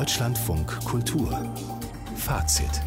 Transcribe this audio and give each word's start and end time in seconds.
Deutschlandfunk 0.00 0.82
Kultur 0.86 1.30
Fazit 2.16 2.80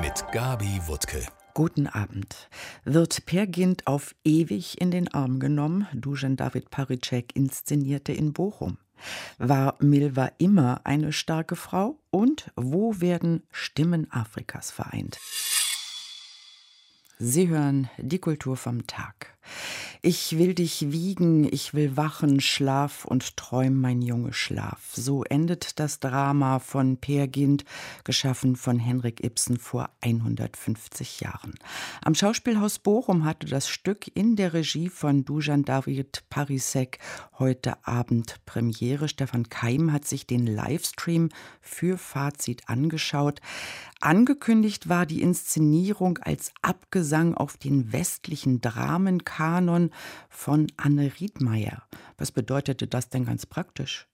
mit 0.00 0.24
Gabi 0.32 0.80
Wuttke. 0.86 1.22
Guten 1.52 1.86
Abend. 1.86 2.48
Wird 2.84 3.26
Per 3.26 3.46
Gint 3.46 3.86
auf 3.86 4.14
ewig 4.24 4.80
in 4.80 4.90
den 4.90 5.12
Arm 5.12 5.38
genommen? 5.38 5.86
Dujan 5.92 6.36
David 6.36 6.70
Paricek 6.70 7.36
inszenierte 7.36 8.14
in 8.14 8.32
Bochum. 8.32 8.78
War 9.36 9.74
Milva 9.80 10.30
immer 10.38 10.80
eine 10.84 11.12
starke 11.12 11.56
Frau? 11.56 11.98
Und 12.10 12.50
wo 12.56 12.98
werden 12.98 13.42
Stimmen 13.50 14.10
Afrikas 14.10 14.70
vereint? 14.70 15.18
Sie 17.18 17.48
hören 17.48 17.90
die 17.98 18.18
Kultur 18.18 18.56
vom 18.56 18.86
Tag. 18.86 19.35
Ich 20.02 20.38
will 20.38 20.54
dich 20.54 20.92
wiegen, 20.92 21.44
ich 21.52 21.74
will 21.74 21.96
wachen, 21.96 22.40
schlaf 22.40 23.04
und 23.04 23.36
träum 23.36 23.80
mein 23.80 24.02
Junge 24.02 24.32
schlaf. 24.32 24.92
So 24.94 25.24
endet 25.24 25.80
das 25.80 25.98
Drama 26.00 26.58
von 26.58 26.98
Peer 26.98 27.26
Gynt, 27.26 27.64
geschaffen 28.04 28.56
von 28.56 28.78
Henrik 28.78 29.24
Ibsen 29.24 29.58
vor 29.58 29.90
150 30.02 31.20
Jahren. 31.20 31.54
Am 32.02 32.14
Schauspielhaus 32.14 32.78
Bochum 32.78 33.24
hatte 33.24 33.46
das 33.46 33.68
Stück 33.68 34.10
in 34.14 34.36
der 34.36 34.52
Regie 34.52 34.88
von 34.88 35.24
Dujan 35.24 35.64
David 35.64 36.24
Parisek 36.30 36.98
heute 37.38 37.84
Abend 37.86 38.36
Premiere. 38.46 39.08
Stefan 39.08 39.48
Keim 39.48 39.92
hat 39.92 40.06
sich 40.06 40.26
den 40.26 40.46
Livestream 40.46 41.30
für 41.60 41.98
Fazit 41.98 42.68
angeschaut. 42.68 43.40
Angekündigt 44.00 44.88
war 44.88 45.06
die 45.06 45.22
Inszenierung 45.22 46.18
als 46.18 46.52
Abgesang 46.62 47.34
auf 47.34 47.56
den 47.56 47.92
westlichen 47.92 48.60
Dramenkanon 49.36 49.90
von 50.28 50.66
Anne 50.76 51.12
Riedmeier. 51.20 51.82
Was 52.18 52.32
bedeutete 52.32 52.86
das 52.86 53.10
denn 53.10 53.24
ganz 53.24 53.46
praktisch? 53.46 54.08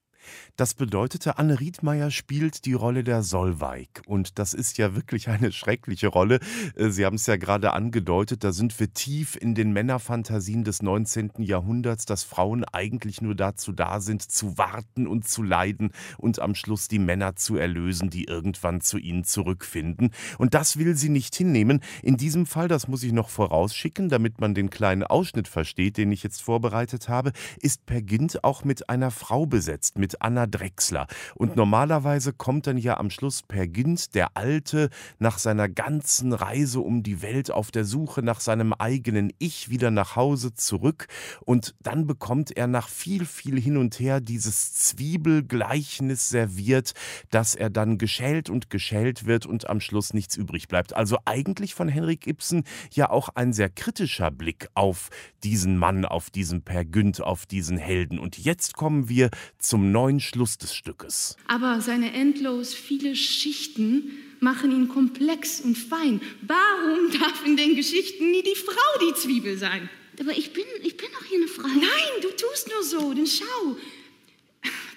Das 0.56 0.74
bedeutete, 0.74 1.38
Anne 1.38 1.60
Riedmeier 1.60 2.10
spielt 2.10 2.64
die 2.64 2.74
Rolle 2.74 3.04
der 3.04 3.22
Solveig. 3.22 4.02
Und 4.06 4.38
das 4.38 4.54
ist 4.54 4.78
ja 4.78 4.94
wirklich 4.94 5.28
eine 5.28 5.52
schreckliche 5.52 6.08
Rolle. 6.08 6.40
Äh, 6.76 6.90
Sie 6.90 7.04
haben 7.04 7.16
es 7.16 7.26
ja 7.26 7.36
gerade 7.36 7.72
angedeutet, 7.72 8.44
da 8.44 8.52
sind 8.52 8.78
wir 8.78 8.92
tief 8.92 9.36
in 9.36 9.54
den 9.54 9.72
Männerfantasien 9.72 10.64
des 10.64 10.82
19. 10.82 11.32
Jahrhunderts, 11.38 12.04
dass 12.04 12.24
Frauen 12.24 12.64
eigentlich 12.64 13.20
nur 13.22 13.34
dazu 13.34 13.72
da 13.72 14.00
sind, 14.00 14.22
zu 14.22 14.58
warten 14.58 15.06
und 15.06 15.26
zu 15.26 15.42
leiden 15.42 15.92
und 16.18 16.38
am 16.38 16.54
Schluss 16.54 16.88
die 16.88 16.98
Männer 16.98 17.36
zu 17.36 17.56
erlösen, 17.56 18.10
die 18.10 18.24
irgendwann 18.24 18.80
zu 18.80 18.98
ihnen 18.98 19.24
zurückfinden. 19.24 20.10
Und 20.38 20.54
das 20.54 20.76
will 20.76 20.96
sie 20.96 21.08
nicht 21.08 21.34
hinnehmen. 21.34 21.80
In 22.02 22.16
diesem 22.16 22.46
Fall, 22.46 22.68
das 22.68 22.88
muss 22.88 23.02
ich 23.02 23.12
noch 23.12 23.28
vorausschicken, 23.28 24.08
damit 24.08 24.40
man 24.40 24.54
den 24.54 24.70
kleinen 24.70 25.02
Ausschnitt 25.02 25.48
versteht, 25.48 25.96
den 25.96 26.12
ich 26.12 26.22
jetzt 26.22 26.42
vorbereitet 26.42 27.08
habe, 27.08 27.32
ist 27.60 27.86
Per 27.86 28.02
Gint 28.02 28.44
auch 28.44 28.64
mit 28.64 28.88
einer 28.88 29.10
Frau 29.10 29.46
besetzt, 29.46 29.98
mit 29.98 30.11
Anna 30.20 30.46
Drechsler. 30.46 31.06
Und 31.34 31.56
normalerweise 31.56 32.32
kommt 32.32 32.66
dann 32.66 32.78
ja 32.78 32.98
am 32.98 33.10
Schluss 33.10 33.42
Per 33.42 33.66
Gint, 33.66 34.14
der 34.14 34.36
Alte, 34.36 34.90
nach 35.18 35.38
seiner 35.38 35.68
ganzen 35.68 36.32
Reise 36.32 36.80
um 36.80 37.02
die 37.02 37.22
Welt 37.22 37.50
auf 37.50 37.70
der 37.70 37.84
Suche 37.84 38.22
nach 38.22 38.40
seinem 38.40 38.72
eigenen 38.72 39.32
Ich 39.38 39.70
wieder 39.70 39.90
nach 39.90 40.16
Hause 40.16 40.54
zurück. 40.54 41.06
Und 41.40 41.74
dann 41.80 42.06
bekommt 42.06 42.56
er 42.56 42.66
nach 42.66 42.88
viel, 42.88 43.24
viel 43.24 43.60
hin 43.60 43.76
und 43.76 43.98
her 44.00 44.20
dieses 44.20 44.74
Zwiebelgleichnis 44.74 46.28
serviert, 46.28 46.92
dass 47.30 47.54
er 47.54 47.70
dann 47.70 47.98
geschält 47.98 48.50
und 48.50 48.70
geschält 48.70 49.26
wird 49.26 49.46
und 49.46 49.68
am 49.68 49.80
Schluss 49.80 50.14
nichts 50.14 50.36
übrig 50.36 50.68
bleibt. 50.68 50.94
Also 50.94 51.18
eigentlich 51.24 51.74
von 51.74 51.88
Henrik 51.88 52.26
Ibsen 52.26 52.64
ja 52.92 53.10
auch 53.10 53.28
ein 53.30 53.52
sehr 53.52 53.70
kritischer 53.70 54.30
Blick 54.30 54.68
auf 54.74 55.10
diesen 55.44 55.76
Mann, 55.76 56.04
auf 56.04 56.30
diesen 56.30 56.62
Per 56.62 56.84
Günd, 56.84 57.20
auf 57.20 57.46
diesen 57.46 57.78
Helden. 57.78 58.18
Und 58.18 58.38
jetzt 58.38 58.74
kommen 58.74 59.08
wir 59.08 59.30
zum 59.58 59.92
neuen 59.92 60.01
Schluss 60.20 60.58
des 60.58 60.74
Stückes. 60.74 61.36
Aber 61.46 61.80
seine 61.80 62.12
endlos 62.12 62.74
viele 62.74 63.14
Schichten 63.16 64.10
machen 64.40 64.72
ihn 64.72 64.88
komplex 64.88 65.60
und 65.60 65.76
fein. 65.76 66.20
Warum 66.42 67.10
darf 67.20 67.46
in 67.46 67.56
den 67.56 67.76
Geschichten 67.76 68.30
nie 68.30 68.42
die 68.42 68.56
Frau 68.56 69.06
die 69.06 69.14
Zwiebel 69.14 69.56
sein? 69.56 69.88
Aber 70.20 70.32
ich 70.32 70.52
bin, 70.52 70.64
ich 70.82 70.96
bin 70.96 71.08
doch 71.12 71.24
hier 71.24 71.38
eine 71.38 71.48
Frau. 71.48 71.68
Nein, 71.68 72.20
du 72.20 72.28
tust 72.28 72.68
nur 72.68 72.82
so, 72.82 73.14
denn 73.14 73.26
schau. 73.26 73.76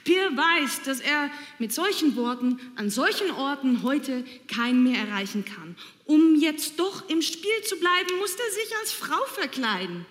Peer 0.04 0.38
weiß, 0.38 0.84
dass 0.84 1.00
er 1.00 1.32
mit 1.58 1.74
solchen 1.74 2.16
Worten 2.16 2.60
an 2.76 2.92
solchen 2.92 3.32
Orten 3.32 3.82
heute 3.82 4.24
keinen 4.48 4.84
mehr 4.84 5.00
erreichen 5.00 5.46
kann. 5.46 5.76
Um 6.06 6.36
jetzt 6.36 6.80
doch 6.80 7.10
im 7.10 7.24
Spiel 7.24 7.62
zu 7.64 7.78
bleiben, 7.78 8.20
muss 8.20 8.36
er 8.36 8.54
sich 8.54 8.76
als 8.82 8.92
Frau 8.92 9.26
verkleiden. 9.34 10.06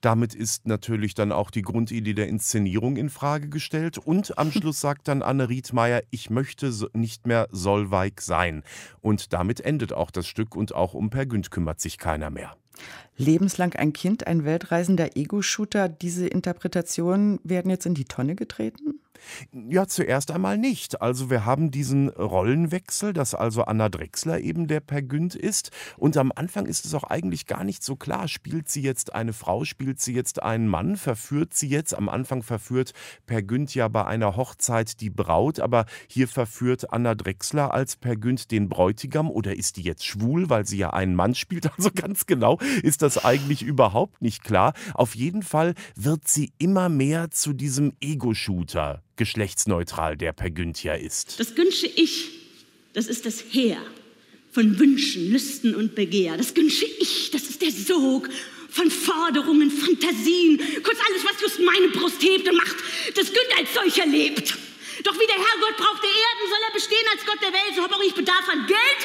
Damit 0.00 0.34
ist 0.34 0.66
natürlich 0.66 1.14
dann 1.14 1.32
auch 1.32 1.50
die 1.50 1.62
Grundidee 1.62 2.14
der 2.14 2.28
Inszenierung 2.28 2.96
in 2.96 3.10
Frage 3.10 3.48
gestellt. 3.48 3.98
Und 3.98 4.38
am 4.38 4.52
Schluss 4.52 4.80
sagt 4.80 5.08
dann 5.08 5.22
Anne 5.22 5.48
Riedmeier, 5.48 6.02
ich 6.10 6.30
möchte 6.30 6.72
nicht 6.92 7.26
mehr 7.26 7.48
Solveig 7.50 8.20
sein. 8.20 8.62
Und 9.00 9.32
damit 9.32 9.60
endet 9.60 9.92
auch 9.92 10.10
das 10.10 10.26
Stück 10.26 10.54
und 10.54 10.74
auch 10.74 10.94
um 10.94 11.10
Per 11.10 11.26
Günd 11.26 11.50
kümmert 11.50 11.80
sich 11.80 11.98
keiner 11.98 12.30
mehr. 12.30 12.56
Lebenslang 13.18 13.74
ein 13.74 13.92
Kind, 13.92 14.26
ein 14.26 14.44
weltreisender 14.44 15.16
Ego-Shooter. 15.16 15.88
Diese 15.88 16.26
Interpretationen 16.26 17.40
werden 17.44 17.70
jetzt 17.70 17.84
in 17.84 17.94
die 17.94 18.04
Tonne 18.04 18.34
getreten? 18.34 19.00
Ja, 19.52 19.86
zuerst 19.86 20.30
einmal 20.30 20.58
nicht. 20.58 21.02
Also 21.02 21.30
wir 21.30 21.44
haben 21.44 21.70
diesen 21.70 22.08
Rollenwechsel, 22.08 23.12
dass 23.12 23.34
also 23.34 23.62
Anna 23.62 23.88
Drechsler 23.88 24.40
eben 24.40 24.68
der 24.68 24.80
Per 24.80 25.02
Günd 25.02 25.34
ist. 25.34 25.70
Und 25.96 26.16
am 26.16 26.32
Anfang 26.34 26.66
ist 26.66 26.84
es 26.84 26.94
auch 26.94 27.04
eigentlich 27.04 27.46
gar 27.46 27.64
nicht 27.64 27.82
so 27.82 27.96
klar. 27.96 28.28
Spielt 28.28 28.68
sie 28.68 28.82
jetzt 28.82 29.14
eine 29.14 29.32
Frau, 29.32 29.64
spielt 29.64 30.00
sie 30.00 30.14
jetzt 30.14 30.42
einen 30.42 30.68
Mann, 30.68 30.96
verführt 30.96 31.54
sie 31.54 31.68
jetzt? 31.68 31.96
Am 31.96 32.08
Anfang 32.08 32.42
verführt 32.42 32.92
Per 33.26 33.42
Günd 33.42 33.74
ja 33.74 33.88
bei 33.88 34.06
einer 34.06 34.36
Hochzeit 34.36 35.00
die 35.00 35.10
Braut, 35.10 35.60
aber 35.60 35.86
hier 36.08 36.28
verführt 36.28 36.92
Anna 36.92 37.14
Drechsler 37.14 37.72
als 37.74 37.96
Per 37.96 38.16
Günd 38.16 38.50
den 38.50 38.68
Bräutigam 38.68 39.30
oder 39.30 39.56
ist 39.56 39.76
die 39.76 39.82
jetzt 39.82 40.06
schwul, 40.06 40.48
weil 40.50 40.66
sie 40.66 40.78
ja 40.78 40.90
einen 40.90 41.14
Mann 41.14 41.34
spielt? 41.34 41.68
Also 41.78 41.90
ganz 41.94 42.26
genau 42.26 42.58
ist 42.82 43.02
das 43.02 43.07
eigentlich 43.16 43.62
überhaupt 43.62 44.20
nicht 44.20 44.44
klar. 44.44 44.74
Auf 44.92 45.14
jeden 45.14 45.42
Fall 45.42 45.74
wird 45.96 46.28
sie 46.28 46.52
immer 46.58 46.90
mehr 46.90 47.30
zu 47.30 47.54
diesem 47.54 47.94
Ego-Shooter 48.00 49.02
geschlechtsneutral 49.16 50.16
der 50.16 50.32
Per 50.32 50.50
Günther 50.50 50.98
ist. 50.98 51.40
Das 51.40 51.54
Günsche 51.54 51.86
Ich, 51.86 52.28
das 52.92 53.06
ist 53.06 53.24
das 53.24 53.42
Heer 53.50 53.78
von 54.52 54.78
Wünschen, 54.78 55.30
Lüsten 55.30 55.74
und 55.74 55.94
Begehr. 55.94 56.36
Das 56.36 56.52
Günsche 56.52 56.84
Ich, 57.00 57.30
das 57.30 57.44
ist 57.44 57.62
der 57.62 57.72
Sog 57.72 58.28
von 58.70 58.90
Forderungen, 58.90 59.70
Fantasien, 59.70 60.58
kurz 60.82 60.98
alles, 61.08 61.24
was 61.24 61.40
just 61.40 61.60
meine 61.60 61.88
Brust 61.88 62.22
hebt 62.22 62.48
und 62.48 62.56
macht, 62.56 62.76
das 63.14 63.26
Günd 63.26 63.58
als 63.58 63.74
solcher 63.74 64.06
lebt. 64.06 64.56
Doch 65.04 65.14
wie 65.14 65.26
der 65.26 65.36
Herrgott 65.36 65.76
braucht 65.76 66.02
der 66.02 66.10
Erden, 66.10 66.44
soll 66.50 66.62
er 66.66 66.74
bestehen 66.74 67.06
als 67.12 67.24
Gott 67.24 67.40
der 67.40 67.52
Welt, 67.52 67.74
so 67.74 67.82
habe 67.82 67.94
auch 67.94 68.02
ich 68.02 68.14
Bedarf 68.14 68.48
an 68.48 68.66
Geld, 68.66 69.00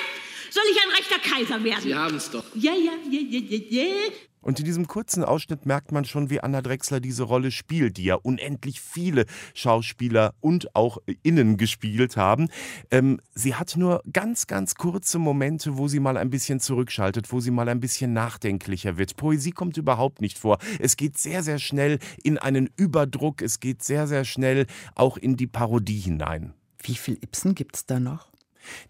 soll 0.54 0.64
ich 0.72 0.78
ein 0.84 0.92
rechter 0.96 1.20
Kaiser 1.20 1.64
werden. 1.64 1.82
Sie 1.82 1.96
haben 1.96 2.16
es 2.16 2.30
doch. 2.30 2.46
Ja, 2.54 2.74
ja, 2.74 2.92
ja, 3.10 3.20
ja, 3.20 3.40
ja, 3.40 3.84
ja. 3.84 4.12
Und 4.42 4.60
in 4.60 4.66
diesem 4.66 4.88
kurzen 4.88 5.24
Ausschnitt 5.24 5.66
merkt 5.66 5.94
man 5.94 6.04
schon, 6.04 6.30
wie 6.30 6.42
Anna 6.42 6.62
Drechsler 6.62 7.00
diese 7.00 7.24
Rolle 7.24 7.50
spielt, 7.50 7.96
die 7.96 8.04
ja 8.04 8.16
unendlich 8.16 8.82
viele 8.82 9.26
Schauspieler 9.54 10.36
und 10.42 10.76
auch 10.76 10.98
Innen 11.24 11.56
gespielt 11.56 12.18
haben. 12.18 12.50
Ähm, 12.92 13.22
sie 13.34 13.56
hat 13.56 13.78
nur 13.78 14.04
ganz, 14.12 14.46
ganz 14.46 14.76
kurze 14.76 15.18
Momente, 15.18 15.78
wo 15.78 15.88
sie 15.88 16.02
mal 16.02 16.18
ein 16.18 16.30
bisschen 16.30 16.60
zurückschaltet, 16.60 17.32
wo 17.32 17.40
sie 17.40 17.52
mal 17.52 17.70
ein 17.70 17.80
bisschen 17.80 18.12
nachdenklicher 18.12 18.98
wird. 18.98 19.16
Poesie 19.16 19.52
kommt 19.52 19.78
überhaupt 19.78 20.20
nicht 20.20 20.38
vor. 20.38 20.58
Es 20.78 20.98
geht 20.98 21.18
sehr, 21.18 21.42
sehr 21.42 21.58
schnell 21.58 22.00
in 22.22 22.38
einen 22.38 22.70
Überdruck. 22.76 23.42
Es 23.42 23.62
geht 23.62 23.82
sehr, 23.82 24.08
sehr 24.08 24.26
schnell 24.26 24.68
auch 24.94 25.16
in 25.16 25.38
die 25.38 25.48
Parodie 25.48 26.00
hinein. 26.00 26.54
Wie 26.84 26.96
viel 26.96 27.18
Ibsen 27.24 27.56
gibt 27.56 27.78
es 27.78 27.86
da 27.86 28.02
noch? 28.02 28.33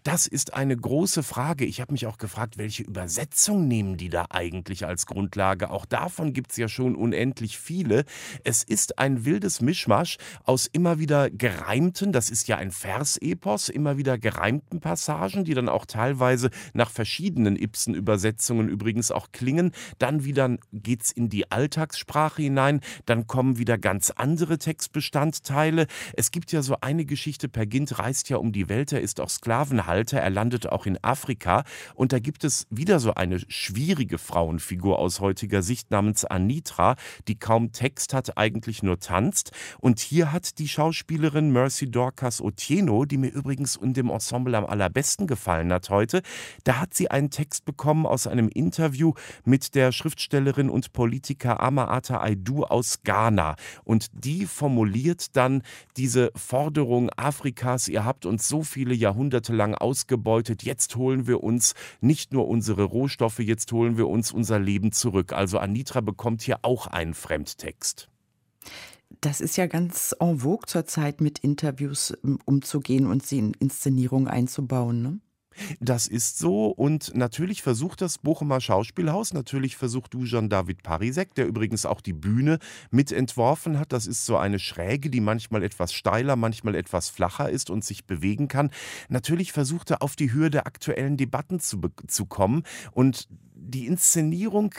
Das 0.02 0.26
ist 0.26 0.54
eine 0.54 0.76
große 0.76 1.22
Frage. 1.22 1.64
Ich 1.64 1.80
habe 1.80 1.92
mich 1.92 2.06
auch 2.06 2.18
gefragt, 2.18 2.58
welche 2.58 2.82
Übersetzung 2.82 3.66
nehmen 3.68 3.96
die 3.96 4.08
da 4.08 4.26
eigentlich 4.30 4.86
als 4.86 5.06
Grundlage? 5.06 5.70
Auch 5.70 5.86
davon 5.86 6.32
gibt 6.32 6.50
es 6.50 6.56
ja 6.56 6.68
schon 6.68 6.94
unendlich 6.94 7.58
viele. 7.58 8.04
Es 8.44 8.62
ist 8.62 8.98
ein 8.98 9.24
wildes 9.24 9.60
Mischmasch 9.60 10.18
aus 10.44 10.66
immer 10.66 10.98
wieder 10.98 11.30
gereimten, 11.30 12.12
das 12.12 12.30
ist 12.30 12.48
ja 12.48 12.56
ein 12.56 12.70
Versepos, 12.70 13.68
immer 13.68 13.96
wieder 13.96 14.18
gereimten 14.18 14.80
Passagen, 14.80 15.44
die 15.44 15.54
dann 15.54 15.68
auch 15.68 15.86
teilweise 15.86 16.50
nach 16.72 16.90
verschiedenen 16.90 17.56
Ibsen-Übersetzungen 17.56 18.68
übrigens 18.68 19.10
auch 19.10 19.32
klingen. 19.32 19.72
Dann 19.98 20.24
wieder 20.24 20.56
geht 20.72 21.02
es 21.02 21.12
in 21.12 21.28
die 21.28 21.50
Alltagssprache 21.50 22.42
hinein, 22.42 22.80
dann 23.06 23.26
kommen 23.26 23.58
wieder 23.58 23.78
ganz 23.78 24.10
andere 24.10 24.58
Textbestandteile. 24.58 25.86
Es 26.14 26.30
gibt 26.30 26.52
ja 26.52 26.62
so 26.62 26.76
eine 26.80 27.04
Geschichte, 27.04 27.48
Per 27.48 27.66
Gint 27.66 27.98
reist 27.98 28.28
ja 28.28 28.36
um 28.36 28.52
die 28.52 28.68
Welt, 28.68 28.92
er 28.92 29.00
ist 29.00 29.20
auch 29.20 29.30
Sklave 29.30 29.63
Sklavenhalter. 29.64 30.20
Er 30.20 30.30
landet 30.30 30.70
auch 30.70 30.86
in 30.86 30.98
Afrika 31.02 31.64
und 31.94 32.12
da 32.12 32.18
gibt 32.18 32.44
es 32.44 32.66
wieder 32.70 33.00
so 33.00 33.14
eine 33.14 33.40
schwierige 33.48 34.18
Frauenfigur 34.18 34.98
aus 34.98 35.20
heutiger 35.20 35.62
Sicht 35.62 35.90
namens 35.90 36.24
Anitra, 36.24 36.96
die 37.28 37.38
kaum 37.38 37.72
Text 37.72 38.12
hat, 38.12 38.36
eigentlich 38.36 38.82
nur 38.82 38.98
tanzt. 38.98 39.52
Und 39.80 40.00
hier 40.00 40.32
hat 40.32 40.58
die 40.58 40.68
Schauspielerin 40.68 41.50
Mercy 41.50 41.90
Dorcas 41.90 42.42
Otieno, 42.42 43.04
die 43.06 43.16
mir 43.16 43.32
übrigens 43.32 43.76
in 43.76 43.94
dem 43.94 44.10
Ensemble 44.10 44.56
am 44.56 44.66
allerbesten 44.66 45.26
gefallen 45.26 45.72
hat 45.72 45.88
heute, 45.88 46.22
da 46.64 46.80
hat 46.80 46.94
sie 46.94 47.10
einen 47.10 47.30
Text 47.30 47.64
bekommen 47.64 48.06
aus 48.06 48.26
einem 48.26 48.48
Interview 48.48 49.14
mit 49.44 49.74
der 49.74 49.92
Schriftstellerin 49.92 50.68
und 50.68 50.92
Politiker 50.92 51.60
Amaata 51.60 52.20
Aidu 52.20 52.64
aus 52.64 53.02
Ghana. 53.02 53.56
Und 53.84 54.08
die 54.12 54.46
formuliert 54.46 55.36
dann 55.36 55.62
diese 55.96 56.30
Forderung 56.34 57.10
Afrikas, 57.16 57.88
ihr 57.88 58.04
habt 58.04 58.26
uns 58.26 58.46
so 58.48 58.62
viele 58.62 58.94
Jahrhunderte 58.94 59.53
lang 59.54 59.74
ausgebeutet, 59.74 60.62
jetzt 60.62 60.96
holen 60.96 61.26
wir 61.26 61.42
uns 61.42 61.74
nicht 62.00 62.32
nur 62.32 62.48
unsere 62.48 62.84
Rohstoffe, 62.84 63.38
jetzt 63.38 63.72
holen 63.72 63.96
wir 63.96 64.08
uns 64.08 64.32
unser 64.32 64.58
Leben 64.58 64.92
zurück. 64.92 65.32
Also 65.32 65.58
Anitra 65.58 66.00
bekommt 66.00 66.42
hier 66.42 66.58
auch 66.62 66.86
einen 66.86 67.14
Fremdtext. 67.14 68.08
Das 69.20 69.40
ist 69.40 69.56
ja 69.56 69.66
ganz 69.66 70.14
en 70.18 70.40
vogue 70.40 70.66
zurzeit, 70.66 71.20
mit 71.20 71.38
Interviews 71.38 72.12
ähm, 72.24 72.38
umzugehen 72.44 73.06
und 73.06 73.24
sie 73.24 73.38
in 73.38 73.54
Inszenierung 73.54 74.28
einzubauen. 74.28 75.02
Ne? 75.02 75.20
Das 75.80 76.06
ist 76.06 76.38
so 76.38 76.68
und 76.68 77.14
natürlich 77.14 77.62
versucht 77.62 78.00
das 78.00 78.18
Bochumer 78.18 78.60
Schauspielhaus, 78.60 79.32
natürlich 79.32 79.76
versucht 79.76 80.14
Dujan 80.14 80.48
David 80.48 80.82
Parisek, 80.82 81.34
der 81.34 81.46
übrigens 81.46 81.86
auch 81.86 82.00
die 82.00 82.12
Bühne 82.12 82.58
mitentworfen 82.90 83.78
hat. 83.78 83.92
Das 83.92 84.06
ist 84.06 84.24
so 84.24 84.36
eine 84.36 84.58
Schräge, 84.58 85.10
die 85.10 85.20
manchmal 85.20 85.62
etwas 85.62 85.92
steiler, 85.92 86.36
manchmal 86.36 86.74
etwas 86.74 87.08
flacher 87.08 87.50
ist 87.50 87.70
und 87.70 87.84
sich 87.84 88.06
bewegen 88.06 88.48
kann. 88.48 88.70
Natürlich 89.08 89.52
versucht 89.52 89.90
er 89.90 90.02
auf 90.02 90.16
die 90.16 90.32
Höhe 90.32 90.50
der 90.50 90.66
aktuellen 90.66 91.16
Debatten 91.16 91.60
zu, 91.60 91.80
zu 92.06 92.26
kommen 92.26 92.64
und 92.92 93.28
die 93.54 93.86
Inszenierung 93.86 94.74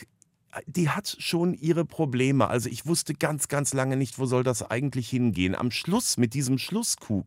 die 0.67 0.89
hat 0.89 1.17
schon 1.19 1.53
ihre 1.53 1.85
Probleme. 1.85 2.47
Also 2.47 2.69
ich 2.69 2.85
wusste 2.85 3.13
ganz, 3.13 3.47
ganz 3.47 3.73
lange 3.73 3.97
nicht, 3.97 4.19
wo 4.19 4.25
soll 4.25 4.43
das 4.43 4.63
eigentlich 4.63 5.09
hingehen. 5.09 5.55
Am 5.55 5.71
Schluss 5.71 6.17
mit 6.17 6.33
diesem 6.33 6.57
Schlusskuh, 6.57 7.23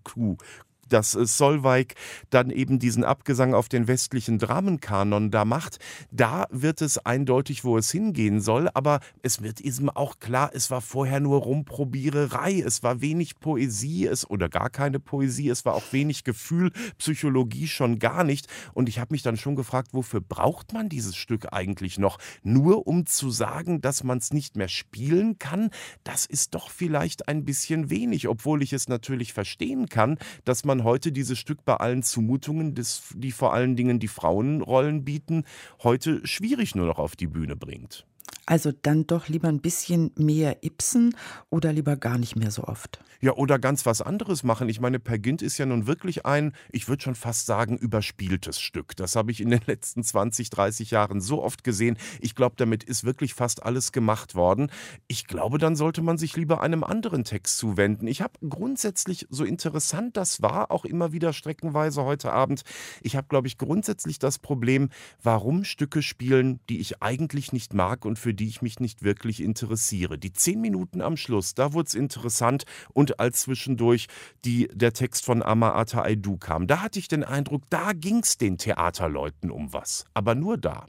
dass 0.89 1.13
Solveig 1.13 1.95
dann 2.31 2.51
eben 2.51 2.79
diesen 2.79 3.05
Abgesang 3.05 3.55
auf 3.55 3.69
den 3.69 3.89
westlichen 3.89 4.39
Dramenkanon 4.39 5.31
da 5.31 5.45
macht, 5.45 5.79
da 6.11 6.47
wird 6.51 6.83
es 6.83 6.99
eindeutig, 6.99 7.65
wo 7.65 7.79
es 7.79 7.91
hingehen 7.91 8.41
soll, 8.41 8.69
aber 8.75 9.01
es 9.23 9.43
wird 9.43 9.61
eben 9.61 9.91
auch 9.91 10.19
klar, 10.19 10.51
es 10.53 10.71
war 10.71 10.81
vorher 10.81 11.21
nur 11.21 11.41
Rumprobiererei, 11.41 12.61
es 12.61 12.83
war 12.83 13.01
wenig 13.01 13.41
Poesie, 13.41 14.07
es 14.07 14.29
oder 14.29 14.49
gar 14.49 14.71
keine 14.71 15.01
Poesie, 15.01 15.49
es 15.49 15.65
war 15.65 15.75
auch 15.75 15.93
wenig 15.93 16.25
Gefühl, 16.25 16.73
Psychologie 16.99 17.67
schon 17.67 17.99
gar 17.99 18.25
nicht. 18.25 18.47
Und 18.75 18.89
ich 18.89 18.99
habe 18.99 19.13
mich 19.13 19.23
dann 19.23 19.37
schon 19.37 19.57
gefragt, 19.57 19.91
wofür 19.93 20.21
braucht 20.21 20.73
man 20.73 20.89
dieses 20.89 21.17
Stück 21.17 21.53
eigentlich 21.53 21.99
noch? 21.99 22.19
Nur 22.43 22.87
um 22.87 23.07
zu 23.07 23.31
sagen, 23.31 23.81
dass 23.81 24.05
man 24.05 24.19
es 24.19 24.33
nicht 24.33 24.57
mehr 24.57 24.69
spielen 24.69 25.39
kann, 25.39 25.71
das 26.05 26.27
ist 26.27 26.55
doch 26.55 26.71
vielleicht 26.71 27.29
ein 27.29 27.45
bisschen 27.45 27.91
wenig, 27.91 28.29
obwohl 28.29 28.63
ich 28.63 28.73
es 28.73 28.89
natürlich 28.89 29.33
verstehen 29.33 29.89
kann, 29.89 30.19
dass 30.45 30.65
man 30.65 30.78
man 30.79 30.85
heute 30.85 31.13
dieses 31.13 31.39
Stück 31.39 31.65
bei 31.65 31.75
allen 31.75 32.03
Zumutungen, 32.03 32.75
die 33.15 33.33
vor 33.33 33.53
allen 33.53 33.75
Dingen 33.75 33.99
die 33.99 34.09
Frauenrollen 34.09 35.05
bieten, 35.05 35.45
heute 35.83 36.25
schwierig 36.27 36.75
nur 36.75 36.87
noch 36.87 36.99
auf 36.99 37.17
die 37.17 37.27
Bühne 37.27 37.57
bringt. 37.57 38.07
Also 38.47 38.73
dann 38.73 39.07
doch 39.07 39.29
lieber 39.29 39.49
ein 39.49 39.61
bisschen 39.61 40.11
mehr 40.17 40.65
Ibsen 40.65 41.15
oder 41.51 41.73
lieber 41.73 41.97
gar 41.97 42.17
nicht 42.17 42.35
mehr 42.35 42.51
so 42.51 42.65
oft? 42.65 43.01
Ja, 43.21 43.33
oder 43.33 43.59
ganz 43.59 43.85
was 43.85 44.01
anderes 44.01 44.45
machen. 44.45 44.69
Ich 44.69 44.81
meine, 44.81 45.01
Per 45.01 45.19
Gint 45.19 45.43
ist 45.43 45.59
ja 45.59 45.67
nun 45.67 45.89
wirklich 45.89 46.25
ein, 46.25 46.53
ich 46.71 46.89
würde 46.89 47.03
schon 47.03 47.17
fast 47.17 47.47
sagen, 47.47 47.77
überspieltes 47.77 48.61
Stück. 48.61 48.95
Das 48.97 49.17
habe 49.17 49.33
ich 49.33 49.41
in 49.41 49.51
den 49.51 49.61
letzten 49.67 50.05
20, 50.05 50.51
30 50.51 50.93
Jahren 50.93 51.21
so 51.21 51.43
oft 51.43 51.65
gesehen. 51.65 51.99
Ich 52.21 52.37
glaube, 52.37 52.55
damit 52.57 52.85
ist 52.85 53.03
wirklich 53.03 53.35
fast 53.35 53.65
alles 53.65 53.91
gemacht 53.91 54.37
worden. 54.37 54.71
Ich 55.09 55.27
glaube, 55.27 55.59
dann 55.59 55.75
sollte 55.75 56.01
man 56.01 56.17
sich 56.17 56.37
lieber 56.37 56.61
einem 56.61 56.85
anderen 56.85 57.25
Text 57.25 57.59
zuwenden. 57.59 58.07
Ich 58.07 58.23
habe 58.23 58.35
grundsätzlich, 58.49 59.27
so 59.31 59.45
interessant 59.45 60.17
das 60.17 60.41
war, 60.41 60.71
auch 60.71 60.85
immer 60.85 61.13
wieder 61.13 61.33
streckenweise 61.33 62.05
heute 62.05 62.33
Abend, 62.33 62.63
ich 63.03 63.17
habe, 63.17 63.27
glaube 63.27 63.49
ich, 63.49 63.59
grundsätzlich 63.59 64.21
das 64.21 64.39
Problem, 64.39 64.91
warum 65.21 65.65
Stücke 65.65 66.03
spielen, 66.03 66.61
die 66.69 66.79
ich 66.79 67.03
eigentlich 67.03 67.53
nicht 67.53 67.75
mag 67.75 68.05
und 68.05 68.18
für 68.19 68.35
die 68.35 68.49
ich 68.49 68.63
mich 68.63 68.81
nicht 68.81 69.03
wirklich 69.03 69.43
interessiere. 69.43 70.19
Die 70.19 70.33
zehn 70.33 70.61
Minuten 70.61 71.01
am 71.01 71.17
Schluss, 71.17 71.55
da 71.55 71.73
wurde 71.73 71.89
es 71.89 71.95
interessant 71.95 72.65
und 72.93 73.21
als 73.21 73.43
zwischendurch 73.43 74.09
die, 74.45 74.69
der 74.73 74.93
Text 74.93 75.25
von 75.25 75.43
Amaata 75.43 76.03
Aidu 76.03 76.37
kam, 76.37 76.67
da 76.67 76.83
hatte 76.83 76.99
ich 76.99 77.09
den 77.09 77.25
Eindruck, 77.25 77.63
da 77.71 77.93
ging 77.93 78.19
es 78.19 78.37
den 78.37 78.59
Theaterleuten 78.59 79.51
um 79.51 79.73
was. 79.73 80.05
Aber 80.15 80.35
nur 80.35 80.59
da. 80.59 80.87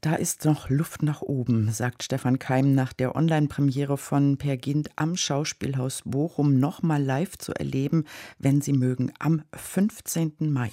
Da 0.00 0.14
ist 0.14 0.44
noch 0.44 0.70
Luft 0.70 1.02
nach 1.02 1.22
oben, 1.22 1.72
sagt 1.72 2.04
Stefan 2.04 2.38
Keim 2.38 2.72
nach 2.72 2.92
der 2.92 3.16
Online-Premiere 3.16 3.98
von 3.98 4.38
Per 4.38 4.56
Gint 4.56 4.90
am 4.94 5.16
Schauspielhaus 5.16 6.02
Bochum 6.04 6.60
nochmal 6.60 7.02
live 7.02 7.36
zu 7.36 7.52
erleben, 7.52 8.04
wenn 8.38 8.60
Sie 8.60 8.72
mögen, 8.72 9.12
am 9.18 9.42
15. 9.54 10.34
Mai. 10.38 10.70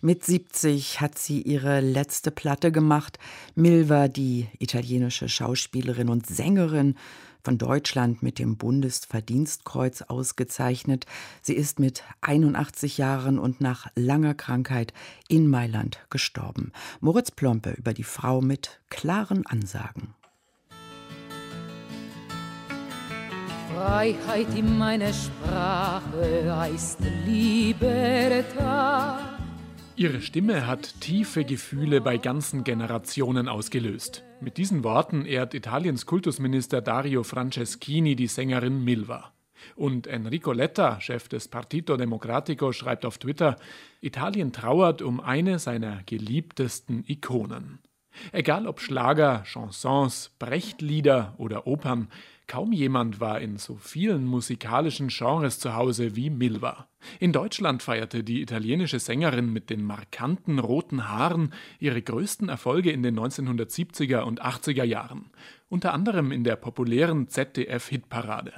Mit 0.00 0.24
70 0.24 1.00
hat 1.00 1.18
sie 1.18 1.42
ihre 1.42 1.80
letzte 1.80 2.30
Platte 2.30 2.70
gemacht. 2.70 3.18
Milva, 3.56 4.06
die 4.06 4.46
italienische 4.60 5.28
Schauspielerin 5.28 6.08
und 6.08 6.24
Sängerin, 6.26 6.94
von 7.42 7.58
Deutschland 7.58 8.22
mit 8.22 8.38
dem 8.38 8.56
Bundesverdienstkreuz 8.56 10.02
ausgezeichnet. 10.02 11.06
Sie 11.42 11.54
ist 11.54 11.80
mit 11.80 12.04
81 12.20 12.98
Jahren 12.98 13.40
und 13.40 13.60
nach 13.60 13.88
langer 13.96 14.34
Krankheit 14.34 14.92
in 15.28 15.48
Mailand 15.48 15.98
gestorben. 16.10 16.72
Moritz 17.00 17.32
Plompe 17.32 17.70
über 17.70 17.92
die 17.92 18.04
Frau 18.04 18.40
mit 18.40 18.80
klaren 18.90 19.46
Ansagen. 19.46 20.14
Freiheit 23.74 24.54
in 24.56 24.78
meiner 24.78 25.12
Sprache 25.12 26.56
heißt 26.56 27.00
Libertà. 27.26 29.17
Ihre 29.98 30.20
Stimme 30.20 30.68
hat 30.68 31.00
tiefe 31.00 31.44
Gefühle 31.44 32.00
bei 32.00 32.18
ganzen 32.18 32.62
Generationen 32.62 33.48
ausgelöst. 33.48 34.22
Mit 34.40 34.56
diesen 34.56 34.84
Worten 34.84 35.24
ehrt 35.26 35.54
Italiens 35.54 36.06
Kultusminister 36.06 36.80
Dario 36.80 37.24
Franceschini 37.24 38.14
die 38.14 38.28
Sängerin 38.28 38.84
Milva. 38.84 39.32
Und 39.74 40.06
Enrico 40.06 40.52
Letta, 40.52 41.00
Chef 41.00 41.26
des 41.26 41.48
Partito 41.48 41.96
Democratico, 41.96 42.70
schreibt 42.70 43.04
auf 43.04 43.18
Twitter, 43.18 43.56
Italien 44.00 44.52
trauert 44.52 45.02
um 45.02 45.18
eine 45.18 45.58
seiner 45.58 46.04
geliebtesten 46.06 47.02
Ikonen. 47.08 47.80
Egal 48.32 48.66
ob 48.66 48.80
Schlager, 48.80 49.42
Chansons, 49.44 50.30
Brechtlieder 50.38 51.34
oder 51.38 51.66
Opern, 51.66 52.08
Kaum 52.48 52.72
jemand 52.72 53.20
war 53.20 53.42
in 53.42 53.58
so 53.58 53.76
vielen 53.76 54.24
musikalischen 54.24 55.08
Genres 55.08 55.60
zu 55.60 55.74
Hause 55.74 56.16
wie 56.16 56.30
Milva. 56.30 56.88
In 57.20 57.32
Deutschland 57.32 57.82
feierte 57.82 58.24
die 58.24 58.40
italienische 58.40 58.98
Sängerin 58.98 59.52
mit 59.52 59.68
den 59.68 59.84
markanten 59.84 60.58
roten 60.58 61.10
Haaren 61.10 61.52
ihre 61.78 62.00
größten 62.00 62.48
Erfolge 62.48 62.90
in 62.90 63.02
den 63.02 63.20
1970er 63.20 64.20
und 64.20 64.42
80er 64.42 64.84
Jahren, 64.84 65.30
unter 65.68 65.92
anderem 65.92 66.32
in 66.32 66.42
der 66.42 66.56
populären 66.56 67.28
ZDF-Hitparade. 67.28 68.54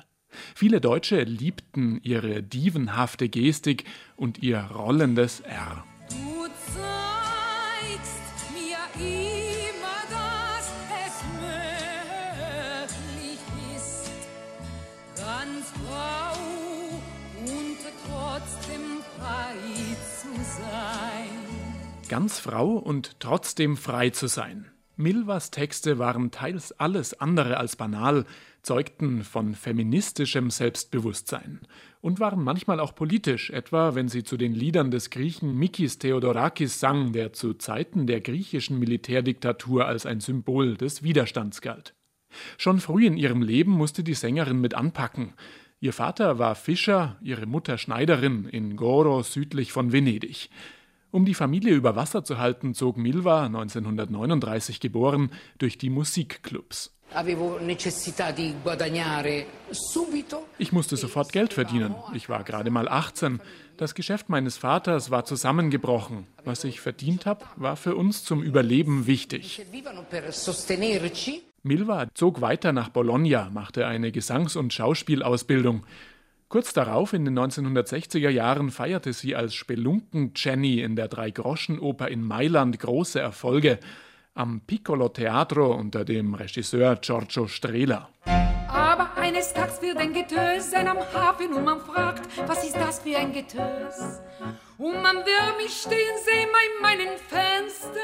Viele 0.54 0.80
Deutsche 0.80 1.24
liebten 1.24 1.98
ihre 2.04 2.44
dievenhafte 2.44 3.28
Gestik 3.28 3.84
und 4.14 4.40
ihr 4.40 4.60
rollendes 4.72 5.40
R. 5.40 5.84
Ganz 22.10 22.40
Frau 22.40 22.72
und 22.72 23.20
trotzdem 23.20 23.76
frei 23.76 24.10
zu 24.10 24.26
sein. 24.26 24.66
Milvas 24.96 25.52
Texte 25.52 26.00
waren 26.00 26.32
teils 26.32 26.72
alles 26.72 27.20
andere 27.20 27.56
als 27.56 27.76
banal, 27.76 28.24
zeugten 28.62 29.22
von 29.22 29.54
feministischem 29.54 30.50
Selbstbewusstsein 30.50 31.60
und 32.00 32.18
waren 32.18 32.42
manchmal 32.42 32.80
auch 32.80 32.96
politisch, 32.96 33.50
etwa 33.50 33.94
wenn 33.94 34.08
sie 34.08 34.24
zu 34.24 34.36
den 34.36 34.52
Liedern 34.54 34.90
des 34.90 35.10
Griechen 35.10 35.56
Mikis 35.56 36.00
Theodorakis 36.00 36.80
sang, 36.80 37.12
der 37.12 37.32
zu 37.32 37.54
Zeiten 37.54 38.08
der 38.08 38.20
griechischen 38.20 38.80
Militärdiktatur 38.80 39.86
als 39.86 40.04
ein 40.04 40.18
Symbol 40.18 40.76
des 40.76 41.04
Widerstands 41.04 41.60
galt. 41.60 41.94
Schon 42.58 42.80
früh 42.80 43.06
in 43.06 43.16
ihrem 43.16 43.40
Leben 43.40 43.70
musste 43.70 44.02
die 44.02 44.14
Sängerin 44.14 44.60
mit 44.60 44.74
anpacken. 44.74 45.34
Ihr 45.78 45.92
Vater 45.92 46.40
war 46.40 46.56
Fischer, 46.56 47.18
ihre 47.22 47.46
Mutter 47.46 47.78
Schneiderin 47.78 48.46
in 48.46 48.74
Goro 48.74 49.22
südlich 49.22 49.70
von 49.70 49.92
Venedig. 49.92 50.50
Um 51.12 51.24
die 51.24 51.34
Familie 51.34 51.74
über 51.74 51.96
Wasser 51.96 52.24
zu 52.24 52.38
halten, 52.38 52.74
zog 52.74 52.96
Milva, 52.96 53.46
1939 53.46 54.78
geboren, 54.78 55.30
durch 55.58 55.76
die 55.76 55.90
Musikclubs. 55.90 56.94
Ich 60.58 60.72
musste 60.72 60.96
sofort 60.96 61.32
Geld 61.32 61.52
verdienen. 61.52 61.94
Ich 62.14 62.28
war 62.28 62.44
gerade 62.44 62.70
mal 62.70 62.88
18. 62.88 63.40
Das 63.76 63.96
Geschäft 63.96 64.28
meines 64.28 64.58
Vaters 64.58 65.10
war 65.10 65.24
zusammengebrochen. 65.24 66.28
Was 66.44 66.62
ich 66.62 66.80
verdient 66.80 67.26
habe, 67.26 67.44
war 67.56 67.74
für 67.74 67.96
uns 67.96 68.22
zum 68.22 68.42
Überleben 68.42 69.08
wichtig. 69.08 69.60
Milva 71.62 72.06
zog 72.14 72.40
weiter 72.40 72.72
nach 72.72 72.88
Bologna, 72.88 73.50
machte 73.52 73.86
eine 73.86 74.12
Gesangs- 74.12 74.56
und 74.56 74.72
Schauspielausbildung. 74.72 75.84
Kurz 76.50 76.72
darauf, 76.72 77.12
in 77.12 77.24
den 77.24 77.38
1960er 77.38 78.28
Jahren, 78.28 78.72
feierte 78.72 79.12
sie 79.12 79.36
als 79.36 79.54
Spelunken-Jenny 79.54 80.80
in 80.80 80.96
der 80.96 81.06
Dreigroschenoper 81.06 82.08
in 82.08 82.24
Mailand 82.24 82.80
große 82.80 83.20
Erfolge 83.20 83.78
am 84.34 84.60
Piccolo 84.66 85.10
Teatro 85.10 85.72
unter 85.72 86.04
dem 86.04 86.34
Regisseur 86.34 86.96
Giorgio 86.96 87.46
Strehler. 87.46 88.08
Eines 89.20 89.52
Tages 89.52 89.82
wird 89.82 89.98
ein 89.98 90.14
Getös 90.14 90.70
sein 90.70 90.88
am 90.88 90.96
Hafen 90.96 91.52
und 91.52 91.62
man 91.62 91.78
fragt, 91.80 92.26
was 92.48 92.64
ist 92.64 92.76
das 92.76 93.00
für 93.00 93.18
ein 93.18 93.34
Getös? 93.34 94.22
Und 94.78 95.02
man 95.02 95.16
will 95.16 95.56
mich 95.58 95.72
stehen 95.72 96.16
sehen 96.24 96.48
bei 96.50 96.88
meinem 96.88 97.18
Fenster 97.28 98.00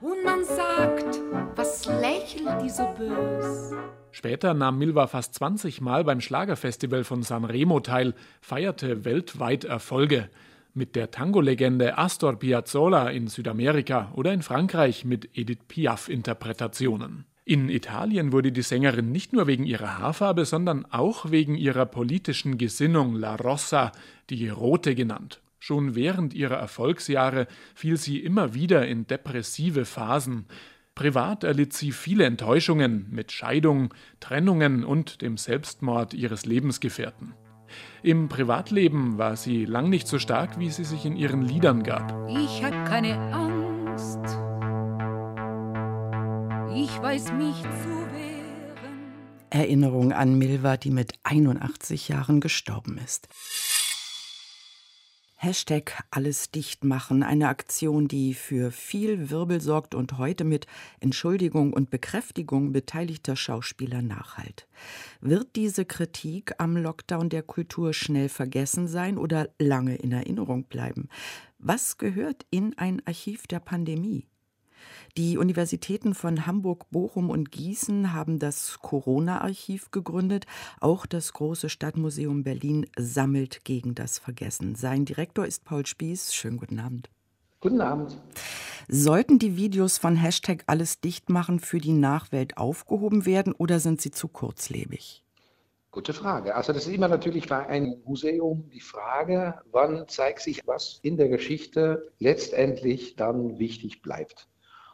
und 0.00 0.24
man 0.24 0.44
sagt, 0.44 1.20
was 1.56 1.84
lächelt 1.84 2.62
die 2.62 2.70
so 2.70 2.86
bös? 2.96 3.72
Später 4.12 4.54
nahm 4.54 4.78
Milva 4.78 5.08
fast 5.08 5.34
20 5.34 5.82
Mal 5.82 6.04
beim 6.04 6.22
Schlagerfestival 6.22 7.04
von 7.04 7.22
Sanremo 7.22 7.80
teil, 7.80 8.14
feierte 8.40 9.04
weltweit 9.04 9.64
Erfolge 9.64 10.30
mit 10.72 10.96
der 10.96 11.10
Tango-Legende 11.10 11.98
Astor 11.98 12.38
Piazzolla 12.38 13.10
in 13.10 13.28
Südamerika 13.28 14.10
oder 14.14 14.32
in 14.32 14.40
Frankreich 14.40 15.04
mit 15.04 15.36
Edith 15.36 15.68
Piaf-Interpretationen. 15.68 17.26
In 17.48 17.68
Italien 17.68 18.32
wurde 18.32 18.50
die 18.50 18.62
Sängerin 18.62 19.12
nicht 19.12 19.32
nur 19.32 19.46
wegen 19.46 19.66
ihrer 19.66 19.98
Haarfarbe, 19.98 20.44
sondern 20.44 20.84
auch 20.86 21.30
wegen 21.30 21.54
ihrer 21.54 21.86
politischen 21.86 22.58
Gesinnung 22.58 23.14
La 23.14 23.36
Rossa, 23.36 23.92
die 24.30 24.48
Rote 24.48 24.96
genannt. 24.96 25.40
Schon 25.60 25.94
während 25.94 26.34
ihrer 26.34 26.56
Erfolgsjahre 26.56 27.46
fiel 27.76 27.98
sie 27.98 28.18
immer 28.18 28.54
wieder 28.54 28.88
in 28.88 29.06
depressive 29.06 29.84
Phasen. 29.84 30.46
Privat 30.96 31.44
erlitt 31.44 31.72
sie 31.72 31.92
viele 31.92 32.24
Enttäuschungen 32.24 33.06
mit 33.12 33.30
Scheidung, 33.30 33.94
Trennungen 34.18 34.82
und 34.82 35.22
dem 35.22 35.36
Selbstmord 35.36 36.14
ihres 36.14 36.46
Lebensgefährten. 36.46 37.34
Im 38.02 38.28
Privatleben 38.28 39.18
war 39.18 39.36
sie 39.36 39.66
lang 39.66 39.88
nicht 39.88 40.08
so 40.08 40.18
stark, 40.18 40.58
wie 40.58 40.70
sie 40.70 40.84
sich 40.84 41.04
in 41.04 41.14
ihren 41.14 41.42
Liedern 41.42 41.84
gab. 41.84 42.28
Ich 42.28 42.64
hab 42.64 42.86
keine 42.86 43.16
Angst. 43.32 44.55
Ich 46.78 47.00
weiß 47.00 47.32
mich 47.32 47.56
zu 47.62 48.12
wehren. 48.12 48.44
Erinnerung 49.48 50.12
an 50.12 50.36
Milva, 50.36 50.76
die 50.76 50.90
mit 50.90 51.14
81 51.22 52.08
Jahren 52.08 52.42
gestorben 52.42 52.98
ist. 53.02 53.28
Hashtag 55.36 56.04
alles 56.10 56.50
dicht 56.50 56.84
machen, 56.84 57.22
eine 57.22 57.48
Aktion, 57.48 58.08
die 58.08 58.34
für 58.34 58.70
viel 58.70 59.30
Wirbel 59.30 59.62
sorgt 59.62 59.94
und 59.94 60.18
heute 60.18 60.44
mit 60.44 60.66
Entschuldigung 61.00 61.72
und 61.72 61.88
Bekräftigung 61.88 62.72
beteiligter 62.72 63.36
Schauspieler 63.36 64.02
nachhalt. 64.02 64.68
Wird 65.22 65.56
diese 65.56 65.86
Kritik 65.86 66.56
am 66.58 66.76
Lockdown 66.76 67.30
der 67.30 67.42
Kultur 67.42 67.94
schnell 67.94 68.28
vergessen 68.28 68.86
sein 68.86 69.16
oder 69.16 69.48
lange 69.58 69.96
in 69.96 70.12
Erinnerung 70.12 70.64
bleiben? 70.64 71.08
Was 71.58 71.96
gehört 71.96 72.44
in 72.50 72.76
ein 72.76 73.00
Archiv 73.06 73.46
der 73.46 73.60
Pandemie? 73.60 74.28
Die 75.16 75.38
Universitäten 75.38 76.14
von 76.14 76.46
Hamburg, 76.46 76.90
Bochum 76.90 77.30
und 77.30 77.50
Gießen 77.50 78.12
haben 78.12 78.38
das 78.38 78.78
Corona-Archiv 78.80 79.90
gegründet. 79.90 80.46
Auch 80.80 81.06
das 81.06 81.32
große 81.32 81.68
Stadtmuseum 81.68 82.42
Berlin 82.42 82.86
sammelt 82.98 83.64
gegen 83.64 83.94
das 83.94 84.18
Vergessen. 84.18 84.74
Sein 84.74 85.04
Direktor 85.04 85.46
ist 85.46 85.64
Paul 85.64 85.86
Spieß. 85.86 86.34
Schönen 86.34 86.58
guten 86.58 86.78
Abend. 86.78 87.10
Guten 87.60 87.80
Abend. 87.80 88.20
Sollten 88.88 89.38
die 89.38 89.56
Videos 89.56 89.98
von 89.98 90.14
Hashtag 90.14 90.62
alles 90.66 91.00
dicht 91.00 91.30
machen 91.30 91.58
für 91.58 91.78
die 91.78 91.92
Nachwelt 91.92 92.56
aufgehoben 92.56 93.26
werden 93.26 93.52
oder 93.52 93.80
sind 93.80 94.00
sie 94.00 94.10
zu 94.12 94.28
kurzlebig? 94.28 95.24
Gute 95.90 96.12
Frage. 96.12 96.54
Also 96.54 96.74
das 96.74 96.86
ist 96.86 96.92
immer 96.92 97.08
natürlich 97.08 97.48
bei 97.48 97.66
einem 97.66 97.96
Museum 98.04 98.68
die 98.70 98.80
Frage, 98.80 99.54
wann 99.72 100.06
zeigt 100.08 100.40
sich, 100.40 100.60
was 100.66 101.00
in 101.02 101.16
der 101.16 101.30
Geschichte 101.30 102.12
letztendlich 102.18 103.16
dann 103.16 103.58
wichtig 103.58 104.02
bleibt. 104.02 104.46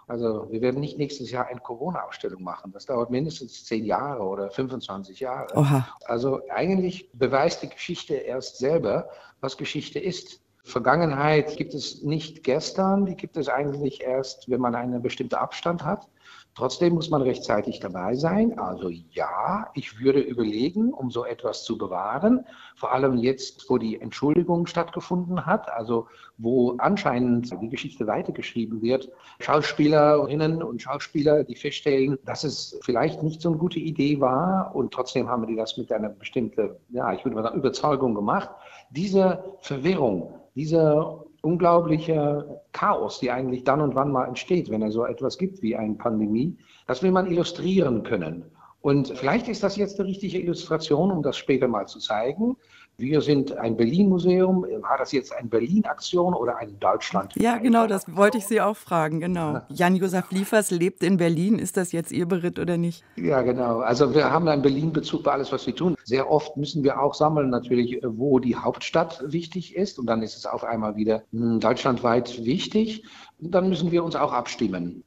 Also 0.06 0.48
wir 0.50 0.60
werden 0.60 0.80
nicht 0.80 0.98
nächstes 0.98 1.30
Jahr 1.30 1.46
eine 1.46 1.60
Corona-Ausstellung 1.60 2.42
machen. 2.42 2.72
Das 2.72 2.86
dauert 2.86 3.10
mindestens 3.10 3.64
zehn 3.64 3.84
Jahre 3.84 4.22
oder 4.22 4.50
25 4.50 5.20
Jahre. 5.20 5.56
Oha. 5.56 5.88
Also 6.04 6.40
eigentlich 6.50 7.10
beweist 7.12 7.62
die 7.62 7.68
Geschichte 7.68 8.14
erst 8.14 8.58
selber, 8.58 9.08
was 9.40 9.56
Geschichte 9.56 9.98
ist. 9.98 10.40
Vergangenheit 10.64 11.56
gibt 11.56 11.74
es 11.74 12.02
nicht 12.02 12.44
gestern, 12.44 13.06
die 13.06 13.16
gibt 13.16 13.36
es 13.36 13.48
eigentlich 13.48 14.00
erst, 14.02 14.48
wenn 14.48 14.60
man 14.60 14.74
einen 14.74 15.02
bestimmten 15.02 15.34
Abstand 15.34 15.84
hat. 15.84 16.08
Trotzdem 16.54 16.94
muss 16.94 17.08
man 17.08 17.22
rechtzeitig 17.22 17.80
dabei 17.80 18.14
sein. 18.14 18.58
Also 18.58 18.90
ja, 18.90 19.70
ich 19.72 20.00
würde 20.00 20.20
überlegen, 20.20 20.92
um 20.92 21.10
so 21.10 21.24
etwas 21.24 21.64
zu 21.64 21.78
bewahren, 21.78 22.44
vor 22.76 22.92
allem 22.92 23.16
jetzt, 23.16 23.70
wo 23.70 23.78
die 23.78 23.98
Entschuldigung 23.98 24.66
stattgefunden 24.66 25.46
hat, 25.46 25.70
also 25.70 26.08
wo 26.36 26.76
anscheinend 26.76 27.50
die 27.62 27.70
Geschichte 27.70 28.06
weitergeschrieben 28.06 28.82
wird. 28.82 29.10
Schauspielerinnen 29.40 30.62
und 30.62 30.82
Schauspieler, 30.82 31.42
die 31.44 31.56
feststellen, 31.56 32.18
dass 32.26 32.44
es 32.44 32.78
vielleicht 32.82 33.22
nicht 33.22 33.40
so 33.40 33.48
eine 33.48 33.58
gute 33.58 33.78
Idee 33.78 34.20
war 34.20 34.74
und 34.74 34.92
trotzdem 34.92 35.28
haben 35.28 35.46
die 35.46 35.56
das 35.56 35.78
mit 35.78 35.90
einer 35.90 36.10
bestimmten, 36.10 36.76
ja, 36.90 37.14
ich 37.14 37.24
würde 37.24 37.34
mal 37.34 37.44
sagen, 37.44 37.58
Überzeugung 37.58 38.14
gemacht. 38.14 38.50
Diese 38.90 39.56
Verwirrung, 39.60 40.34
dieser 40.54 41.24
unglaubliche 41.42 42.60
Chaos, 42.72 43.20
die 43.20 43.30
eigentlich 43.30 43.64
dann 43.64 43.80
und 43.80 43.94
wann 43.94 44.10
mal 44.10 44.26
entsteht, 44.26 44.70
wenn 44.70 44.82
es 44.82 44.94
so 44.94 45.04
etwas 45.04 45.36
gibt 45.38 45.60
wie 45.62 45.76
eine 45.76 45.94
Pandemie, 45.94 46.56
das 46.86 47.02
will 47.02 47.10
man 47.10 47.26
illustrieren 47.26 48.02
können. 48.04 48.44
Und 48.80 49.08
vielleicht 49.16 49.48
ist 49.48 49.62
das 49.62 49.76
jetzt 49.76 49.98
die 49.98 50.02
richtige 50.02 50.40
Illustration, 50.40 51.12
um 51.12 51.22
das 51.22 51.36
später 51.36 51.68
mal 51.68 51.86
zu 51.86 52.00
zeigen. 52.00 52.56
Wir 52.98 53.20
sind 53.20 53.56
ein 53.56 53.76
Berlin-Museum. 53.76 54.64
War 54.80 54.98
das 54.98 55.12
jetzt 55.12 55.34
eine 55.34 55.48
Berlin-Aktion 55.48 56.34
oder 56.34 56.56
ein 56.56 56.78
Deutschland? 56.78 57.32
Ja, 57.36 57.58
genau, 57.58 57.86
das 57.86 58.04
wollte 58.14 58.38
ich 58.38 58.46
Sie 58.46 58.60
auch 58.60 58.76
fragen. 58.76 59.20
Genau. 59.20 59.60
Jan-Josef 59.70 60.30
Liefers 60.30 60.70
lebt 60.70 61.02
in 61.02 61.16
Berlin. 61.16 61.58
Ist 61.58 61.76
das 61.76 61.92
jetzt 61.92 62.12
Ihr 62.12 62.26
Beritt 62.26 62.58
oder 62.58 62.76
nicht? 62.76 63.02
Ja, 63.16 63.42
genau. 63.42 63.80
Also 63.80 64.14
wir 64.14 64.30
haben 64.30 64.46
einen 64.46 64.62
Berlin-Bezug 64.62 65.24
bei 65.24 65.32
alles, 65.32 65.50
was 65.52 65.66
wir 65.66 65.74
tun. 65.74 65.96
Sehr 66.04 66.30
oft 66.30 66.56
müssen 66.56 66.84
wir 66.84 67.00
auch 67.00 67.14
sammeln, 67.14 67.50
natürlich, 67.50 68.00
wo 68.04 68.38
die 68.38 68.56
Hauptstadt 68.56 69.22
wichtig 69.26 69.74
ist. 69.74 69.98
Und 69.98 70.06
dann 70.06 70.22
ist 70.22 70.36
es 70.36 70.46
auf 70.46 70.62
einmal 70.62 70.96
wieder 70.96 71.22
hm, 71.32 71.60
deutschlandweit 71.60 72.44
wichtig. 72.44 73.04
Und 73.40 73.52
dann 73.52 73.68
müssen 73.68 73.90
wir 73.90 74.04
uns 74.04 74.14
auch 74.14 74.32
abstimmen. 74.32 75.02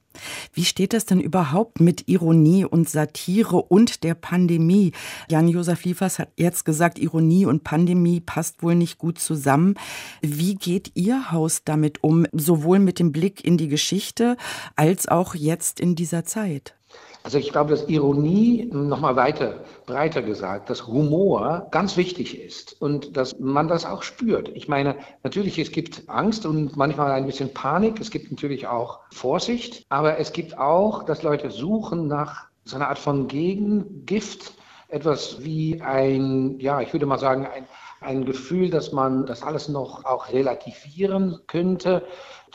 Wie 0.53 0.65
steht 0.65 0.93
das 0.93 1.05
denn 1.05 1.19
überhaupt 1.19 1.79
mit 1.79 2.07
Ironie 2.07 2.65
und 2.65 2.89
Satire 2.89 3.57
und 3.57 4.03
der 4.03 4.15
Pandemie? 4.15 4.91
Jan-Josef 5.29 5.83
Liefers 5.83 6.19
hat 6.19 6.29
jetzt 6.37 6.65
gesagt, 6.65 6.99
Ironie 6.99 7.45
und 7.45 7.63
Pandemie 7.63 8.19
passt 8.19 8.63
wohl 8.63 8.75
nicht 8.75 8.97
gut 8.97 9.19
zusammen. 9.19 9.75
Wie 10.21 10.55
geht 10.55 10.91
Ihr 10.95 11.31
Haus 11.31 11.63
damit 11.63 12.03
um, 12.03 12.25
sowohl 12.31 12.79
mit 12.79 12.99
dem 12.99 13.11
Blick 13.11 13.43
in 13.43 13.57
die 13.57 13.67
Geschichte 13.67 14.37
als 14.75 15.07
auch 15.07 15.35
jetzt 15.35 15.79
in 15.79 15.95
dieser 15.95 16.25
Zeit? 16.25 16.75
Also 17.25 17.39
ich 17.39 17.51
glaube, 17.51 17.71
dass 17.71 17.89
Ironie, 17.89 18.69
nochmal 18.71 19.15
weiter, 19.15 19.63
breiter 19.87 20.21
gesagt, 20.21 20.69
dass 20.69 20.85
Humor 20.85 21.65
ganz 21.71 21.97
wichtig 21.97 22.39
ist 22.39 22.79
und 22.79 23.17
dass 23.17 23.39
man 23.39 23.67
das 23.67 23.83
auch 23.83 24.03
spürt. 24.03 24.49
Ich 24.49 24.67
meine, 24.67 24.95
natürlich, 25.23 25.57
es 25.57 25.71
gibt 25.71 26.07
Angst 26.07 26.45
und 26.45 26.77
manchmal 26.77 27.11
ein 27.13 27.25
bisschen 27.25 27.51
Panik, 27.51 27.99
es 27.99 28.11
gibt 28.11 28.29
natürlich 28.29 28.67
auch 28.67 28.99
Vorsicht, 29.11 29.87
aber 29.89 30.19
es 30.19 30.33
gibt 30.33 30.59
auch, 30.59 31.01
dass 31.01 31.23
Leute 31.23 31.49
suchen 31.49 32.07
nach 32.07 32.45
so 32.63 32.75
einer 32.75 32.89
Art 32.89 32.99
von 32.99 33.27
Gegengift, 33.27 34.53
etwas 34.89 35.43
wie 35.43 35.81
ein, 35.81 36.59
ja, 36.59 36.79
ich 36.81 36.93
würde 36.93 37.07
mal 37.07 37.17
sagen, 37.17 37.47
ein, 37.47 37.65
ein 38.01 38.25
Gefühl, 38.25 38.69
dass 38.69 38.91
man 38.91 39.25
das 39.25 39.41
alles 39.41 39.67
noch 39.67 40.05
auch 40.05 40.31
relativieren 40.31 41.39
könnte. 41.47 42.03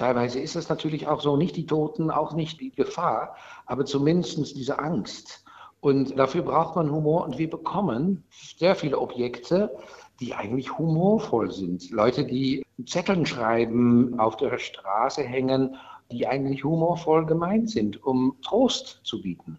Teilweise 0.00 0.40
ist 0.40 0.56
es 0.56 0.70
natürlich 0.70 1.08
auch 1.08 1.20
so, 1.20 1.36
nicht 1.36 1.56
die 1.56 1.66
Toten, 1.66 2.10
auch 2.10 2.32
nicht 2.32 2.58
die 2.58 2.70
Gefahr, 2.70 3.36
aber 3.66 3.84
zumindest 3.84 4.56
diese 4.56 4.78
Angst. 4.78 5.44
Und 5.80 6.18
dafür 6.18 6.40
braucht 6.40 6.74
man 6.74 6.90
Humor 6.90 7.24
und 7.24 7.36
wir 7.36 7.50
bekommen 7.50 8.24
sehr 8.56 8.74
viele 8.76 8.98
Objekte, 8.98 9.76
die 10.18 10.32
eigentlich 10.32 10.78
humorvoll 10.78 11.50
sind. 11.50 11.90
Leute, 11.90 12.24
die 12.24 12.64
Zetteln 12.86 13.26
schreiben, 13.26 14.18
auf 14.18 14.38
der 14.38 14.58
Straße 14.58 15.22
hängen, 15.22 15.76
die 16.10 16.26
eigentlich 16.26 16.64
humorvoll 16.64 17.26
gemeint 17.26 17.68
sind, 17.68 18.02
um 18.02 18.38
Trost 18.40 19.02
zu 19.04 19.20
bieten. 19.20 19.58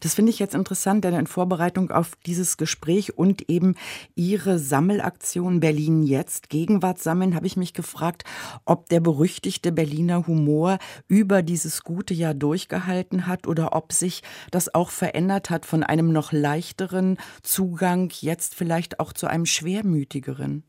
Das 0.00 0.14
finde 0.14 0.30
ich 0.30 0.38
jetzt 0.38 0.54
interessant, 0.54 1.04
denn 1.04 1.14
in 1.14 1.26
Vorbereitung 1.26 1.90
auf 1.90 2.12
dieses 2.26 2.56
Gespräch 2.56 3.16
und 3.16 3.48
eben 3.48 3.74
Ihre 4.14 4.58
Sammelaktion 4.58 5.60
Berlin 5.60 6.02
jetzt, 6.02 6.48
Gegenwart 6.48 7.00
sammeln, 7.00 7.34
habe 7.34 7.46
ich 7.46 7.56
mich 7.56 7.72
gefragt, 7.72 8.24
ob 8.64 8.88
der 8.88 9.00
berüchtigte 9.00 9.72
Berliner 9.72 10.26
Humor 10.26 10.78
über 11.08 11.42
dieses 11.42 11.82
gute 11.82 12.14
Jahr 12.14 12.34
durchgehalten 12.34 13.26
hat 13.26 13.46
oder 13.46 13.74
ob 13.74 13.92
sich 13.92 14.22
das 14.50 14.74
auch 14.74 14.90
verändert 14.90 15.50
hat 15.50 15.66
von 15.66 15.82
einem 15.82 16.12
noch 16.12 16.32
leichteren 16.32 17.16
Zugang 17.42 18.12
jetzt 18.20 18.54
vielleicht 18.54 19.00
auch 19.00 19.12
zu 19.12 19.26
einem 19.26 19.46
schwermütigeren. 19.46 20.64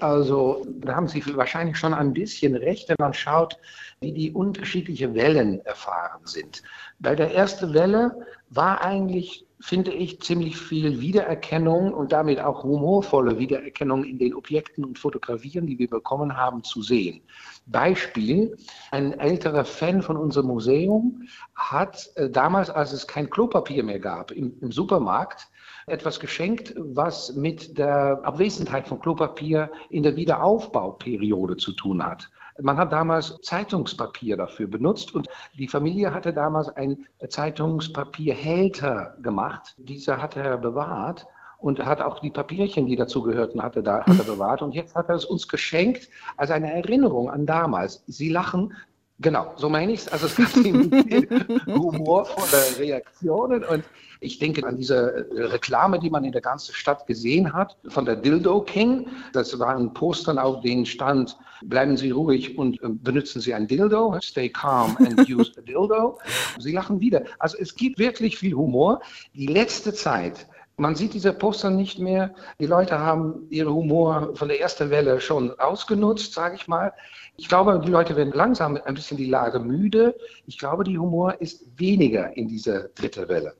Also 0.00 0.64
da 0.66 0.94
haben 0.94 1.08
Sie 1.08 1.22
wahrscheinlich 1.36 1.76
schon 1.76 1.94
ein 1.94 2.12
bisschen 2.12 2.54
recht, 2.54 2.88
wenn 2.88 2.96
man 2.98 3.14
schaut, 3.14 3.58
wie 4.00 4.12
die 4.12 4.32
unterschiedlichen 4.32 5.14
Wellen 5.14 5.64
erfahren 5.64 6.20
sind. 6.24 6.62
Bei 7.00 7.14
der 7.14 7.34
ersten 7.34 7.74
Welle 7.74 8.26
war 8.50 8.80
eigentlich, 8.80 9.44
finde 9.60 9.92
ich, 9.92 10.20
ziemlich 10.20 10.56
viel 10.56 11.00
Wiedererkennung 11.00 11.92
und 11.92 12.12
damit 12.12 12.40
auch 12.40 12.62
humorvolle 12.62 13.38
Wiedererkennung 13.38 14.04
in 14.04 14.18
den 14.18 14.34
Objekten 14.34 14.84
und 14.84 14.98
Fotografien, 14.98 15.66
die 15.66 15.78
wir 15.78 15.90
bekommen 15.90 16.36
haben, 16.36 16.62
zu 16.62 16.80
sehen. 16.80 17.20
Beispiel, 17.66 18.56
ein 18.92 19.18
älterer 19.18 19.64
Fan 19.64 20.02
von 20.02 20.16
unserem 20.16 20.46
Museum 20.46 21.28
hat 21.54 22.08
äh, 22.14 22.30
damals, 22.30 22.70
als 22.70 22.92
es 22.92 23.06
kein 23.06 23.28
Klopapier 23.28 23.82
mehr 23.82 23.98
gab 23.98 24.30
im, 24.30 24.56
im 24.60 24.70
Supermarkt, 24.70 25.48
etwas 25.90 26.20
geschenkt, 26.20 26.74
was 26.76 27.34
mit 27.34 27.78
der 27.78 28.20
Abwesenheit 28.22 28.88
von 28.88 29.00
Klopapier 29.00 29.70
in 29.90 30.02
der 30.02 30.16
Wiederaufbauperiode 30.16 31.56
zu 31.56 31.72
tun 31.72 32.04
hat. 32.04 32.30
Man 32.60 32.76
hat 32.76 32.92
damals 32.92 33.38
Zeitungspapier 33.42 34.36
dafür 34.36 34.66
benutzt 34.66 35.14
und 35.14 35.28
die 35.56 35.68
Familie 35.68 36.12
hatte 36.12 36.32
damals 36.32 36.68
ein 36.68 37.06
Zeitungspapierhälter 37.28 39.16
gemacht. 39.22 39.76
Dieser 39.78 40.20
hat 40.20 40.36
er 40.36 40.58
bewahrt 40.58 41.26
und 41.58 41.84
hat 41.84 42.00
auch 42.00 42.20
die 42.20 42.30
Papierchen, 42.30 42.86
die 42.86 42.96
dazu 42.96 43.22
gehörten, 43.22 43.62
hatte 43.62 43.82
da 43.82 44.04
hat 44.04 44.18
er 44.18 44.24
bewahrt. 44.24 44.62
Und 44.62 44.74
jetzt 44.74 44.94
hat 44.94 45.08
er 45.08 45.16
es 45.16 45.24
uns 45.24 45.48
geschenkt 45.48 46.08
als 46.36 46.50
eine 46.50 46.72
Erinnerung 46.72 47.30
an 47.30 47.46
damals. 47.46 48.02
Sie 48.06 48.28
lachen, 48.28 48.74
Genau, 49.20 49.52
so 49.56 49.68
meine 49.68 49.92
ich 49.92 50.00
es. 50.00 50.08
Also 50.08 50.26
es 50.26 50.36
gab 50.36 50.54
humorvolle 51.66 52.78
Reaktionen 52.78 53.64
und 53.64 53.82
ich 54.20 54.38
denke 54.38 54.64
an 54.64 54.76
diese 54.76 55.26
Reklame, 55.32 55.98
die 55.98 56.10
man 56.10 56.24
in 56.24 56.30
der 56.30 56.40
ganzen 56.40 56.72
Stadt 56.72 57.06
gesehen 57.06 57.52
hat, 57.52 57.76
von 57.88 58.04
der 58.04 58.14
Dildo 58.14 58.60
King. 58.62 59.08
Das 59.32 59.58
waren 59.58 59.92
Postern, 59.92 60.38
auf 60.38 60.60
denen 60.60 60.86
stand, 60.86 61.36
bleiben 61.62 61.96
Sie 61.96 62.10
ruhig 62.10 62.56
und 62.58 62.80
äh, 62.82 62.88
benutzen 62.90 63.40
Sie 63.40 63.54
ein 63.54 63.66
Dildo, 63.66 64.18
stay 64.20 64.48
calm 64.48 64.96
and 64.98 65.28
use 65.28 65.52
a 65.58 65.62
Dildo. 65.62 66.18
Sie 66.58 66.72
lachen 66.72 67.00
wieder. 67.00 67.24
Also 67.40 67.58
es 67.58 67.74
gibt 67.74 67.98
wirklich 67.98 68.38
viel 68.38 68.54
Humor. 68.54 69.00
Die 69.34 69.46
letzte 69.46 69.92
Zeit 69.92 70.46
man 70.78 70.94
sieht 70.94 71.12
diese 71.12 71.32
Poster 71.32 71.70
nicht 71.70 71.98
mehr. 71.98 72.34
Die 72.58 72.66
Leute 72.66 72.98
haben 72.98 73.46
ihren 73.50 73.74
Humor 73.74 74.30
von 74.34 74.48
der 74.48 74.60
ersten 74.60 74.90
Welle 74.90 75.20
schon 75.20 75.58
ausgenutzt, 75.58 76.32
sage 76.32 76.54
ich 76.54 76.68
mal. 76.68 76.92
Ich 77.36 77.48
glaube, 77.48 77.80
die 77.84 77.90
Leute 77.90 78.16
werden 78.16 78.32
langsam 78.32 78.78
ein 78.84 78.94
bisschen 78.94 79.16
die 79.16 79.28
Lage 79.28 79.58
müde. 79.58 80.16
Ich 80.46 80.58
glaube, 80.58 80.84
die 80.84 80.98
Humor 80.98 81.40
ist 81.40 81.64
weniger 81.78 82.36
in 82.36 82.48
dieser 82.48 82.88
dritten 82.88 83.28
Welle. 83.28 83.54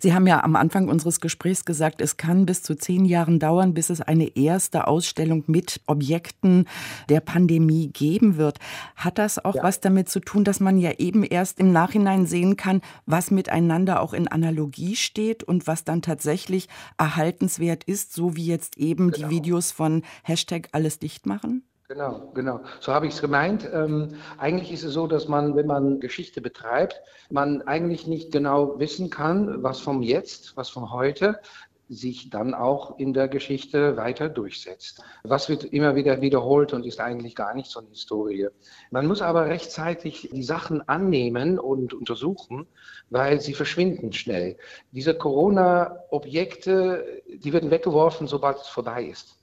Sie 0.00 0.14
haben 0.14 0.26
ja 0.26 0.42
am 0.42 0.56
Anfang 0.56 0.88
unseres 0.88 1.20
Gesprächs 1.20 1.64
gesagt, 1.64 2.00
es 2.00 2.16
kann 2.16 2.46
bis 2.46 2.62
zu 2.62 2.74
zehn 2.74 3.04
Jahren 3.04 3.38
dauern, 3.38 3.74
bis 3.74 3.90
es 3.90 4.00
eine 4.00 4.36
erste 4.36 4.86
Ausstellung 4.86 5.44
mit 5.46 5.80
Objekten 5.86 6.66
der 7.08 7.20
Pandemie 7.20 7.88
geben 7.88 8.36
wird. 8.36 8.58
Hat 8.96 9.18
das 9.18 9.44
auch 9.44 9.56
ja. 9.56 9.62
was 9.62 9.80
damit 9.80 10.08
zu 10.08 10.20
tun, 10.20 10.44
dass 10.44 10.60
man 10.60 10.78
ja 10.78 10.92
eben 10.98 11.24
erst 11.24 11.58
im 11.58 11.72
Nachhinein 11.72 12.26
sehen 12.26 12.56
kann, 12.56 12.80
was 13.06 13.30
miteinander 13.30 14.00
auch 14.00 14.12
in 14.12 14.28
Analogie 14.28 14.96
steht 14.96 15.42
und 15.42 15.66
was 15.66 15.84
dann 15.84 16.02
tatsächlich 16.02 16.68
erhaltenswert 16.98 17.84
ist, 17.84 18.12
so 18.12 18.36
wie 18.36 18.46
jetzt 18.46 18.78
eben 18.78 19.10
genau. 19.10 19.28
die 19.28 19.34
Videos 19.34 19.70
von 19.70 20.02
Hashtag 20.22 20.68
alles 20.72 20.98
dicht 20.98 21.26
machen? 21.26 21.64
Genau, 21.90 22.30
genau. 22.34 22.60
So 22.78 22.94
habe 22.94 23.08
ich 23.08 23.14
es 23.14 23.20
gemeint. 23.20 23.68
Ähm, 23.72 24.14
eigentlich 24.38 24.70
ist 24.70 24.84
es 24.84 24.92
so, 24.92 25.08
dass 25.08 25.26
man, 25.26 25.56
wenn 25.56 25.66
man 25.66 25.98
Geschichte 25.98 26.40
betreibt, 26.40 27.02
man 27.30 27.62
eigentlich 27.62 28.06
nicht 28.06 28.30
genau 28.30 28.78
wissen 28.78 29.10
kann, 29.10 29.64
was 29.64 29.80
vom 29.80 30.00
Jetzt, 30.00 30.56
was 30.56 30.68
von 30.68 30.92
heute 30.92 31.40
sich 31.88 32.30
dann 32.30 32.54
auch 32.54 33.00
in 33.00 33.12
der 33.12 33.26
Geschichte 33.26 33.96
weiter 33.96 34.28
durchsetzt. 34.28 35.02
Was 35.24 35.48
wird 35.48 35.64
immer 35.64 35.96
wieder 35.96 36.20
wiederholt 36.20 36.72
und 36.72 36.86
ist 36.86 37.00
eigentlich 37.00 37.34
gar 37.34 37.56
nicht 37.56 37.68
so 37.68 37.80
eine 37.80 37.88
Historie. 37.88 38.46
Man 38.92 39.08
muss 39.08 39.20
aber 39.20 39.46
rechtzeitig 39.46 40.30
die 40.32 40.44
Sachen 40.44 40.88
annehmen 40.88 41.58
und 41.58 41.92
untersuchen, 41.92 42.68
weil 43.08 43.40
sie 43.40 43.54
verschwinden 43.54 44.12
schnell. 44.12 44.56
Diese 44.92 45.14
Corona-Objekte, 45.14 47.20
die 47.26 47.52
werden 47.52 47.72
weggeworfen, 47.72 48.28
sobald 48.28 48.58
es 48.58 48.68
vorbei 48.68 49.06
ist 49.06 49.39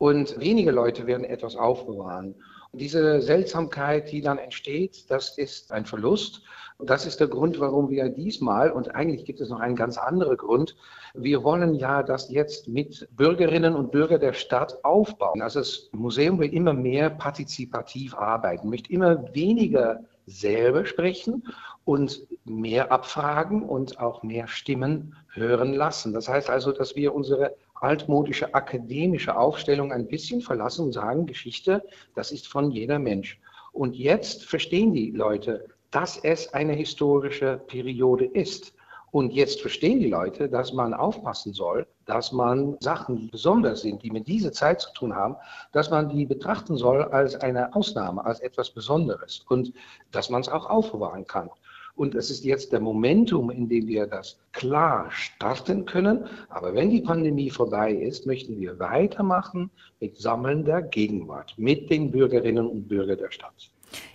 und 0.00 0.40
wenige 0.40 0.70
Leute 0.70 1.06
werden 1.06 1.24
etwas 1.24 1.56
aufbewahren. 1.56 2.34
Und 2.72 2.80
diese 2.80 3.20
Seltsamkeit, 3.20 4.10
die 4.10 4.22
dann 4.22 4.38
entsteht, 4.38 5.10
das 5.10 5.36
ist 5.36 5.72
ein 5.72 5.84
Verlust. 5.84 6.42
Und 6.78 6.88
das 6.88 7.04
ist 7.04 7.20
der 7.20 7.28
Grund, 7.28 7.60
warum 7.60 7.90
wir 7.90 8.08
diesmal, 8.08 8.70
und 8.70 8.94
eigentlich 8.94 9.26
gibt 9.26 9.42
es 9.42 9.50
noch 9.50 9.60
einen 9.60 9.76
ganz 9.76 9.98
anderen 9.98 10.38
Grund, 10.38 10.74
wir 11.12 11.44
wollen 11.44 11.74
ja 11.74 12.02
das 12.02 12.30
jetzt 12.30 12.66
mit 12.66 13.08
Bürgerinnen 13.14 13.76
und 13.76 13.92
Bürgern 13.92 14.20
der 14.20 14.32
Stadt 14.32 14.82
aufbauen. 14.86 15.42
Also 15.42 15.58
das 15.58 15.90
Museum 15.92 16.40
will 16.40 16.54
immer 16.54 16.72
mehr 16.72 17.10
partizipativ 17.10 18.14
arbeiten, 18.14 18.70
möchte 18.70 18.90
immer 18.90 19.34
weniger 19.34 20.00
selber 20.24 20.86
sprechen 20.86 21.44
und 21.84 22.26
mehr 22.46 22.90
abfragen 22.90 23.64
und 23.64 24.00
auch 24.00 24.22
mehr 24.22 24.46
Stimmen 24.46 25.14
hören 25.34 25.74
lassen. 25.74 26.14
Das 26.14 26.26
heißt 26.26 26.48
also, 26.48 26.72
dass 26.72 26.96
wir 26.96 27.14
unsere 27.14 27.54
altmodische 27.80 28.54
akademische 28.54 29.36
Aufstellung 29.36 29.92
ein 29.92 30.06
bisschen 30.06 30.40
verlassen 30.40 30.86
und 30.86 30.92
sagen, 30.92 31.26
Geschichte, 31.26 31.84
das 32.14 32.32
ist 32.32 32.48
von 32.48 32.70
jeder 32.70 32.98
Mensch. 32.98 33.40
Und 33.72 33.96
jetzt 33.96 34.44
verstehen 34.44 34.92
die 34.92 35.10
Leute, 35.10 35.66
dass 35.90 36.18
es 36.18 36.52
eine 36.54 36.72
historische 36.74 37.60
Periode 37.66 38.24
ist. 38.24 38.74
Und 39.12 39.32
jetzt 39.32 39.60
verstehen 39.60 39.98
die 39.98 40.08
Leute, 40.08 40.48
dass 40.48 40.72
man 40.72 40.94
aufpassen 40.94 41.52
soll, 41.52 41.86
dass 42.06 42.30
man 42.30 42.76
Sachen, 42.78 43.16
die 43.16 43.26
besonders 43.26 43.80
sind, 43.80 44.04
die 44.04 44.10
mit 44.10 44.28
dieser 44.28 44.52
Zeit 44.52 44.80
zu 44.80 44.92
tun 44.92 45.16
haben, 45.16 45.36
dass 45.72 45.90
man 45.90 46.08
die 46.08 46.26
betrachten 46.26 46.76
soll 46.76 47.02
als 47.02 47.34
eine 47.34 47.74
Ausnahme, 47.74 48.24
als 48.24 48.38
etwas 48.38 48.70
Besonderes 48.70 49.44
und 49.48 49.72
dass 50.12 50.30
man 50.30 50.42
es 50.42 50.48
auch 50.48 50.70
aufbewahren 50.70 51.26
kann. 51.26 51.50
Und 51.94 52.14
es 52.14 52.30
ist 52.30 52.44
jetzt 52.44 52.72
der 52.72 52.80
Momentum, 52.80 53.50
in 53.50 53.68
dem 53.68 53.86
wir 53.86 54.06
das 54.06 54.38
klar 54.52 55.10
starten 55.10 55.84
können. 55.84 56.26
Aber 56.48 56.74
wenn 56.74 56.90
die 56.90 57.00
Pandemie 57.00 57.50
vorbei 57.50 57.92
ist, 57.92 58.26
möchten 58.26 58.58
wir 58.58 58.78
weitermachen 58.78 59.70
mit 60.00 60.16
Sammeln 60.16 60.64
der 60.64 60.82
Gegenwart, 60.82 61.54
mit 61.56 61.90
den 61.90 62.10
Bürgerinnen 62.10 62.66
und 62.66 62.88
Bürgern 62.88 63.18
der 63.18 63.30
Stadt. 63.30 63.70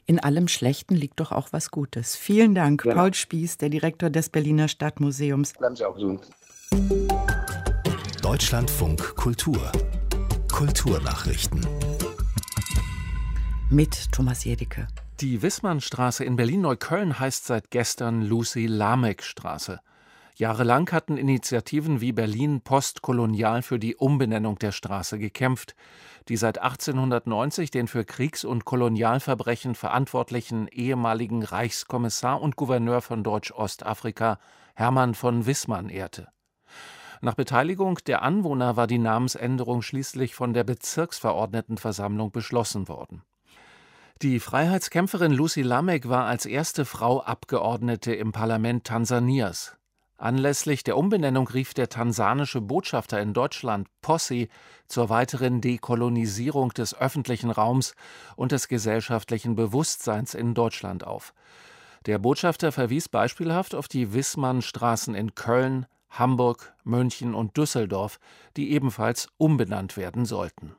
In 0.06 0.20
allem 0.20 0.48
Schlechten 0.48 0.96
liegt 0.96 1.20
doch 1.20 1.32
auch 1.32 1.50
was 1.52 1.72
Gutes. 1.72 2.16
Vielen 2.16 2.56
Dank, 2.56 2.86
ja. 2.86 2.94
Paul 2.94 3.14
Spieß, 3.14 3.58
der 3.58 3.70
Direktor 3.70 4.10
des 4.10 4.30
Berliner 4.30 4.68
Stadtmuseums. 4.68 5.54
Bleiben 5.54 5.76
Sie 5.76 5.86
auch 5.86 5.96
gesund. 5.96 6.30
Deutschlandfunk 8.22 9.16
Kultur. 9.16 9.72
Kulturnachrichten. 10.52 11.66
Mit 13.70 14.12
Thomas 14.12 14.46
Jedicke. 14.46 14.88
Die 15.22 15.42
Wissmannstraße 15.42 16.26
in 16.26 16.36
Berlin-Neukölln 16.36 17.18
heißt 17.18 17.46
seit 17.46 17.72
gestern 17.72 18.22
Lucy-Lameck-Straße. 18.22 19.80
Jahrelang 20.36 20.92
hatten 20.92 21.16
Initiativen 21.16 22.02
wie 22.02 22.12
Berlin 22.12 22.60
Postkolonial 22.60 23.62
für 23.62 23.80
die 23.80 23.96
Umbenennung 23.96 24.60
der 24.60 24.74
Straße 24.74 25.18
gekämpft. 25.18 25.74
Die 26.28 26.36
seit 26.36 26.58
1890 26.58 27.72
den 27.72 27.88
für 27.88 28.04
Kriegs- 28.04 28.44
und 28.44 28.66
Kolonialverbrechen 28.66 29.76
verantwortlichen 29.76 30.68
ehemaligen 30.68 31.44
Reichskommissar 31.44 32.42
und 32.42 32.58
Gouverneur 32.58 33.00
von 33.00 33.24
Deutsch-Ostafrika 33.24 34.38
Hermann 34.74 35.16
von 35.16 35.46
Wissmann 35.46 35.88
ehrte. 35.88 36.28
Nach 37.22 37.36
Beteiligung 37.36 38.00
der 38.06 38.22
Anwohner 38.22 38.76
war 38.76 38.88
die 38.88 38.98
Namensänderung 38.98 39.82
schließlich 39.82 40.36
von 40.36 40.54
der 40.54 40.66
Bezirksverordnetenversammlung 40.66 42.32
beschlossen 42.32 42.90
worden. 42.90 43.22
Die 44.22 44.40
Freiheitskämpferin 44.40 45.34
Lucy 45.34 45.62
Lamek 45.62 46.08
war 46.08 46.26
als 46.26 46.46
erste 46.46 46.86
Frau 46.86 47.22
Abgeordnete 47.22 48.16
im 48.16 48.32
Parlament 48.32 48.86
Tansanias. 48.86 49.76
Anlässlich 50.16 50.86
der 50.86 50.96
Umbenennung 50.96 51.50
rief 51.50 51.74
der 51.74 51.90
tansanische 51.90 52.62
Botschafter 52.62 53.20
in 53.20 53.34
Deutschland 53.34 53.90
Posse 54.02 54.48
zur 54.88 55.10
weiteren 55.10 55.60
Dekolonisierung 55.60 56.70
des 56.70 56.96
öffentlichen 56.98 57.52
Raums 57.52 57.94
und 58.38 58.54
des 58.54 58.70
gesellschaftlichen 58.70 59.58
Bewusstseins 59.58 60.34
in 60.34 60.54
Deutschland 60.54 61.06
auf. 61.06 61.34
Der 62.06 62.18
Botschafter 62.18 62.72
verwies 62.72 63.10
beispielhaft 63.10 63.76
auf 63.76 63.90
die 63.90 64.14
Wissmannstraßen 64.14 65.14
in 65.14 65.36
Köln, 65.36 65.88
Hamburg, 66.10 66.74
München 66.86 67.36
und 67.36 67.58
Düsseldorf, 67.58 68.22
die 68.56 68.72
ebenfalls 68.72 69.28
umbenannt 69.36 69.98
werden 69.98 70.24
sollten. 70.24 70.74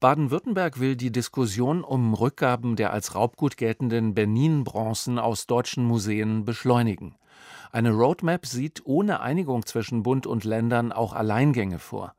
Baden-Württemberg 0.00 0.78
will 0.78 0.94
die 0.94 1.10
Diskussion 1.10 1.82
um 1.82 2.14
Rückgaben 2.14 2.76
der 2.76 2.92
als 2.92 3.16
Raubgut 3.16 3.56
geltenden 3.56 4.14
Benin-Bronzen 4.14 5.18
aus 5.18 5.48
deutschen 5.48 5.84
Museen 5.84 6.44
beschleunigen. 6.44 7.16
Eine 7.72 7.90
Roadmap 7.90 8.46
sieht 8.46 8.82
ohne 8.84 9.18
Einigung 9.18 9.66
zwischen 9.66 10.04
Bund 10.04 10.24
und 10.24 10.44
Ländern 10.44 10.92
auch 10.92 11.14
Alleingänge 11.14 11.80
vor. 11.80 12.14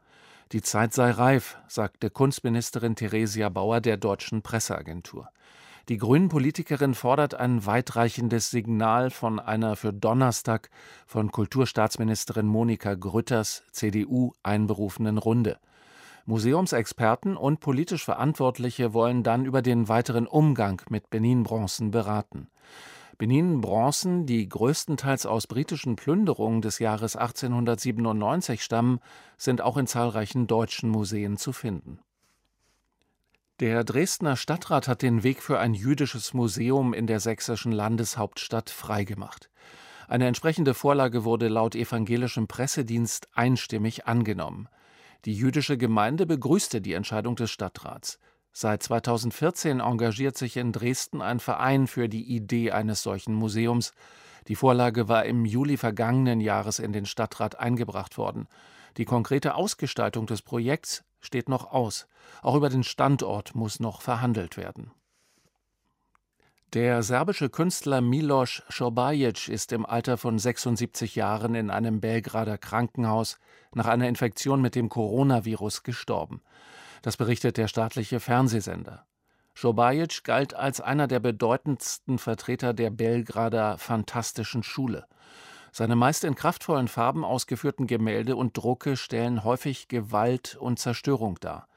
Die 0.52 0.62
Zeit 0.62 0.94
sei 0.94 1.12
reif, 1.12 1.58
sagte 1.70 2.10
Kunstministerin 2.10 2.96
Theresia 2.96 3.48
Bauer 3.48 3.80
der 3.80 3.96
deutschen 3.96 4.42
Presseagentur. 4.42 5.30
Die 5.88 5.98
Grünen-Politikerin 5.98 6.96
fordert 6.96 7.36
ein 7.36 7.66
weitreichendes 7.66 8.52
Signal 8.52 9.10
von 9.10 9.40
einer 9.40 9.78
für 9.78 9.94
Donnerstag 9.94 10.70
von 11.08 11.32
Kulturstaatsministerin 11.32 12.46
Monika 12.46 12.96
Grütters 12.96 13.64
CDU 13.72 14.34
einberufenen 14.44 15.18
Runde. 15.18 15.60
Museumsexperten 16.26 17.38
und 17.38 17.60
politisch 17.60 18.04
Verantwortliche 18.04 18.94
wollen 18.94 19.24
dann 19.24 19.46
über 19.46 19.62
den 19.62 19.88
weiteren 19.88 20.28
Umgang 20.28 20.82
mit 20.90 21.10
Benin-Bronzen 21.10 21.92
beraten. 21.92 22.48
Benin-Bronzen, 23.18 24.26
die 24.26 24.48
größtenteils 24.48 25.26
aus 25.26 25.46
britischen 25.46 25.98
Plünderungen 25.98 26.62
des 26.62 26.80
Jahres 26.80 27.18
1897 27.18 28.64
stammen, 28.64 29.00
sind 29.38 29.62
auch 29.62 29.76
in 29.76 29.88
zahlreichen 29.88 30.48
deutschen 30.48 30.90
Museen 30.90 31.36
zu 31.36 31.52
finden. 31.52 32.00
Der 33.60 33.84
Dresdner 33.84 34.38
Stadtrat 34.38 34.88
hat 34.88 35.02
den 35.02 35.24
Weg 35.24 35.44
für 35.44 35.60
ein 35.60 35.74
jüdisches 35.74 36.34
Museum 36.34 36.94
in 36.94 37.08
der 37.08 37.20
sächsischen 37.20 37.74
Landeshauptstadt 37.74 38.70
freigemacht. 38.70 39.50
Eine 40.08 40.28
entsprechende 40.28 40.74
Vorlage 40.74 41.26
wurde 41.26 41.50
laut 41.50 41.76
evangelischem 41.76 42.48
Pressedienst 42.48 43.28
einstimmig 43.34 44.08
angenommen. 44.08 44.70
Die 45.26 45.34
jüdische 45.34 45.78
Gemeinde 45.78 46.26
begrüßte 46.26 46.80
die 46.80 46.94
Entscheidung 46.94 47.36
des 47.36 47.52
Stadtrats. 47.52 48.20
Seit 48.52 48.84
2014 48.84 49.80
engagiert 49.80 50.38
sich 50.38 50.58
in 50.58 50.72
Dresden 50.72 51.22
ein 51.22 51.40
Verein 51.40 51.88
für 51.88 52.10
die 52.10 52.24
Idee 52.24 52.72
eines 52.72 53.04
solchen 53.04 53.34
Museums. 53.34 53.94
Die 54.48 54.56
Vorlage 54.56 55.08
war 55.08 55.26
im 55.26 55.46
Juli 55.46 55.78
vergangenen 55.78 56.40
Jahres 56.40 56.80
in 56.80 56.94
den 56.94 57.06
Stadtrat 57.06 57.60
eingebracht 57.60 58.18
worden. 58.18 58.48
Die 58.98 59.06
konkrete 59.06 59.56
Ausgestaltung 59.56 60.26
des 60.26 60.42
Projekts 60.42 61.04
steht 61.20 61.50
noch 61.50 61.72
aus. 61.72 62.08
Auch 62.42 62.56
über 62.56 62.70
den 62.70 62.84
Standort 62.84 63.56
muss 63.56 63.80
noch 63.80 64.02
verhandelt 64.02 64.58
werden. 64.58 64.92
Der 66.74 67.02
serbische 67.02 67.50
Künstler 67.50 68.00
Milos 68.00 68.62
Šobajic 68.70 69.48
ist 69.48 69.72
im 69.72 69.88
Alter 69.88 70.18
von 70.20 70.38
76 70.38 71.16
Jahren 71.16 71.56
in 71.56 71.72
einem 71.72 72.00
Belgrader 72.00 72.60
Krankenhaus 72.60 73.40
nach 73.74 73.88
einer 73.88 74.08
Infektion 74.08 74.62
mit 74.62 74.76
dem 74.76 74.88
Coronavirus 74.88 75.82
gestorben. 75.82 76.44
Das 77.02 77.18
berichtet 77.18 77.58
der 77.58 77.68
staatliche 77.68 78.20
Fernsehsender. 78.20 79.08
Šobajic 79.56 80.24
galt 80.24 80.54
als 80.54 80.80
einer 80.80 81.08
der 81.08 81.20
bedeutendsten 81.20 82.20
Vertreter 82.20 82.76
der 82.76 82.92
Belgrader 82.92 83.80
fantastischen 83.80 84.62
Schule. 84.62 85.08
Seine 85.72 85.96
meist 85.96 86.24
in 86.24 86.36
kraftvollen 86.36 86.88
Farben 86.88 87.26
ausgeführten 87.26 87.88
Gemälde 87.88 88.36
und 88.36 88.56
Drucke 88.56 88.96
stellen 88.96 89.44
häufig 89.44 89.88
Gewalt 89.88 90.56
und 90.56 90.78
Zerstörung 90.78 91.40
dar. 91.40 91.68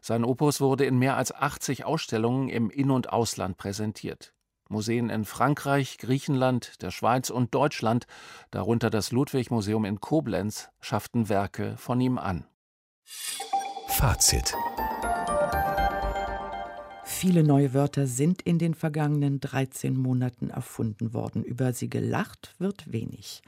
Sein 0.00 0.24
Opus 0.24 0.62
wurde 0.62 0.86
in 0.86 0.98
mehr 0.98 1.18
als 1.18 1.34
80 1.34 1.84
Ausstellungen 1.84 2.48
im 2.48 2.70
In- 2.70 2.90
und 2.90 3.12
Ausland 3.12 3.58
präsentiert. 3.58 4.32
Museen 4.68 5.10
in 5.10 5.24
Frankreich, 5.24 5.98
Griechenland, 5.98 6.82
der 6.82 6.90
Schweiz 6.90 7.30
und 7.30 7.54
Deutschland, 7.54 8.06
darunter 8.50 8.90
das 8.90 9.12
Ludwig-Museum 9.12 9.84
in 9.84 10.00
Koblenz, 10.00 10.70
schafften 10.80 11.28
Werke 11.28 11.76
von 11.76 12.00
ihm 12.00 12.18
an. 12.18 12.46
Fazit 13.88 14.54
Viele 17.20 17.42
neue 17.42 17.74
Wörter 17.74 18.06
sind 18.06 18.42
in 18.42 18.60
den 18.60 18.74
vergangenen 18.74 19.40
13 19.40 19.96
Monaten 19.96 20.50
erfunden 20.50 21.12
worden. 21.12 21.42
Über 21.42 21.72
sie 21.72 21.90
gelacht 21.90 22.54
wird 22.60 22.92
wenig 22.92 23.42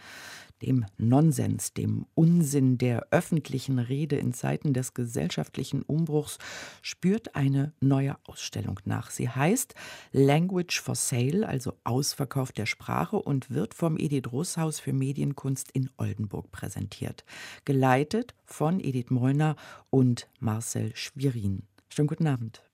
dem 0.60 0.86
Nonsens, 0.98 1.72
dem 1.72 2.04
Unsinn 2.16 2.78
der 2.78 3.06
öffentlichen 3.12 3.78
Rede 3.78 4.16
in 4.16 4.34
Zeiten 4.34 4.74
des 4.74 4.92
gesellschaftlichen 4.92 5.82
Umbruchs 5.82 6.38
spürt 6.82 7.36
eine 7.36 7.72
neue 7.80 8.16
Ausstellung 8.24 8.80
nach. 8.84 9.12
Sie 9.12 9.28
heißt 9.28 9.76
Language 10.10 10.80
for 10.80 10.96
Sale, 10.96 11.46
also 11.46 11.74
Ausverkauf 11.84 12.50
der 12.50 12.66
Sprache 12.66 13.18
und 13.18 13.50
wird 13.50 13.74
vom 13.74 13.96
Edith 13.96 14.32
Russhaus 14.32 14.80
für 14.80 14.92
Medienkunst 14.92 15.70
in 15.70 15.90
Oldenburg 15.96 16.50
präsentiert. 16.50 17.24
Geleitet 17.64 18.34
von 18.44 18.80
Edith 18.80 19.10
Mollner 19.10 19.54
und 19.90 20.28
Marcel 20.40 20.90
Schwirin. 20.96 21.62
Schönen 21.88 22.08
guten 22.08 22.26
Abend. 22.26 22.69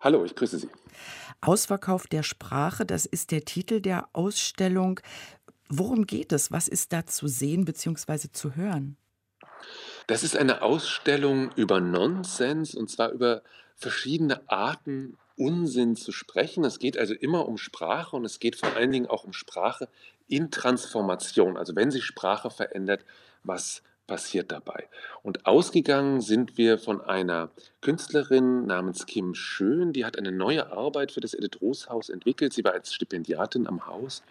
Hallo, 0.00 0.24
ich 0.24 0.34
grüße 0.34 0.58
Sie. 0.58 0.68
Ausverkauf 1.40 2.06
der 2.06 2.22
Sprache, 2.22 2.86
das 2.86 3.06
ist 3.06 3.30
der 3.30 3.44
Titel 3.44 3.80
der 3.80 4.08
Ausstellung. 4.12 5.00
Worum 5.68 6.06
geht 6.06 6.32
es? 6.32 6.52
Was 6.52 6.68
ist 6.68 6.92
da 6.92 7.06
zu 7.06 7.28
sehen 7.28 7.64
bzw. 7.64 8.28
zu 8.32 8.56
hören? 8.56 8.96
Das 10.06 10.22
ist 10.22 10.36
eine 10.36 10.62
Ausstellung 10.62 11.50
über 11.56 11.80
Nonsens 11.80 12.74
und 12.74 12.90
zwar 12.90 13.10
über 13.10 13.42
verschiedene 13.74 14.48
Arten, 14.48 15.16
Unsinn 15.36 15.96
zu 15.96 16.12
sprechen. 16.12 16.64
Es 16.64 16.78
geht 16.78 16.96
also 16.96 17.12
immer 17.12 17.46
um 17.46 17.58
Sprache 17.58 18.16
und 18.16 18.24
es 18.24 18.38
geht 18.38 18.56
vor 18.56 18.74
allen 18.74 18.90
Dingen 18.90 19.06
auch 19.06 19.24
um 19.24 19.32
Sprache 19.32 19.88
in 20.28 20.50
Transformation. 20.50 21.56
Also 21.56 21.76
wenn 21.76 21.90
sich 21.90 22.04
Sprache 22.04 22.50
verändert, 22.50 23.04
was 23.42 23.82
passiert 24.06 24.52
dabei. 24.52 24.88
Und 25.22 25.46
ausgegangen 25.46 26.20
sind 26.20 26.56
wir 26.58 26.78
von 26.78 27.00
einer 27.00 27.50
Künstlerin 27.80 28.66
namens 28.66 29.06
Kim 29.06 29.34
Schön, 29.34 29.92
die 29.92 30.04
hat 30.04 30.18
eine 30.18 30.32
neue 30.32 30.72
Arbeit 30.72 31.12
für 31.12 31.20
das 31.20 31.34
Edith 31.34 31.60
Roos 31.60 31.88
Haus 31.88 32.08
entwickelt. 32.08 32.52
Sie 32.52 32.64
war 32.64 32.72
als 32.72 32.94
Stipendiatin 32.94 33.66
am 33.66 33.86
Haus 33.86 34.22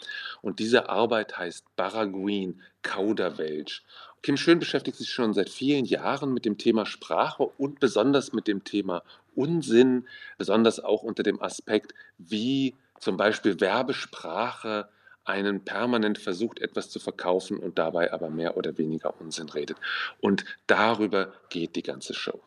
und 0.41 0.59
diese 0.59 0.89
Arbeit 0.89 1.37
heißt 1.37 1.65
Baraguin, 1.75 2.61
Kauderwelsch. 2.81 3.83
Kim 4.21 4.37
Schön 4.37 4.59
beschäftigt 4.59 4.97
sich 4.97 5.09
schon 5.09 5.33
seit 5.33 5.49
vielen 5.49 5.85
Jahren 5.85 6.33
mit 6.33 6.45
dem 6.45 6.57
Thema 6.57 6.85
Sprache 6.85 7.43
und 7.57 7.79
besonders 7.79 8.33
mit 8.33 8.47
dem 8.47 8.63
Thema 8.63 9.03
Unsinn, 9.35 10.07
besonders 10.37 10.79
auch 10.79 11.03
unter 11.03 11.21
dem 11.21 11.41
Aspekt, 11.41 11.93
wie 12.17 12.73
zum 12.99 13.17
Beispiel 13.17 13.59
Werbesprache 13.59 14.87
einen 15.25 15.63
permanent 15.65 16.17
versucht, 16.17 16.59
etwas 16.59 16.89
zu 16.89 16.99
verkaufen 16.99 17.57
und 17.57 17.77
dabei 17.77 18.13
aber 18.13 18.29
mehr 18.29 18.57
oder 18.57 18.77
weniger 18.77 19.19
Unsinn 19.19 19.49
redet. 19.49 19.77
Und 20.21 20.45
darüber 20.67 21.33
geht 21.49 21.75
die 21.75 21.83
ganze 21.83 22.13
Show. 22.13 22.39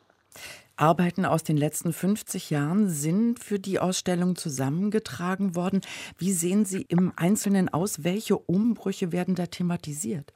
Arbeiten 0.77 1.25
aus 1.25 1.43
den 1.43 1.57
letzten 1.57 1.93
50 1.93 2.51
Jahren 2.51 2.89
sind 2.89 3.43
für 3.43 3.59
die 3.59 3.81
Ausstellung 3.81 4.37
zusammengetragen 4.37 5.57
worden. 5.57 5.81
Wie 6.19 6.33
sehen 6.33 6.65
Sie 6.65 6.83
im 6.83 7.13
Einzelnen 7.17 7.69
aus? 7.69 8.05
Welche 8.05 8.39
Umbrüche 8.39 9.11
werden 9.11 9.35
da 9.35 9.47
thematisiert? 9.47 10.33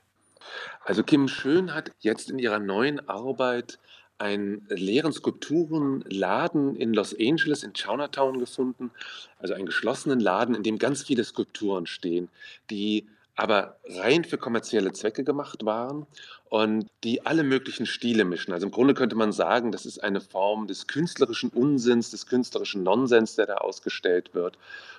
Also 0.85 1.05
Kim 1.05 1.29
Schön 1.29 1.73
hat 1.73 1.93
jetzt 2.01 2.29
in 2.29 2.41
ihrer 2.41 2.59
neuen 2.59 3.09
Arbeit 3.09 3.79
einen 4.23 4.65
leeren 4.69 5.13
Skulpturenladen 5.13 6.77
in 6.77 6.95
Los 6.95 7.13
Angeles, 7.19 7.65
in 7.65 7.73
Chinatown 7.75 8.39
gefunden. 8.39 8.93
Also 9.41 9.55
einen 9.55 9.67
geschlossenen 9.67 10.21
Laden, 10.21 10.55
in 10.55 10.63
dem 10.63 10.79
ganz 10.79 11.03
viele 11.03 11.25
Skulpturen 11.25 11.87
stehen, 11.87 12.29
die 12.71 13.09
aber 13.35 13.79
rein 13.85 14.25
für 14.25 14.39
kommerzielle 14.39 14.93
Zwecke 14.93 15.25
gemacht 15.25 15.65
waren 15.65 16.07
und 16.49 16.87
die 17.03 17.27
alle 17.27 17.43
möglichen 17.43 17.87
Stile 17.87 18.25
mischen. 18.25 18.53
Also 18.53 18.67
im 18.67 18.73
Grunde 18.73 18.95
könnte 18.95 19.17
man 19.17 19.33
sagen, 19.33 19.73
das 19.73 19.87
ist 19.87 20.05
eine 20.05 20.21
Form 20.21 20.69
des 20.69 20.87
künstlerischen 20.87 21.51
Unsinns, 21.51 22.11
des 22.11 22.27
künstlerischen 22.27 22.85
Nonsens, 22.85 23.35
der 23.35 23.47
da 23.47 23.55
ausgestellt 23.55 24.35
wird. 24.35 24.57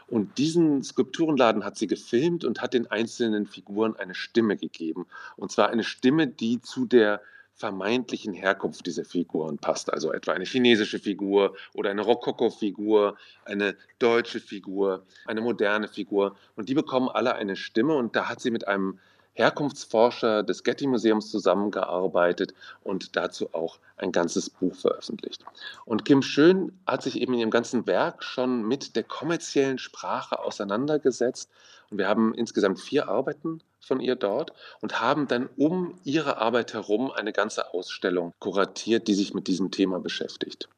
Und 0.08 0.38
diesen 0.38 0.84
Skulpturenladen 0.84 1.64
hat 1.64 1.78
sie 1.78 1.88
gefilmt 1.88 2.44
und 2.44 2.62
hat 2.62 2.74
den 2.74 2.88
einzelnen 2.88 3.46
Figuren 3.46 3.96
eine 3.96 4.16
Stimme 4.16 4.58
gegeben. 4.58 5.06
Und 5.38 5.52
zwar 5.52 5.70
eine 5.70 5.84
Stimme, 5.86 6.28
die 6.28 6.60
zu 6.60 6.86
der 6.86 7.22
vermeintlichen 7.56 8.34
Herkunft 8.34 8.86
dieser 8.86 9.06
Figuren 9.06 9.58
passt. 9.58 9.94
Also 9.94 10.12
etwa 10.12 10.34
eine 10.34 10.46
chinesische 10.46 11.00
Figur 11.00 11.56
oder 11.74 11.92
eine 11.92 12.02
Rokoko-Figur, 12.02 13.16
eine 13.46 13.76
deutsche 14.00 14.40
Figur, 14.40 15.06
eine 15.26 15.42
moderne 15.42 15.88
Figur. 15.88 16.36
Und 16.56 16.70
die 16.70 16.74
bekommen 16.74 17.10
alle 17.10 17.36
eine 17.36 17.56
Stimme. 17.56 17.96
Und 17.96 18.16
da 18.16 18.30
hat 18.30 18.42
sie 18.42 18.52
mit 18.52 18.68
einem 18.68 19.00
Herkunftsforscher 19.34 20.44
des 20.44 20.64
Getty 20.64 20.88
Museums 20.88 21.32
zusammengearbeitet 21.32 22.54
und 22.84 23.16
dazu 23.16 23.54
auch 23.54 23.80
ein 23.98 24.12
ganzes 24.12 24.50
Buch 24.50 24.76
veröffentlicht. 24.76 25.44
Und 25.86 26.06
Kim 26.06 26.22
Schön 26.22 26.72
hat 26.86 27.02
sich 27.02 27.20
eben 27.20 27.34
in 27.34 27.40
ihrem 27.40 27.50
ganzen 27.50 27.88
Werk 27.88 28.24
schon 28.24 28.68
mit 28.68 28.96
der 28.96 29.04
kommerziellen 29.04 29.80
Sprache 29.80 30.40
auseinandergesetzt. 30.40 31.50
Und 31.90 31.98
wir 31.98 32.08
haben 32.08 32.34
insgesamt 32.36 32.80
vier 32.80 33.08
Arbeiten 33.08 33.62
von 33.84 34.00
ihr 34.00 34.16
dort 34.16 34.54
und 34.82 35.02
haben 35.02 35.28
dann 35.28 35.50
um 35.58 36.00
ihre 36.04 36.38
Arbeit 36.38 36.74
herum 36.74 37.12
eine 37.12 37.34
ganze 37.34 37.74
Ausstellung 37.74 38.34
kuratiert, 38.40 39.08
die 39.08 39.14
sich 39.14 39.34
mit 39.34 39.48
diesem 39.48 39.72
Thema 39.72 40.00
beschäftigt. 40.00 40.70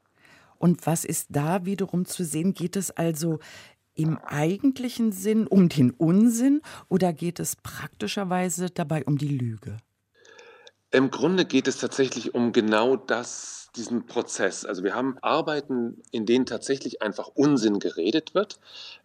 Und 0.58 0.86
was 0.86 1.06
ist 1.06 1.28
da 1.30 1.65
wiederum 1.65 2.06
zu 2.06 2.24
sehen? 2.24 2.54
Geht 2.54 2.76
es 2.76 2.91
also 2.91 3.39
im 3.94 4.18
eigentlichen 4.18 5.12
Sinn 5.12 5.48
um 5.48 5.70
den 5.70 5.91
Unsinn 5.91 6.62
oder 6.89 7.13
geht 7.13 7.39
es 7.39 7.56
praktischerweise 7.56 8.70
dabei 8.70 9.06
um 9.06 9.18
die 9.18 9.38
Lüge? 9.38 9.78
Im 10.91 11.12
Grunde 11.12 11.45
geht 11.45 11.67
es 11.67 11.78
tatsächlich 11.78 12.34
um 12.34 12.52
genau 12.54 12.95
das, 12.95 13.69
diesen 13.76 14.06
Prozess. 14.06 14.65
Also 14.65 14.84
wir 14.84 14.95
haben 14.95 15.17
Arbeiten, 15.21 16.02
in 16.12 16.26
denen 16.26 16.45
tatsächlich 16.45 17.02
einfach 17.02 17.28
Unsinn 17.36 17.80
geredet 17.80 18.34
wird, 18.34 18.60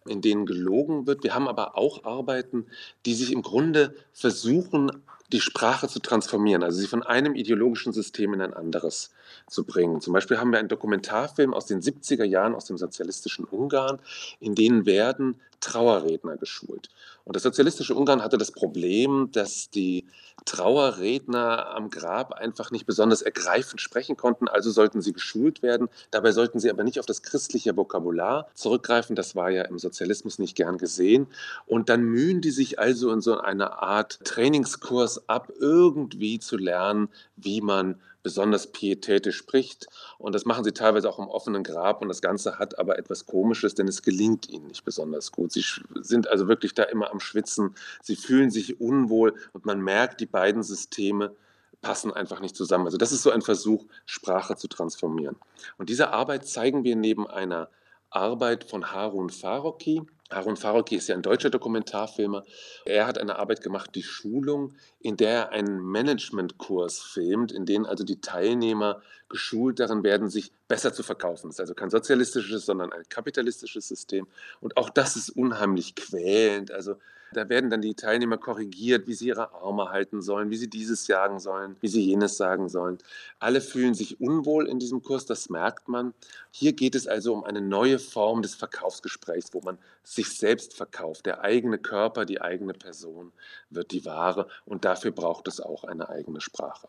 in 0.07 0.21
denen 0.21 0.45
gelogen 0.45 1.07
wird. 1.07 1.23
Wir 1.23 1.35
haben 1.35 1.47
aber 1.47 1.77
auch 1.77 2.05
Arbeiten, 2.05 2.67
die 3.05 3.13
sich 3.13 3.31
im 3.31 3.41
Grunde 3.41 3.95
versuchen, 4.13 5.03
die 5.31 5.41
Sprache 5.41 5.87
zu 5.87 5.99
transformieren, 5.99 6.63
also 6.63 6.79
sie 6.79 6.87
von 6.87 7.03
einem 7.03 7.35
ideologischen 7.35 7.93
System 7.93 8.33
in 8.33 8.41
ein 8.41 8.53
anderes 8.53 9.11
zu 9.51 9.63
bringen. 9.63 10.01
Zum 10.01 10.13
Beispiel 10.13 10.37
haben 10.37 10.51
wir 10.51 10.59
einen 10.59 10.69
Dokumentarfilm 10.69 11.53
aus 11.53 11.65
den 11.65 11.81
70er 11.81 12.23
Jahren 12.23 12.55
aus 12.55 12.65
dem 12.65 12.77
sozialistischen 12.77 13.45
Ungarn, 13.45 13.99
in 14.39 14.55
denen 14.55 14.85
werden 14.85 15.39
Trauerredner 15.59 16.37
geschult. 16.37 16.89
Und 17.23 17.35
das 17.35 17.43
sozialistische 17.43 17.93
Ungarn 17.93 18.23
hatte 18.23 18.37
das 18.37 18.51
Problem, 18.51 19.29
dass 19.31 19.69
die 19.69 20.07
Trauerredner 20.45 21.67
am 21.75 21.91
Grab 21.91 22.33
einfach 22.33 22.71
nicht 22.71 22.87
besonders 22.87 23.21
ergreifend 23.21 23.79
sprechen 23.79 24.17
konnten, 24.17 24.47
also 24.47 24.71
sollten 24.71 25.01
sie 25.01 25.13
geschult 25.13 25.61
werden. 25.61 25.87
Dabei 26.09 26.31
sollten 26.31 26.59
sie 26.59 26.71
aber 26.71 26.83
nicht 26.83 26.99
auf 26.99 27.05
das 27.05 27.21
christliche 27.21 27.77
Vokabular 27.77 28.47
zurückgreifen, 28.55 29.15
das 29.15 29.35
war 29.35 29.51
ja 29.51 29.63
im 29.63 29.77
Sozialismus 29.77 30.39
nicht 30.39 30.55
gern 30.55 30.79
gesehen. 30.79 31.27
Und 31.67 31.89
dann 31.89 32.01
mühen 32.03 32.41
die 32.41 32.51
sich 32.51 32.79
also 32.79 33.11
in 33.11 33.21
so 33.21 33.37
einer 33.39 33.83
Art 33.83 34.19
Trainingskurs 34.23 35.29
ab, 35.29 35.51
irgendwie 35.59 36.39
zu 36.39 36.57
lernen, 36.57 37.09
wie 37.35 37.61
man 37.61 37.99
besonders 38.23 38.71
pietätisch 38.71 39.37
spricht. 39.37 39.87
Und 40.17 40.35
das 40.35 40.45
machen 40.45 40.63
sie 40.63 40.71
teilweise 40.71 41.09
auch 41.09 41.19
im 41.19 41.27
offenen 41.27 41.63
Grab. 41.63 42.01
Und 42.01 42.07
das 42.07 42.21
Ganze 42.21 42.59
hat 42.59 42.79
aber 42.79 42.97
etwas 42.97 43.25
Komisches, 43.25 43.75
denn 43.75 43.87
es 43.87 44.01
gelingt 44.01 44.49
ihnen 44.49 44.67
nicht 44.67 44.83
besonders 44.83 45.31
gut. 45.31 45.51
Sie 45.51 45.63
sind 46.01 46.27
also 46.27 46.47
wirklich 46.47 46.73
da 46.73 46.83
immer 46.83 47.11
am 47.11 47.19
Schwitzen. 47.19 47.75
Sie 48.01 48.15
fühlen 48.15 48.51
sich 48.51 48.79
unwohl 48.79 49.33
und 49.53 49.65
man 49.65 49.81
merkt, 49.81 50.21
die 50.21 50.25
beiden 50.25 50.63
Systeme 50.63 51.35
passen 51.81 52.13
einfach 52.13 52.39
nicht 52.39 52.55
zusammen. 52.55 52.85
Also 52.85 52.97
das 52.97 53.11
ist 53.11 53.23
so 53.23 53.31
ein 53.31 53.41
Versuch, 53.41 53.85
Sprache 54.05 54.55
zu 54.55 54.67
transformieren. 54.67 55.35
Und 55.77 55.89
diese 55.89 56.11
Arbeit 56.11 56.47
zeigen 56.47 56.83
wir 56.83 56.95
neben 56.95 57.27
einer 57.27 57.69
Arbeit 58.11 58.63
von 58.63 58.91
Harun 58.91 59.29
Farocki, 59.29 60.03
Harun 60.31 60.57
Farocki 60.57 60.95
ist 60.95 61.07
ja 61.07 61.15
ein 61.15 61.21
deutscher 61.21 61.49
Dokumentarfilmer. 61.49 62.43
Er 62.85 63.05
hat 63.05 63.17
eine 63.17 63.37
Arbeit 63.37 63.61
gemacht, 63.61 63.91
die 63.95 64.03
Schulung, 64.03 64.73
in 64.99 65.17
der 65.17 65.31
er 65.31 65.49
einen 65.49 65.79
Managementkurs 65.79 67.01
filmt, 67.01 67.51
in 67.51 67.65
dem 67.65 67.85
also 67.85 68.03
die 68.03 68.21
Teilnehmer 68.21 69.01
geschult 69.29 69.79
darin 69.79 70.03
werden, 70.03 70.29
sich 70.29 70.51
besser 70.67 70.93
zu 70.93 71.03
verkaufen. 71.03 71.47
Das 71.47 71.55
ist 71.55 71.61
also 71.61 71.73
kein 71.73 71.89
sozialistisches, 71.89 72.65
sondern 72.65 72.91
ein 72.93 73.03
kapitalistisches 73.09 73.87
System. 73.87 74.27
Und 74.59 74.77
auch 74.77 74.89
das 74.89 75.15
ist 75.15 75.29
unheimlich 75.29 75.95
quälend. 75.95 76.71
Also 76.71 76.95
da 77.33 77.49
werden 77.49 77.69
dann 77.69 77.81
die 77.81 77.95
Teilnehmer 77.95 78.37
korrigiert, 78.37 79.07
wie 79.07 79.13
sie 79.13 79.27
ihre 79.27 79.53
Arme 79.53 79.89
halten 79.89 80.21
sollen, 80.21 80.49
wie 80.49 80.57
sie 80.57 80.69
dieses 80.69 81.05
sagen 81.05 81.39
sollen, 81.39 81.75
wie 81.79 81.87
sie 81.87 82.03
jenes 82.03 82.37
sagen 82.37 82.69
sollen. 82.69 82.97
Alle 83.39 83.61
fühlen 83.61 83.93
sich 83.93 84.19
unwohl 84.19 84.67
in 84.67 84.79
diesem 84.79 85.01
Kurs, 85.01 85.25
das 85.25 85.49
merkt 85.49 85.87
man. 85.87 86.13
Hier 86.51 86.73
geht 86.73 86.95
es 86.95 87.07
also 87.07 87.33
um 87.33 87.43
eine 87.43 87.61
neue 87.61 87.99
Form 87.99 88.41
des 88.41 88.55
Verkaufsgesprächs, 88.55 89.53
wo 89.53 89.61
man 89.61 89.77
sich 90.03 90.37
selbst 90.37 90.73
verkauft. 90.73 91.25
Der 91.25 91.41
eigene 91.41 91.77
Körper, 91.77 92.25
die 92.25 92.41
eigene 92.41 92.73
Person 92.73 93.31
wird 93.69 93.91
die 93.91 94.05
Ware 94.05 94.47
und 94.65 94.85
dafür 94.85 95.11
braucht 95.11 95.47
es 95.47 95.59
auch 95.59 95.83
eine 95.83 96.09
eigene 96.09 96.41
Sprache. 96.41 96.87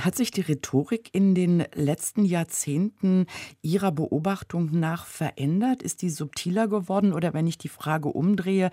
Hat 0.00 0.14
sich 0.14 0.30
die 0.30 0.40
Rhetorik 0.42 1.10
in 1.12 1.34
den 1.34 1.64
letzten 1.74 2.24
Jahrzehnten 2.24 3.26
Ihrer 3.62 3.92
Beobachtung 3.92 4.70
nach 4.78 5.06
verändert? 5.06 5.82
Ist 5.82 6.02
die 6.02 6.10
subtiler 6.10 6.68
geworden? 6.68 7.12
Oder 7.12 7.34
wenn 7.34 7.46
ich 7.46 7.58
die 7.58 7.68
Frage 7.68 8.08
umdrehe, 8.08 8.70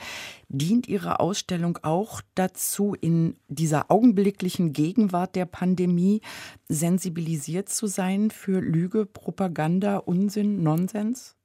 dient 0.48 0.88
Ihre 0.88 1.20
Ausstellung 1.20 1.80
auch 1.82 2.22
dazu, 2.36 2.96
in 3.00 3.36
dieser 3.48 3.90
augenblicklichen 3.90 4.74
Gegenwart 4.74 5.36
der 5.36 5.46
Pandemie 5.46 6.22
sensibilisiert 6.68 7.70
zu 7.70 7.88
sein 7.88 8.32
für 8.32 8.60
Lüge, 8.60 9.06
Propaganda, 9.06 9.98
Unsinn, 9.98 10.62
Nonsens? 10.64 11.39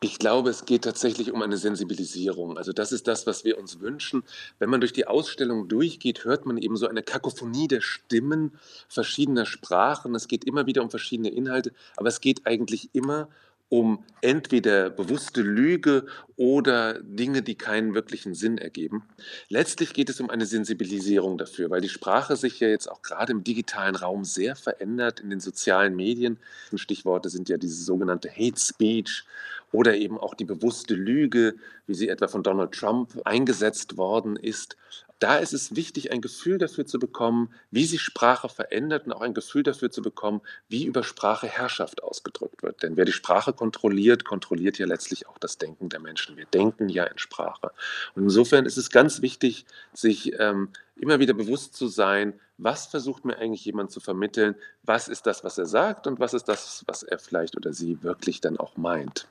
Ich 0.00 0.18
glaube, 0.18 0.50
es 0.50 0.64
geht 0.64 0.82
tatsächlich 0.82 1.30
um 1.30 1.42
eine 1.42 1.56
Sensibilisierung. 1.56 2.58
Also 2.58 2.72
das 2.72 2.90
ist 2.90 3.06
das, 3.06 3.26
was 3.26 3.44
wir 3.44 3.58
uns 3.58 3.80
wünschen. 3.80 4.24
Wenn 4.58 4.70
man 4.70 4.80
durch 4.80 4.92
die 4.92 5.06
Ausstellung 5.06 5.68
durchgeht, 5.68 6.24
hört 6.24 6.44
man 6.44 6.58
eben 6.58 6.76
so 6.76 6.88
eine 6.88 7.02
Kakophonie 7.02 7.68
der 7.68 7.80
Stimmen 7.80 8.58
verschiedener 8.88 9.46
Sprachen. 9.46 10.14
Es 10.14 10.26
geht 10.26 10.44
immer 10.44 10.66
wieder 10.66 10.82
um 10.82 10.90
verschiedene 10.90 11.30
Inhalte, 11.30 11.72
aber 11.96 12.08
es 12.08 12.20
geht 12.20 12.46
eigentlich 12.46 12.90
immer 12.92 13.28
um 13.72 14.04
entweder 14.20 14.90
bewusste 14.90 15.40
Lüge 15.40 16.04
oder 16.36 17.00
Dinge, 17.02 17.40
die 17.40 17.54
keinen 17.54 17.94
wirklichen 17.94 18.34
Sinn 18.34 18.58
ergeben. 18.58 19.04
Letztlich 19.48 19.94
geht 19.94 20.10
es 20.10 20.20
um 20.20 20.28
eine 20.28 20.44
Sensibilisierung 20.44 21.38
dafür, 21.38 21.70
weil 21.70 21.80
die 21.80 21.88
Sprache 21.88 22.36
sich 22.36 22.60
ja 22.60 22.68
jetzt 22.68 22.86
auch 22.90 23.00
gerade 23.00 23.32
im 23.32 23.44
digitalen 23.44 23.96
Raum 23.96 24.26
sehr 24.26 24.56
verändert 24.56 25.20
in 25.20 25.30
den 25.30 25.40
sozialen 25.40 25.96
Medien. 25.96 26.38
Stichworte 26.74 27.30
sind 27.30 27.48
ja 27.48 27.56
diese 27.56 27.82
sogenannte 27.82 28.28
Hate 28.30 28.60
Speech 28.60 29.24
oder 29.72 29.96
eben 29.96 30.18
auch 30.18 30.34
die 30.34 30.44
bewusste 30.44 30.94
Lüge, 30.94 31.54
wie 31.86 31.94
sie 31.94 32.10
etwa 32.10 32.28
von 32.28 32.42
Donald 32.42 32.72
Trump 32.72 33.22
eingesetzt 33.24 33.96
worden 33.96 34.36
ist. 34.36 34.76
Da 35.22 35.36
ist 35.36 35.52
es 35.52 35.76
wichtig, 35.76 36.10
ein 36.10 36.20
Gefühl 36.20 36.58
dafür 36.58 36.84
zu 36.84 36.98
bekommen, 36.98 37.54
wie 37.70 37.84
sich 37.84 38.00
Sprache 38.00 38.48
verändert 38.48 39.06
und 39.06 39.12
auch 39.12 39.20
ein 39.20 39.34
Gefühl 39.34 39.62
dafür 39.62 39.88
zu 39.88 40.02
bekommen, 40.02 40.40
wie 40.68 40.84
über 40.84 41.04
Sprache 41.04 41.46
Herrschaft 41.46 42.02
ausgedrückt 42.02 42.64
wird. 42.64 42.82
Denn 42.82 42.96
wer 42.96 43.04
die 43.04 43.12
Sprache 43.12 43.52
kontrolliert, 43.52 44.24
kontrolliert 44.24 44.78
ja 44.78 44.86
letztlich 44.86 45.28
auch 45.28 45.38
das 45.38 45.58
Denken 45.58 45.88
der 45.90 46.00
Menschen. 46.00 46.36
Wir 46.36 46.46
denken 46.46 46.88
ja 46.88 47.04
in 47.04 47.18
Sprache. 47.18 47.70
Und 48.16 48.24
insofern 48.24 48.66
ist 48.66 48.76
es 48.76 48.90
ganz 48.90 49.22
wichtig, 49.22 49.64
sich 49.92 50.32
ähm, 50.40 50.70
immer 50.96 51.20
wieder 51.20 51.34
bewusst 51.34 51.76
zu 51.76 51.86
sein, 51.86 52.32
was 52.58 52.86
versucht 52.86 53.24
mir 53.24 53.38
eigentlich 53.38 53.64
jemand 53.64 53.92
zu 53.92 54.00
vermitteln, 54.00 54.56
was 54.82 55.06
ist 55.06 55.26
das, 55.26 55.44
was 55.44 55.56
er 55.56 55.66
sagt 55.66 56.08
und 56.08 56.18
was 56.18 56.34
ist 56.34 56.48
das, 56.48 56.82
was 56.88 57.04
er 57.04 57.20
vielleicht 57.20 57.56
oder 57.56 57.72
sie 57.72 58.02
wirklich 58.02 58.40
dann 58.40 58.56
auch 58.56 58.76
meint. 58.76 59.28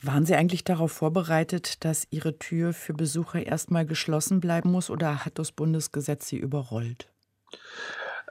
Waren 0.00 0.24
Sie 0.24 0.36
eigentlich 0.36 0.62
darauf 0.62 0.92
vorbereitet, 0.92 1.84
dass 1.84 2.06
Ihre 2.10 2.38
Tür 2.38 2.72
für 2.72 2.94
Besucher 2.94 3.44
erstmal 3.44 3.84
geschlossen 3.84 4.40
bleiben 4.40 4.70
muss 4.70 4.90
oder 4.90 5.24
hat 5.24 5.38
das 5.40 5.50
Bundesgesetz 5.50 6.28
Sie 6.28 6.36
überrollt? 6.36 7.08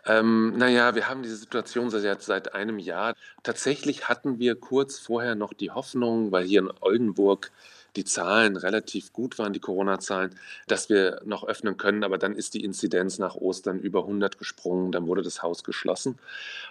Ähm, 0.06 0.54
naja, 0.58 0.96
wir 0.96 1.10
haben 1.10 1.24
diese 1.24 1.36
Situation 1.36 1.90
seit, 1.90 2.22
seit 2.22 2.54
einem 2.54 2.80
Jahr. 2.80 3.14
Tatsächlich 3.44 4.08
hatten 4.08 4.40
wir 4.40 4.56
kurz 4.56 4.98
vorher 4.98 5.36
noch 5.36 5.54
die 5.54 5.72
Hoffnung, 5.72 6.32
weil 6.32 6.46
hier 6.46 6.62
in 6.62 6.72
Oldenburg 6.80 7.52
die 7.98 8.06
Zahlen 8.06 8.56
relativ 8.56 9.12
gut 9.12 9.38
waren, 9.38 9.54
die 9.54 9.60
Corona-Zahlen, 9.60 10.36
dass 10.68 10.90
wir 10.90 11.22
noch 11.26 11.44
öffnen 11.46 11.78
können. 11.78 12.04
Aber 12.04 12.18
dann 12.18 12.36
ist 12.36 12.54
die 12.54 12.64
Inzidenz 12.64 13.18
nach 13.20 13.36
Ostern 13.36 13.80
über 13.80 14.02
100 14.02 14.38
gesprungen, 14.38 14.92
dann 14.92 15.08
wurde 15.08 15.24
das 15.24 15.44
Haus 15.44 15.64
geschlossen. 15.64 16.18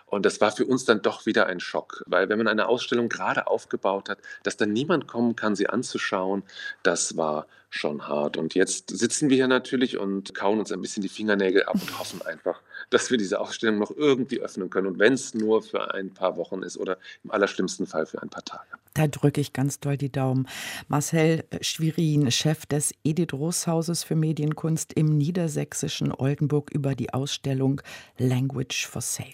Und 0.06 0.24
das 0.24 0.40
war 0.40 0.52
für 0.52 0.64
uns 0.64 0.84
dann 0.84 1.02
doch 1.02 1.26
wieder 1.26 1.46
ein 1.46 1.60
Schock, 1.60 2.04
weil 2.06 2.28
wenn 2.28 2.38
man 2.38 2.48
eine 2.48 2.68
Ausstellung 2.68 3.08
gerade 3.08 3.46
aufgebaut 3.48 4.08
hat, 4.08 4.18
dass 4.44 4.56
dann 4.56 4.72
niemand 4.72 5.06
kommen 5.06 5.36
kann, 5.36 5.56
sie 5.56 5.68
anzuschauen, 5.68 6.44
das 6.82 7.16
war 7.16 7.46
schon 7.70 8.06
hart. 8.08 8.36
Und 8.36 8.54
jetzt 8.54 8.90
sitzen 8.90 9.28
wir 9.28 9.36
hier 9.36 9.48
natürlich 9.48 9.98
und 9.98 10.34
kauen 10.34 10.58
uns 10.58 10.72
ein 10.72 10.80
bisschen 10.80 11.02
die 11.02 11.08
Fingernägel 11.08 11.64
ab 11.64 11.74
und 11.74 11.98
hoffen 11.98 12.22
einfach, 12.22 12.60
dass 12.90 13.10
wir 13.10 13.18
diese 13.18 13.40
Ausstellung 13.40 13.78
noch 13.78 13.90
irgendwie 13.90 14.40
öffnen 14.40 14.70
können. 14.70 14.86
Und 14.86 14.98
wenn 14.98 15.14
es 15.14 15.34
nur 15.34 15.62
für 15.62 15.94
ein 15.94 16.12
paar 16.12 16.36
Wochen 16.36 16.62
ist 16.62 16.76
oder 16.76 16.98
im 17.24 17.30
allerschlimmsten 17.30 17.86
Fall 17.86 18.06
für 18.06 18.22
ein 18.22 18.28
paar 18.28 18.44
Tage. 18.44 18.66
Da 18.94 19.06
drücke 19.08 19.40
ich 19.40 19.52
ganz 19.52 19.78
doll 19.78 19.96
die 19.96 20.10
Daumen. 20.10 20.48
Marcel 20.88 21.44
Schwirin, 21.60 22.30
Chef 22.30 22.64
des 22.66 22.94
Edith 23.04 23.34
Roos 23.34 23.66
Hauses 23.66 24.04
für 24.04 24.16
Medienkunst 24.16 24.94
im 24.94 25.18
niedersächsischen 25.18 26.12
Oldenburg 26.12 26.70
über 26.70 26.94
die 26.94 27.12
Ausstellung 27.12 27.82
Language 28.16 28.86
for 28.86 29.02
Sale. 29.02 29.32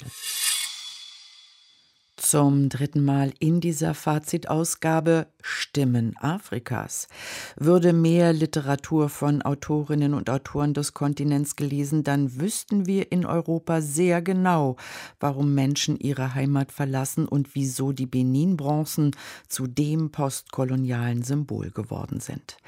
Zum 2.17 2.69
dritten 2.69 3.03
Mal 3.05 3.33
in 3.39 3.63
dieser 3.63 3.95
Fazitausgabe 3.95 5.29
Stimmen 5.41 6.15
Afrikas. 6.19 7.09
Würde 7.57 7.95
mehr 7.95 8.35
Literatur 8.35 9.09
von 9.09 9.41
Autorinnen 9.41 10.13
und 10.13 10.29
Autoren 10.29 10.75
des 10.75 10.93
Kontinents 10.93 11.57
gelesen, 11.57 12.05
dann 12.05 12.39
wüssten 12.39 12.87
wir 12.87 13.11
in 13.13 13.25
Europa 13.25 13.81
sehr 13.81 14.21
genau, 14.21 14.77
warum 15.21 15.55
Menschen 15.55 15.99
ihre 15.99 16.35
Heimat 16.35 16.71
verlassen 16.71 17.27
und 17.27 17.55
wieso 17.55 17.93
die 17.93 18.07
Benin-Bronzen 18.07 19.13
zu 19.49 19.67
dem 19.67 20.11
postkolonialen 20.11 21.23
Symbol 21.23 21.71
geworden 21.71 22.21
sind. 22.21 22.59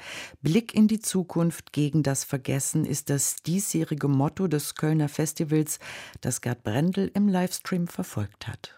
Blick 0.41 0.73
in 0.73 0.87
die 0.87 0.99
Zukunft 0.99 1.71
gegen 1.71 2.01
das 2.01 2.23
Vergessen 2.23 2.83
ist 2.83 3.11
das 3.11 3.37
diesjährige 3.43 4.07
Motto 4.07 4.47
des 4.47 4.73
Kölner 4.73 5.07
Festivals, 5.07 5.77
das 6.21 6.41
Gerd 6.41 6.63
Brendel 6.63 7.11
im 7.13 7.27
Livestream 7.27 7.87
verfolgt 7.87 8.47
hat. 8.47 8.75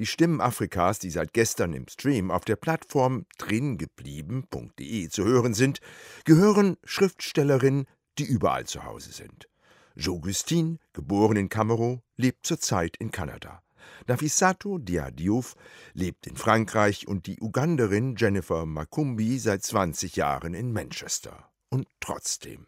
Die 0.00 0.06
Stimmen 0.06 0.40
Afrikas, 0.40 0.98
die 0.98 1.10
seit 1.10 1.34
gestern 1.34 1.74
im 1.74 1.86
Stream 1.86 2.30
auf 2.30 2.46
der 2.46 2.56
Plattform 2.56 3.26
dringeblieben.de 3.36 5.08
zu 5.10 5.24
hören 5.26 5.52
sind, 5.52 5.80
gehören 6.24 6.78
Schriftstellerinnen, 6.84 7.84
die 8.16 8.24
überall 8.24 8.64
zu 8.64 8.84
Hause 8.84 9.12
sind. 9.12 9.46
Jogustin, 9.94 10.78
geboren 10.94 11.36
in 11.36 11.50
Kamerun, 11.50 12.00
lebt 12.16 12.46
zurzeit 12.46 12.96
in 12.96 13.10
Kanada. 13.10 13.62
Nafisato 14.06 14.78
Diadiouf 14.78 15.54
lebt 15.92 16.26
in 16.26 16.36
Frankreich 16.36 17.06
und 17.06 17.26
die 17.26 17.38
Uganderin 17.38 18.16
Jennifer 18.16 18.64
Makumbi 18.64 19.38
seit 19.38 19.62
20 19.62 20.16
Jahren 20.16 20.54
in 20.54 20.72
Manchester. 20.72 21.50
Und 21.68 21.86
trotzdem. 22.00 22.66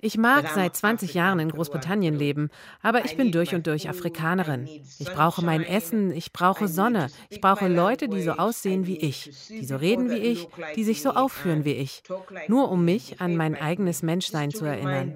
Ich 0.00 0.18
mag 0.18 0.48
seit 0.54 0.76
20 0.76 1.14
Jahren 1.14 1.38
in 1.38 1.48
Großbritannien 1.48 2.14
leben, 2.14 2.50
aber 2.82 3.04
ich 3.04 3.16
bin 3.16 3.32
durch 3.32 3.54
und 3.54 3.66
durch 3.66 3.88
Afrikanerin. 3.88 4.68
Ich 4.98 5.12
brauche 5.12 5.44
mein 5.44 5.62
Essen, 5.62 6.12
ich 6.12 6.32
brauche 6.32 6.68
Sonne, 6.68 7.08
ich 7.30 7.40
brauche 7.40 7.68
Leute, 7.68 8.08
die 8.08 8.22
so 8.22 8.32
aussehen 8.32 8.86
wie 8.86 8.98
ich, 8.98 9.30
die 9.48 9.64
so 9.64 9.76
reden 9.76 10.10
wie 10.10 10.18
ich, 10.18 10.48
die 10.76 10.84
sich 10.84 11.02
so 11.02 11.10
aufführen 11.10 11.64
wie 11.64 11.74
ich, 11.74 12.02
nur 12.48 12.70
um 12.70 12.84
mich 12.84 13.20
an 13.20 13.36
mein 13.36 13.54
eigenes 13.54 14.02
Menschsein 14.02 14.50
zu 14.50 14.64
erinnern. 14.64 15.14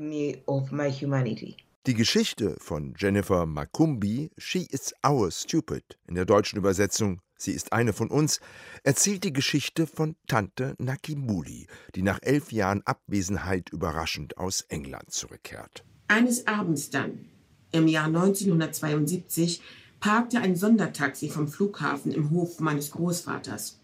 Die 1.86 1.94
Geschichte 1.94 2.56
von 2.58 2.94
Jennifer 2.98 3.46
Makumbi, 3.46 4.30
She 4.38 4.66
is 4.70 4.92
Our 5.06 5.30
Stupid, 5.30 5.84
in 6.08 6.16
der 6.16 6.24
deutschen 6.24 6.58
Übersetzung 6.58 7.20
Sie 7.38 7.52
ist 7.52 7.72
eine 7.72 7.92
von 7.92 8.08
uns, 8.08 8.40
erzählt 8.82 9.24
die 9.24 9.32
Geschichte 9.32 9.86
von 9.86 10.16
Tante 10.26 10.74
Nakimuli, 10.78 11.66
die 11.94 12.02
nach 12.02 12.18
elf 12.22 12.50
Jahren 12.50 12.82
Abwesenheit 12.84 13.70
überraschend 13.70 14.38
aus 14.38 14.62
England 14.68 15.10
zurückkehrt. 15.12 15.84
Eines 16.08 16.46
Abends 16.46 16.90
dann, 16.90 17.26
im 17.72 17.88
Jahr 17.88 18.06
1972, 18.06 19.60
parkte 20.00 20.38
ein 20.38 20.56
Sondertaxi 20.56 21.28
vom 21.28 21.48
Flughafen 21.48 22.12
im 22.12 22.30
Hof 22.30 22.60
meines 22.60 22.90
Großvaters. 22.92 23.80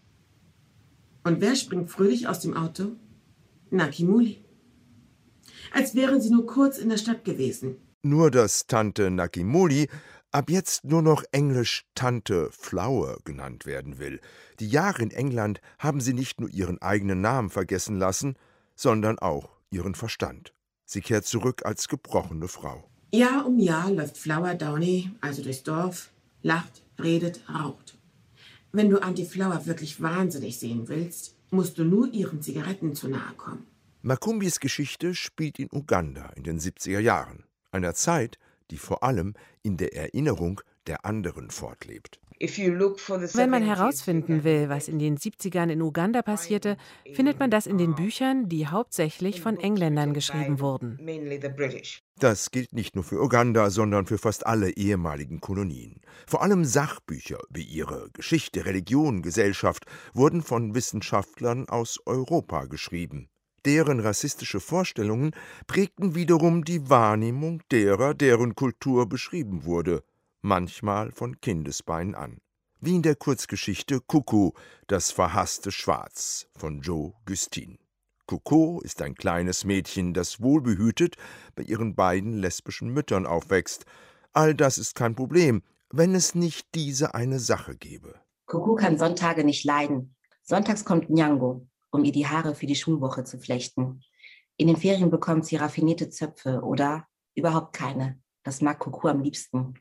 Und 1.23 1.41
wer 1.41 1.55
springt 1.55 1.89
fröhlich 1.89 2.27
aus 2.27 2.39
dem 2.39 2.55
Auto? 2.55 2.93
Nakimuli. 3.69 4.43
Als 5.71 5.95
wären 5.95 6.21
sie 6.21 6.29
nur 6.29 6.45
kurz 6.45 6.77
in 6.77 6.89
der 6.89 6.97
Stadt 6.97 7.23
gewesen. 7.23 7.77
Nur 8.03 8.31
dass 8.31 8.67
Tante 8.67 9.09
Nakimuli 9.09 9.87
ab 10.33 10.49
jetzt 10.49 10.83
nur 10.83 11.01
noch 11.01 11.23
englisch 11.31 11.85
Tante 11.95 12.49
Flower 12.51 13.17
genannt 13.23 13.65
werden 13.65 13.99
will. 13.99 14.19
Die 14.59 14.67
Jahre 14.67 15.03
in 15.03 15.11
England 15.11 15.61
haben 15.79 16.01
sie 16.01 16.13
nicht 16.13 16.41
nur 16.41 16.49
ihren 16.49 16.81
eigenen 16.81 17.21
Namen 17.21 17.49
vergessen 17.49 17.97
lassen, 17.97 18.35
sondern 18.75 19.19
auch 19.19 19.49
ihren 19.69 19.95
Verstand. 19.95 20.53
Sie 20.85 21.01
kehrt 21.01 21.25
zurück 21.25 21.65
als 21.65 21.87
gebrochene 21.87 22.47
Frau. 22.47 22.89
Jahr 23.13 23.45
um 23.45 23.59
Jahr 23.59 23.91
läuft 23.91 24.17
Flower 24.17 24.55
Downey 24.55 25.11
also 25.21 25.43
durchs 25.43 25.63
Dorf, 25.63 26.09
lacht, 26.41 26.83
redet, 26.99 27.41
raucht. 27.47 27.97
Wenn 28.71 28.89
du 28.89 29.03
Auntie 29.03 29.25
Flower 29.25 29.67
wirklich 29.67 30.01
wahnsinnig 30.01 30.57
sehen 30.57 30.87
willst, 30.87 31.35
musst 31.51 31.77
du 31.77 31.83
nur 31.83 32.11
ihren 32.11 32.41
Zigaretten 32.41 32.95
zu 32.95 33.07
nahe 33.07 33.33
kommen. 33.37 33.67
Makumbis 34.01 34.59
Geschichte 34.59 35.13
spielt 35.13 35.59
in 35.59 35.69
Uganda 35.71 36.31
in 36.35 36.43
den 36.43 36.59
70er 36.59 36.99
Jahren, 36.99 37.43
einer 37.71 37.93
Zeit, 37.93 38.39
die 38.71 38.77
vor 38.77 39.03
allem 39.03 39.33
in 39.61 39.77
der 39.77 39.95
Erinnerung 39.95 40.61
der 40.87 41.05
anderen 41.05 41.49
fortlebt. 41.49 42.19
Wenn 42.39 43.49
man 43.49 43.63
herausfinden 43.63 44.43
will, 44.43 44.67
was 44.67 44.87
in 44.89 44.99
den 44.99 45.17
70ern 45.17 45.69
in 45.69 45.81
Uganda 45.81 46.21
passierte, 46.21 46.77
findet 47.13 47.39
man 47.39 47.49
das 47.49 47.67
in 47.67 47.77
den 47.77 47.95
Büchern, 47.95 48.49
die 48.49 48.67
hauptsächlich 48.67 49.39
von 49.39 49.57
Engländern 49.57 50.13
geschrieben 50.13 50.59
wurden. 50.59 50.99
Das 52.19 52.51
gilt 52.51 52.73
nicht 52.73 52.95
nur 52.95 53.03
für 53.03 53.21
Uganda, 53.21 53.69
sondern 53.69 54.05
für 54.05 54.17
fast 54.17 54.45
alle 54.45 54.71
ehemaligen 54.71 55.39
Kolonien. 55.39 56.01
Vor 56.27 56.41
allem 56.41 56.65
Sachbücher 56.65 57.39
wie 57.49 57.63
ihre 57.63 58.09
Geschichte, 58.11 58.65
Religion, 58.65 59.21
Gesellschaft 59.21 59.85
wurden 60.13 60.41
von 60.41 60.75
Wissenschaftlern 60.75 61.69
aus 61.69 61.99
Europa 62.05 62.65
geschrieben. 62.65 63.29
Deren 63.65 64.01
rassistische 64.01 64.59
Vorstellungen 64.59 65.31
prägten 65.67 66.15
wiederum 66.15 66.65
die 66.65 66.89
Wahrnehmung 66.89 67.61
derer, 67.71 68.13
deren 68.13 68.55
Kultur 68.55 69.07
beschrieben 69.07 69.63
wurde, 69.63 70.03
manchmal 70.41 71.11
von 71.11 71.39
Kindesbeinen 71.39 72.15
an. 72.15 72.39
Wie 72.81 72.95
in 72.95 73.01
der 73.01 73.15
Kurzgeschichte 73.15 74.01
Kuku, 74.01 74.51
das 74.87 75.11
verhasste 75.11 75.71
Schwarz 75.71 76.47
von 76.57 76.81
Joe 76.81 77.13
Gustin. 77.25 77.77
Coco 78.25 78.81
ist 78.81 79.01
ein 79.01 79.15
kleines 79.15 79.63
Mädchen, 79.63 80.13
das 80.13 80.41
wohlbehütet 80.41 81.15
bei 81.55 81.63
ihren 81.63 81.95
beiden 81.95 82.33
lesbischen 82.33 82.89
Müttern 82.89 83.25
aufwächst. 83.25 83.85
All 84.33 84.55
das 84.55 84.77
ist 84.77 84.95
kein 84.95 85.15
Problem, 85.15 85.61
wenn 85.89 86.15
es 86.15 86.33
nicht 86.33 86.73
diese 86.75 87.15
eine 87.15 87.39
Sache 87.39 87.75
gäbe. 87.77 88.15
Coco 88.45 88.75
kann 88.75 88.97
Sonntage 88.97 89.43
nicht 89.43 89.63
leiden. 89.63 90.15
Sonntags 90.41 90.83
kommt 90.83 91.09
Nyango, 91.09 91.67
um 91.93 92.03
ihr 92.03 92.11
die 92.11 92.27
Haare 92.27 92.55
für 92.55 92.65
die 92.65 92.75
Schulwoche 92.75 93.23
zu 93.23 93.39
flechten. 93.39 94.01
In 94.57 94.67
den 94.67 94.77
Ferien 94.77 95.11
bekommt 95.11 95.45
sie 95.45 95.55
raffinierte 95.55 96.09
Zöpfe 96.09 96.61
oder 96.61 97.07
überhaupt 97.35 97.73
keine. 97.73 98.19
Das 98.43 98.61
mag 98.61 98.79
Coco 98.79 99.07
am 99.07 99.21
liebsten. 99.21 99.75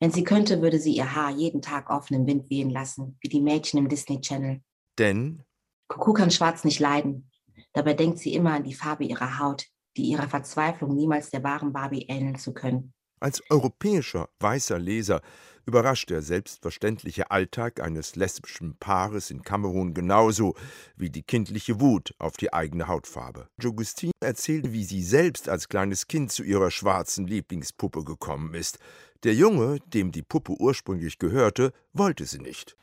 Wenn 0.00 0.10
sie 0.10 0.24
könnte, 0.24 0.62
würde 0.62 0.78
sie 0.78 0.96
ihr 0.96 1.14
Haar 1.14 1.30
jeden 1.30 1.60
Tag 1.60 1.90
offen 1.90 2.14
im 2.14 2.26
Wind 2.26 2.50
wehen 2.50 2.70
lassen, 2.70 3.18
wie 3.20 3.28
die 3.28 3.40
Mädchen 3.40 3.78
im 3.78 3.88
Disney 3.88 4.20
Channel. 4.20 4.62
Denn 4.98 5.42
Coco 5.88 6.12
kann 6.12 6.30
schwarz 6.30 6.64
nicht 6.64 6.78
leiden. 6.78 7.30
Dabei 7.72 7.94
denkt 7.94 8.18
sie 8.18 8.34
immer 8.34 8.52
an 8.52 8.64
die 8.64 8.74
Farbe 8.74 9.04
ihrer 9.04 9.38
Haut, 9.38 9.66
die 9.96 10.04
ihrer 10.04 10.28
Verzweiflung 10.28 10.94
niemals 10.94 11.30
der 11.30 11.42
wahren 11.42 11.72
Barbie 11.72 12.06
ähneln 12.08 12.38
zu 12.38 12.54
können. 12.54 12.94
Als 13.24 13.42
europäischer 13.48 14.28
weißer 14.38 14.78
Leser 14.78 15.22
überrascht 15.64 16.10
der 16.10 16.20
selbstverständliche 16.20 17.30
Alltag 17.30 17.80
eines 17.80 18.16
lesbischen 18.16 18.76
Paares 18.76 19.30
in 19.30 19.40
Kamerun 19.40 19.94
genauso 19.94 20.54
wie 20.94 21.08
die 21.08 21.22
kindliche 21.22 21.80
Wut 21.80 22.14
auf 22.18 22.36
die 22.36 22.52
eigene 22.52 22.86
Hautfarbe. 22.86 23.48
Jogustine 23.58 24.12
erzählt, 24.20 24.74
wie 24.74 24.84
sie 24.84 25.02
selbst 25.02 25.48
als 25.48 25.70
kleines 25.70 26.06
Kind 26.06 26.32
zu 26.32 26.42
ihrer 26.42 26.70
schwarzen 26.70 27.26
Lieblingspuppe 27.26 28.04
gekommen 28.04 28.52
ist. 28.52 28.78
Der 29.22 29.32
Junge, 29.32 29.78
dem 29.86 30.12
die 30.12 30.20
Puppe 30.20 30.52
ursprünglich 30.60 31.18
gehörte, 31.18 31.72
wollte 31.94 32.26
sie 32.26 32.40
nicht. 32.40 32.76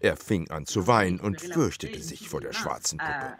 Er 0.00 0.16
fing 0.16 0.48
an 0.50 0.64
zu 0.64 0.86
weinen 0.86 1.20
und 1.20 1.42
fürchtete 1.42 2.02
sich 2.02 2.30
vor 2.30 2.40
der 2.40 2.54
schwarzen 2.54 2.96
Puppe. 2.96 3.36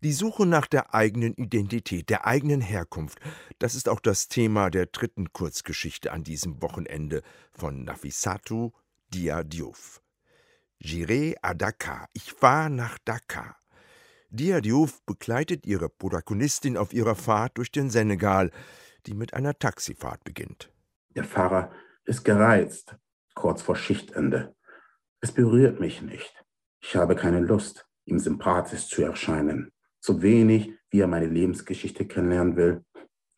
Die 0.00 0.12
Suche 0.12 0.44
nach 0.44 0.66
der 0.66 0.94
eigenen 0.94 1.32
Identität, 1.34 2.10
der 2.10 2.26
eigenen 2.26 2.60
Herkunft, 2.60 3.18
das 3.58 3.74
ist 3.74 3.88
auch 3.88 4.00
das 4.00 4.28
Thema 4.28 4.68
der 4.68 4.86
dritten 4.86 5.32
Kurzgeschichte 5.32 6.12
an 6.12 6.22
diesem 6.22 6.60
Wochenende 6.60 7.22
von 7.50 7.84
Nafisatu 7.84 8.72
Dia 9.08 9.42
Diouf. 9.42 10.02
J'irai 10.82 11.34
à 11.40 11.54
Dakar. 11.54 12.08
Ich 12.12 12.42
war 12.42 12.68
nach 12.68 12.98
Dakar. 13.06 13.56
Dia 14.28 14.60
Diouf 14.60 15.02
begleitet 15.06 15.64
ihre 15.64 15.88
Protagonistin 15.88 16.76
auf 16.76 16.92
ihrer 16.92 17.14
Fahrt 17.14 17.56
durch 17.56 17.72
den 17.72 17.88
Senegal, 17.88 18.50
die 19.06 19.14
mit 19.14 19.32
einer 19.32 19.58
Taxifahrt 19.58 20.24
beginnt. 20.24 20.70
Der 21.14 21.24
Fahrer 21.24 21.72
ist 22.04 22.22
gereizt, 22.22 22.96
kurz 23.34 23.62
vor 23.62 23.76
Schichtende. 23.76 24.54
Es 25.22 25.32
berührt 25.32 25.80
mich 25.80 26.02
nicht. 26.02 26.44
Ich 26.82 26.96
habe 26.96 27.16
keine 27.16 27.40
Lust, 27.40 27.86
ihm 28.04 28.18
sympathisch 28.18 28.88
zu 28.88 29.02
erscheinen 29.02 29.72
so 30.06 30.22
wenig, 30.22 30.72
wie 30.90 31.00
er 31.00 31.08
meine 31.08 31.26
Lebensgeschichte 31.26 32.06
kennenlernen 32.06 32.56
will. 32.56 32.84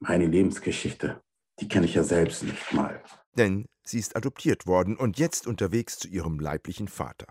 Meine 0.01 0.27
Lebensgeschichte, 0.27 1.21
die 1.61 1.69
kenne 1.69 1.87
ich 1.87 1.95
ja 1.95 2.05
selbst 2.05 2.45
nicht 2.45 2.73
mal. 2.73 3.03
Denn 3.37 3.67
sie 3.83 3.99
ist 3.99 4.15
adoptiert 4.15 4.67
worden 4.67 4.97
und 4.97 5.19
jetzt 5.19 5.47
unterwegs 5.47 5.99
zu 5.99 6.09
ihrem 6.09 6.39
leiblichen 6.39 6.89
Vater. 6.89 7.27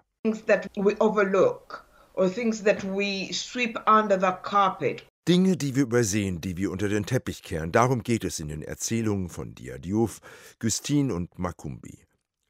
Dinge, 5.28 5.56
die 5.56 5.76
wir 5.76 5.84
übersehen, 5.84 6.42
die 6.42 6.58
wir 6.58 6.72
unter 6.72 6.90
den 6.90 7.06
Teppich 7.06 7.44
kehren. 7.44 7.72
Darum 7.72 8.02
geht 8.02 8.24
es 8.24 8.40
in 8.40 8.48
den 8.48 8.62
Erzählungen 8.62 9.30
von 9.30 9.54
Dia 9.54 9.78
Diouf, 9.78 10.20
Gustine 10.60 11.14
und 11.14 11.38
Makumbi. 11.38 12.06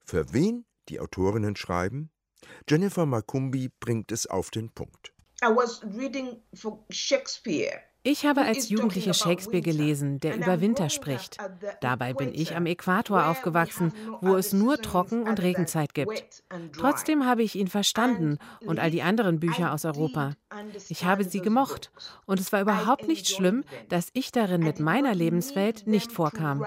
Für 0.05 0.31
wen 0.31 0.65
die 0.87 0.99
Autorinnen 0.99 1.55
schreiben? 1.55 2.11
Jennifer 2.69 3.05
Makumbi 3.05 3.69
bringt 3.79 4.11
es 4.11 4.27
auf 4.27 4.51
den 4.51 4.69
Punkt. 4.69 5.16
Ich 8.09 8.25
habe 8.25 8.43
als 8.43 8.69
Jugendliche 8.69 9.13
Shakespeare 9.13 9.61
gelesen, 9.61 10.21
der 10.21 10.37
über 10.37 10.61
Winter 10.61 10.89
spricht. 10.89 11.37
Dabei 11.81 12.13
bin 12.13 12.33
ich 12.33 12.55
am 12.55 12.65
Äquator 12.65 13.27
aufgewachsen, 13.27 13.91
wo 14.21 14.35
es 14.35 14.53
nur 14.53 14.81
Trocken- 14.81 15.23
und 15.23 15.41
Regenzeit 15.41 15.93
gibt. 15.93 16.43
Trotzdem 16.71 17.25
habe 17.25 17.43
ich 17.43 17.55
ihn 17.55 17.67
verstanden 17.67 18.37
und 18.65 18.79
all 18.79 18.91
die 18.91 19.01
anderen 19.01 19.41
Bücher 19.41 19.73
aus 19.73 19.83
Europa. 19.83 20.31
Ich 20.87 21.03
habe 21.03 21.25
sie 21.25 21.41
gemocht 21.41 21.91
und 22.25 22.39
es 22.39 22.53
war 22.53 22.61
überhaupt 22.61 23.09
nicht 23.09 23.27
schlimm, 23.27 23.65
dass 23.89 24.07
ich 24.13 24.31
darin 24.31 24.61
mit 24.61 24.79
meiner 24.79 25.13
Lebenswelt 25.13 25.85
nicht 25.85 26.13
vorkam. 26.13 26.65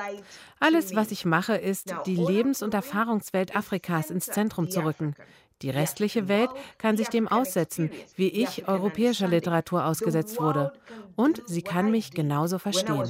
Alles, 0.59 0.95
was 0.95 1.11
ich 1.11 1.25
mache, 1.25 1.57
ist, 1.57 1.95
die 2.05 2.17
Lebens- 2.17 2.63
und 2.63 2.75
Erfahrungswelt 2.75 3.57
Afrikas 3.57 4.11
ins 4.11 4.27
Zentrum 4.27 4.69
zu 4.69 4.85
rücken. 4.85 5.15
Die 5.63 5.71
restliche 5.71 6.29
Welt 6.29 6.51
kann 6.79 6.97
sich 6.97 7.09
dem 7.09 7.29
aussetzen, 7.29 7.91
wie 8.17 8.29
ich 8.29 8.67
europäischer 8.69 9.29
Literatur 9.29 9.85
ausgesetzt 9.85 10.41
wurde. 10.41 10.73
Und 11.17 11.43
sie 11.47 11.63
kann 11.63 11.91
mich 11.91 12.13
genauso 12.13 12.59
verstehen. 12.59 13.05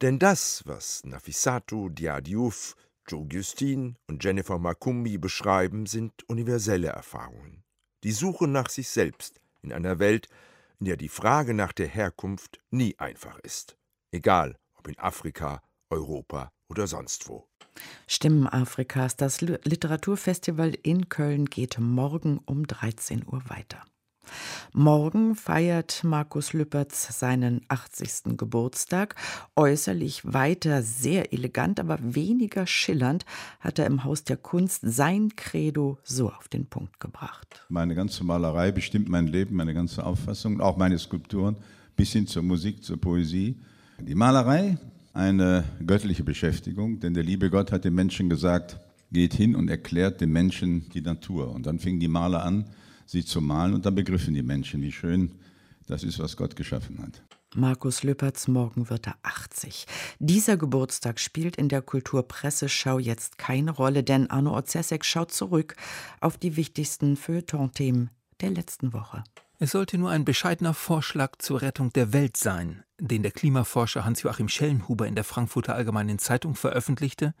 Denn 0.00 0.18
das, 0.18 0.62
was 0.66 1.04
Nafisatu 1.04 1.88
Diadiouf, 1.88 2.76
Joe 3.06 3.26
Gustin 3.28 3.96
und 4.06 4.24
Jennifer 4.24 4.58
Makumbi 4.58 5.18
beschreiben, 5.18 5.86
sind 5.86 6.26
universelle 6.28 6.88
Erfahrungen. 6.88 7.62
Die 8.02 8.12
Suche 8.12 8.48
nach 8.48 8.70
sich 8.70 8.88
selbst 8.88 9.40
in 9.62 9.72
einer 9.72 9.98
Welt, 9.98 10.28
in 10.80 10.86
der 10.86 10.96
die 10.96 11.08
Frage 11.08 11.54
nach 11.54 11.72
der 11.72 11.88
Herkunft 11.88 12.60
nie 12.70 12.98
einfach 12.98 13.38
ist. 13.40 13.76
Egal 14.10 14.58
ob 14.74 14.88
in 14.88 14.98
Afrika, 14.98 15.62
Europa 15.90 16.52
oder 16.68 16.86
sonst 16.86 17.28
wo. 17.28 17.46
Stimmen 18.06 18.46
Afrikas. 18.46 19.16
Das 19.16 19.40
Literaturfestival 19.40 20.74
in 20.82 21.08
Köln 21.08 21.46
geht 21.46 21.78
morgen 21.78 22.40
um 22.44 22.66
13 22.66 23.24
Uhr 23.26 23.42
weiter. 23.48 23.82
Morgen 24.72 25.34
feiert 25.34 26.02
Markus 26.02 26.52
Lüppertz 26.52 27.18
seinen 27.18 27.60
80. 27.68 28.36
Geburtstag. 28.36 29.14
Äußerlich 29.56 30.22
weiter 30.24 30.82
sehr 30.82 31.32
elegant, 31.32 31.78
aber 31.78 31.98
weniger 32.02 32.66
schillernd 32.66 33.24
hat 33.60 33.78
er 33.78 33.86
im 33.86 34.04
Haus 34.04 34.24
der 34.24 34.36
Kunst 34.36 34.80
sein 34.82 35.36
Credo 35.36 35.98
so 36.02 36.30
auf 36.30 36.48
den 36.48 36.66
Punkt 36.66 37.00
gebracht. 37.00 37.64
Meine 37.68 37.94
ganze 37.94 38.24
Malerei 38.24 38.72
bestimmt 38.72 39.08
mein 39.08 39.26
Leben, 39.26 39.56
meine 39.56 39.74
ganze 39.74 40.04
Auffassung, 40.04 40.60
auch 40.60 40.76
meine 40.76 40.98
Skulpturen, 40.98 41.56
bis 41.96 42.12
hin 42.12 42.26
zur 42.26 42.42
Musik, 42.42 42.82
zur 42.82 43.00
Poesie. 43.00 43.60
Die 44.00 44.14
Malerei, 44.16 44.76
eine 45.14 45.64
göttliche 45.86 46.24
Beschäftigung, 46.24 47.00
denn 47.00 47.14
der 47.14 47.22
liebe 47.22 47.48
Gott 47.48 47.72
hat 47.72 47.84
den 47.84 47.94
Menschen 47.94 48.28
gesagt, 48.28 48.78
geht 49.12 49.32
hin 49.32 49.54
und 49.54 49.70
erklärt 49.70 50.20
den 50.20 50.32
Menschen 50.32 50.88
die 50.90 51.00
Natur. 51.00 51.52
Und 51.54 51.66
dann 51.66 51.78
fingen 51.78 52.00
die 52.00 52.08
Maler 52.08 52.44
an, 52.44 52.66
sie 53.06 53.24
zu 53.24 53.40
malen 53.40 53.74
und 53.74 53.86
dann 53.86 53.94
begriffen 53.94 54.34
die 54.34 54.42
Menschen, 54.42 54.82
wie 54.82 54.92
schön 54.92 55.30
das 55.86 56.02
ist, 56.02 56.18
was 56.18 56.36
Gott 56.36 56.56
geschaffen 56.56 57.00
hat. 57.00 57.22
Markus 57.54 58.02
Lüppertz, 58.02 58.48
morgen 58.48 58.90
wird 58.90 59.06
er 59.06 59.14
80. 59.22 59.86
Dieser 60.18 60.56
Geburtstag 60.56 61.20
spielt 61.20 61.54
in 61.54 61.68
der 61.68 61.82
Kulturpresseschau 61.82 62.98
jetzt 62.98 63.38
keine 63.38 63.70
Rolle, 63.70 64.02
denn 64.02 64.28
Arno 64.28 64.58
Ozesek 64.58 65.04
schaut 65.04 65.30
zurück 65.30 65.76
auf 66.20 66.36
die 66.36 66.56
wichtigsten 66.56 67.16
Feuilleton-Themen 67.16 68.10
der 68.40 68.50
letzten 68.50 68.92
Woche. 68.92 69.22
Es 69.60 69.70
sollte 69.70 69.98
nur 69.98 70.10
ein 70.10 70.24
bescheidener 70.24 70.74
Vorschlag 70.74 71.36
zur 71.38 71.62
Rettung 71.62 71.92
der 71.92 72.12
Welt 72.12 72.36
sein, 72.36 72.82
den 73.08 73.22
der 73.22 73.32
Klimaforscher 73.32 74.04
Hans-Joachim 74.04 74.48
Schellenhuber 74.48 75.06
in 75.06 75.14
der 75.14 75.24
Frankfurter 75.24 75.74
Allgemeinen 75.74 76.18
Zeitung 76.18 76.54
veröffentlichte, 76.54 77.34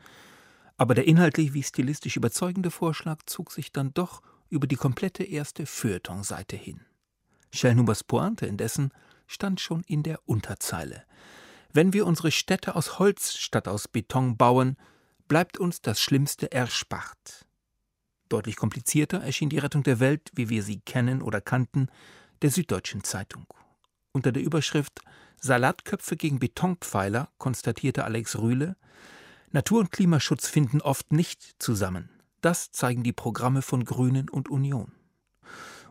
aber 0.76 0.94
der 0.94 1.06
inhaltlich 1.06 1.52
wie 1.54 1.62
stilistisch 1.62 2.16
überzeugende 2.16 2.70
Vorschlag 2.70 3.20
zog 3.26 3.52
sich 3.52 3.72
dann 3.72 3.94
doch 3.94 4.22
über 4.50 4.66
die 4.66 4.76
komplette 4.76 5.24
erste 5.24 5.66
Feuilleton-Seite 5.66 6.56
hin. 6.56 6.80
Schellenhubers 7.52 8.04
Pointe 8.04 8.46
indessen 8.46 8.90
stand 9.26 9.60
schon 9.60 9.82
in 9.86 10.02
der 10.02 10.20
Unterzeile. 10.26 11.04
Wenn 11.72 11.92
wir 11.92 12.06
unsere 12.06 12.30
Städte 12.30 12.76
aus 12.76 12.98
Holz 12.98 13.34
statt 13.34 13.68
aus 13.68 13.88
Beton 13.88 14.36
bauen, 14.36 14.76
bleibt 15.28 15.58
uns 15.58 15.80
das 15.80 16.00
Schlimmste 16.00 16.52
erspart. 16.52 17.46
Deutlich 18.28 18.56
komplizierter 18.56 19.20
erschien 19.20 19.48
die 19.48 19.58
Rettung 19.58 19.82
der 19.82 20.00
Welt, 20.00 20.30
wie 20.34 20.48
wir 20.48 20.62
sie 20.62 20.80
kennen 20.80 21.22
oder 21.22 21.40
kannten, 21.40 21.88
der 22.42 22.50
Süddeutschen 22.50 23.04
Zeitung. 23.04 23.46
Unter 24.16 24.30
der 24.30 24.44
Überschrift 24.44 25.00
Salatköpfe 25.40 26.16
gegen 26.16 26.38
Betonpfeiler 26.38 27.30
konstatierte 27.38 28.04
Alex 28.04 28.38
Rühle, 28.38 28.76
Natur- 29.50 29.80
und 29.80 29.90
Klimaschutz 29.90 30.48
finden 30.48 30.80
oft 30.80 31.12
nicht 31.12 31.56
zusammen. 31.58 32.08
Das 32.40 32.70
zeigen 32.70 33.02
die 33.02 33.12
Programme 33.12 33.60
von 33.60 33.84
Grünen 33.84 34.30
und 34.30 34.48
Union. 34.48 34.92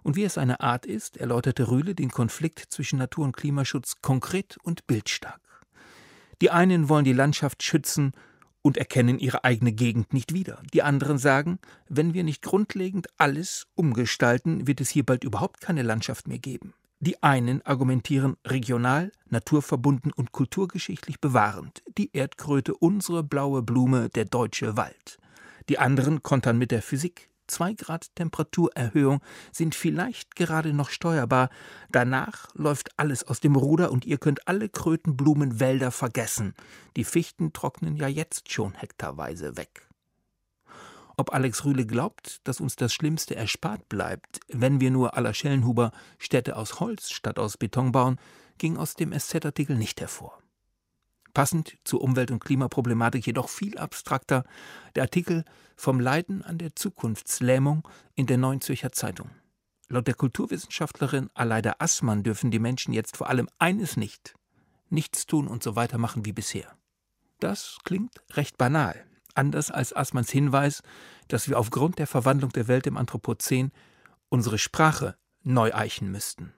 Und 0.04 0.16
wie 0.16 0.24
es 0.24 0.38
eine 0.38 0.62
Art 0.62 0.86
ist, 0.86 1.18
erläuterte 1.18 1.70
Rühle 1.70 1.96
den 1.96 2.12
Konflikt 2.12 2.60
zwischen 2.70 2.98
Natur- 2.98 3.26
und 3.26 3.36
Klimaschutz 3.36 3.96
konkret 4.02 4.58
und 4.64 4.88
bildstark. 4.88 5.42
Die 6.42 6.50
einen 6.50 6.88
wollen 6.88 7.06
die 7.06 7.12
Landschaft 7.12 7.62
schützen 7.62 8.14
und 8.62 8.78
erkennen 8.78 9.20
ihre 9.20 9.44
eigene 9.44 9.74
Gegend 9.74 10.14
nicht 10.14 10.34
wieder. 10.34 10.64
Die 10.74 10.82
anderen 10.82 11.18
sagen, 11.18 11.60
wenn 11.90 12.14
wir 12.14 12.24
nicht 12.24 12.42
grundlegend 12.42 13.08
alles 13.18 13.68
umgestalten, 13.76 14.66
wird 14.66 14.80
es 14.80 14.90
hier 14.90 15.06
bald 15.06 15.26
überhaupt 15.26 15.60
keine 15.60 15.84
Landschaft 15.84 16.30
mehr 16.30 16.40
geben. 16.40 16.74
Die 17.06 17.22
einen 17.22 17.62
argumentieren 17.66 18.38
regional, 18.48 19.12
naturverbunden 19.28 20.14
und 20.14 20.32
kulturgeschichtlich 20.32 21.20
bewahrend. 21.20 21.84
Die 21.98 22.16
Erdkröte 22.16 22.76
unsere 22.76 23.26
blaue 23.26 23.62
Blume, 23.62 24.08
der 24.08 24.24
deutsche 24.24 24.78
Wald. 24.78 25.18
Die 25.68 25.80
anderen 25.80 26.24
kontern 26.24 26.58
mit 26.58 26.72
der 26.72 26.82
Physik. 26.82 27.30
Zwei 27.46 27.74
Grad 27.74 28.16
Temperaturerhöhung 28.16 29.20
sind 29.52 29.76
vielleicht 29.76 30.38
gerade 30.38 30.72
noch 30.72 30.90
steuerbar. 30.90 31.50
Danach 31.92 32.48
läuft 32.56 32.98
alles 32.98 33.26
aus 33.26 33.42
dem 33.42 33.58
Ruder 33.58 33.92
und 33.92 34.06
ihr 34.06 34.18
könnt 34.18 34.48
alle 34.48 34.70
Krötenblumenwälder 34.70 35.92
vergessen. 35.92 36.54
Die 36.96 37.04
Fichten 37.04 37.52
trocknen 37.52 37.98
ja 37.98 38.08
jetzt 38.08 38.50
schon 38.50 38.76
hektarweise 38.76 39.58
weg. 39.58 39.90
Ob 41.18 41.34
Alex 41.34 41.66
Rühle 41.66 41.86
glaubt, 41.86 42.40
dass 42.44 42.60
uns 42.60 42.76
das 42.76 42.94
Schlimmste 42.94 43.36
erspart 43.36 43.88
bleibt, 43.90 44.40
wenn 44.48 44.80
wir 44.80 44.92
nur 44.92 45.16
aller 45.16 45.34
Schellenhuber 45.34 45.92
Städte 46.18 46.56
aus 46.56 46.80
Holz 46.80 47.12
statt 47.12 47.38
aus 47.40 47.58
Beton 47.58 47.92
bauen, 47.92 48.20
ging 48.58 48.78
aus 48.78 48.96
dem 48.96 49.18
SZ-Artikel 49.18 49.76
nicht 49.76 50.02
hervor 50.02 50.44
passend 51.34 51.78
zur 51.84 52.02
Umwelt- 52.02 52.32
und 52.32 52.44
Klimaproblematik 52.44 53.26
jedoch 53.26 53.50
viel 53.50 53.78
abstrakter, 53.78 54.44
der 54.96 55.04
Artikel 55.04 55.44
vom 55.76 56.00
Leiden 56.00 56.44
an 56.44 56.58
der 56.58 56.76
Zukunftslähmung 56.76 57.88
in 58.16 58.28
der 58.28 58.38
Neuen 58.38 58.62
Zürcher 58.62 58.92
Zeitung. 58.92 59.30
Laut 59.90 60.08
der 60.08 60.14
Kulturwissenschaftlerin 60.14 61.30
Aleida 61.34 61.76
Assmann 61.80 62.24
dürfen 62.24 62.52
die 62.52 62.60
Menschen 62.60 62.94
jetzt 62.94 63.18
vor 63.18 63.30
allem 63.30 63.50
eines 63.60 63.98
nicht: 63.98 64.36
nichts 64.90 65.26
tun 65.26 65.48
und 65.48 65.64
so 65.64 65.76
weitermachen 65.76 66.26
wie 66.26 66.34
bisher. 66.34 66.76
Das 67.40 67.78
klingt 67.84 68.22
recht 68.32 68.58
banal, 68.58 69.06
anders 69.36 69.72
als 69.72 69.96
Assmanns 69.96 70.32
Hinweis, 70.32 70.82
dass 71.28 71.48
wir 71.50 71.58
aufgrund 71.58 72.00
der 72.00 72.08
Verwandlung 72.08 72.52
der 72.52 72.68
Welt 72.68 72.88
im 72.88 72.98
Anthropozän 72.98 73.72
unsere 74.30 74.58
Sprache 74.58 75.16
neu 75.44 75.74
eichen 75.74 76.12
müssten. 76.12 76.54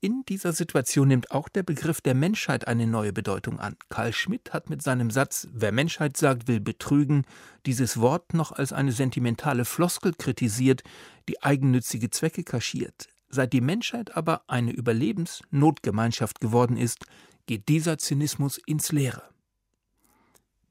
In 0.00 0.24
dieser 0.28 0.52
Situation 0.52 1.08
nimmt 1.08 1.30
auch 1.30 1.48
der 1.48 1.62
Begriff 1.62 2.00
der 2.00 2.14
Menschheit 2.14 2.68
eine 2.68 2.86
neue 2.86 3.12
Bedeutung 3.12 3.58
an. 3.58 3.76
Karl 3.88 4.12
Schmidt 4.12 4.52
hat 4.52 4.70
mit 4.70 4.82
seinem 4.82 5.10
Satz 5.10 5.48
Wer 5.52 5.72
Menschheit 5.72 6.16
sagt, 6.16 6.48
will 6.48 6.60
betrügen, 6.60 7.24
dieses 7.66 7.98
Wort 8.00 8.34
noch 8.34 8.52
als 8.52 8.72
eine 8.72 8.92
sentimentale 8.92 9.64
Floskel 9.64 10.12
kritisiert, 10.12 10.82
die 11.28 11.42
eigennützige 11.42 12.10
Zwecke 12.10 12.44
kaschiert. 12.44 13.08
Seit 13.28 13.52
die 13.52 13.60
Menschheit 13.60 14.16
aber 14.16 14.42
eine 14.46 14.72
Überlebensnotgemeinschaft 14.72 16.40
geworden 16.40 16.76
ist, 16.76 17.06
geht 17.46 17.68
dieser 17.68 17.98
Zynismus 17.98 18.58
ins 18.66 18.92
Leere. 18.92 19.33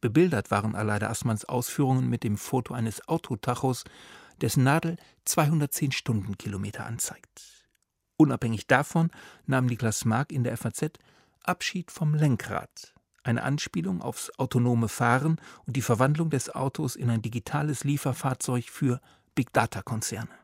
Bebildert 0.03 0.51
waren 0.51 0.75
Aleida 0.75 1.09
Assmanns 1.09 1.45
Ausführungen 1.45 2.09
mit 2.09 2.25
dem 2.25 2.35
Foto 2.35 2.73
eines 2.73 3.07
Autotachos, 3.07 3.85
dessen 4.41 4.65
Nadel 4.65 4.97
210 5.23 5.93
Stundenkilometer 5.93 6.85
anzeigt. 6.85 7.65
Unabhängig 8.17 8.67
davon 8.67 9.11
nahm 9.45 9.65
Niklas 9.65 10.03
Mark 10.03 10.33
in 10.33 10.43
der 10.43 10.57
FAZ 10.57 10.99
Abschied 11.41 11.89
vom 11.89 12.15
Lenkrad, 12.15 12.93
eine 13.23 13.43
Anspielung 13.43 14.01
aufs 14.01 14.29
autonome 14.37 14.89
Fahren 14.89 15.39
und 15.65 15.77
die 15.77 15.81
Verwandlung 15.81 16.29
des 16.29 16.53
Autos 16.53 16.97
in 16.97 17.09
ein 17.09 17.21
digitales 17.21 17.85
Lieferfahrzeug 17.85 18.65
für 18.65 18.99
Big 19.35 19.53
Data 19.53 19.81
Konzerne. 19.83 20.35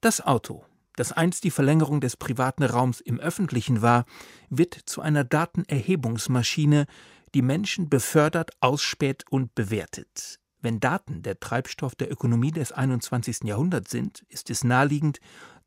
Das 0.00 0.22
Auto, 0.22 0.64
das 0.96 1.12
einst 1.12 1.44
die 1.44 1.50
Verlängerung 1.50 2.00
des 2.00 2.16
privaten 2.16 2.62
Raums 2.62 3.02
im 3.02 3.20
öffentlichen 3.20 3.82
war, 3.82 4.06
wird 4.48 4.72
zu 4.72 5.02
einer 5.02 5.24
Datenerhebungsmaschine, 5.24 6.86
die 7.34 7.42
Menschen 7.42 7.88
befördert, 7.88 8.50
ausspäht 8.60 9.24
und 9.30 9.54
bewertet. 9.54 10.38
Wenn 10.60 10.80
Daten 10.80 11.22
der 11.22 11.40
Treibstoff 11.40 11.94
der 11.94 12.10
Ökonomie 12.10 12.52
des 12.52 12.72
21. 12.72 13.44
Jahrhunderts 13.44 13.90
sind, 13.90 14.24
ist 14.28 14.50
es 14.50 14.64
naheliegend, 14.64 15.20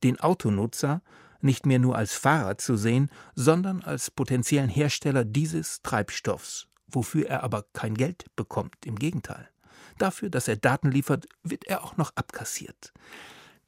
den 0.03 0.19
Autonutzer 0.19 1.01
nicht 1.41 1.65
mehr 1.65 1.79
nur 1.79 1.97
als 1.97 2.13
Fahrer 2.13 2.57
zu 2.57 2.77
sehen, 2.77 3.09
sondern 3.35 3.81
als 3.81 4.11
potenziellen 4.11 4.69
Hersteller 4.69 5.25
dieses 5.25 5.81
Treibstoffs, 5.81 6.67
wofür 6.87 7.27
er 7.27 7.43
aber 7.43 7.65
kein 7.73 7.95
Geld 7.95 8.25
bekommt, 8.35 8.85
im 8.85 8.97
Gegenteil. 8.97 9.49
Dafür, 9.97 10.29
dass 10.29 10.47
er 10.47 10.55
Daten 10.55 10.91
liefert, 10.91 11.27
wird 11.43 11.65
er 11.65 11.83
auch 11.83 11.97
noch 11.97 12.11
abkassiert. 12.15 12.93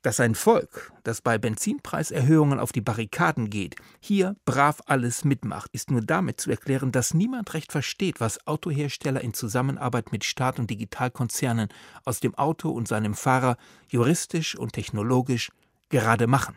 Dass 0.05 0.19
ein 0.19 0.35
Volk, 0.35 0.93
das 1.01 1.19
bei 1.19 1.39
Benzinpreiserhöhungen 1.39 2.59
auf 2.59 2.71
die 2.71 2.81
Barrikaden 2.81 3.49
geht, 3.49 3.75
hier 3.99 4.35
brav 4.45 4.83
alles 4.85 5.23
mitmacht, 5.25 5.71
ist 5.73 5.89
nur 5.89 6.01
damit 6.01 6.39
zu 6.39 6.51
erklären, 6.51 6.91
dass 6.91 7.15
niemand 7.15 7.55
recht 7.55 7.71
versteht, 7.71 8.19
was 8.19 8.45
Autohersteller 8.45 9.21
in 9.21 9.33
Zusammenarbeit 9.33 10.11
mit 10.11 10.23
Staat- 10.23 10.59
und 10.59 10.69
Digitalkonzernen 10.69 11.69
aus 12.03 12.19
dem 12.19 12.35
Auto 12.35 12.69
und 12.69 12.87
seinem 12.87 13.15
Fahrer 13.15 13.57
juristisch 13.87 14.55
und 14.55 14.73
technologisch 14.73 15.51
gerade 15.89 16.27
machen. 16.27 16.55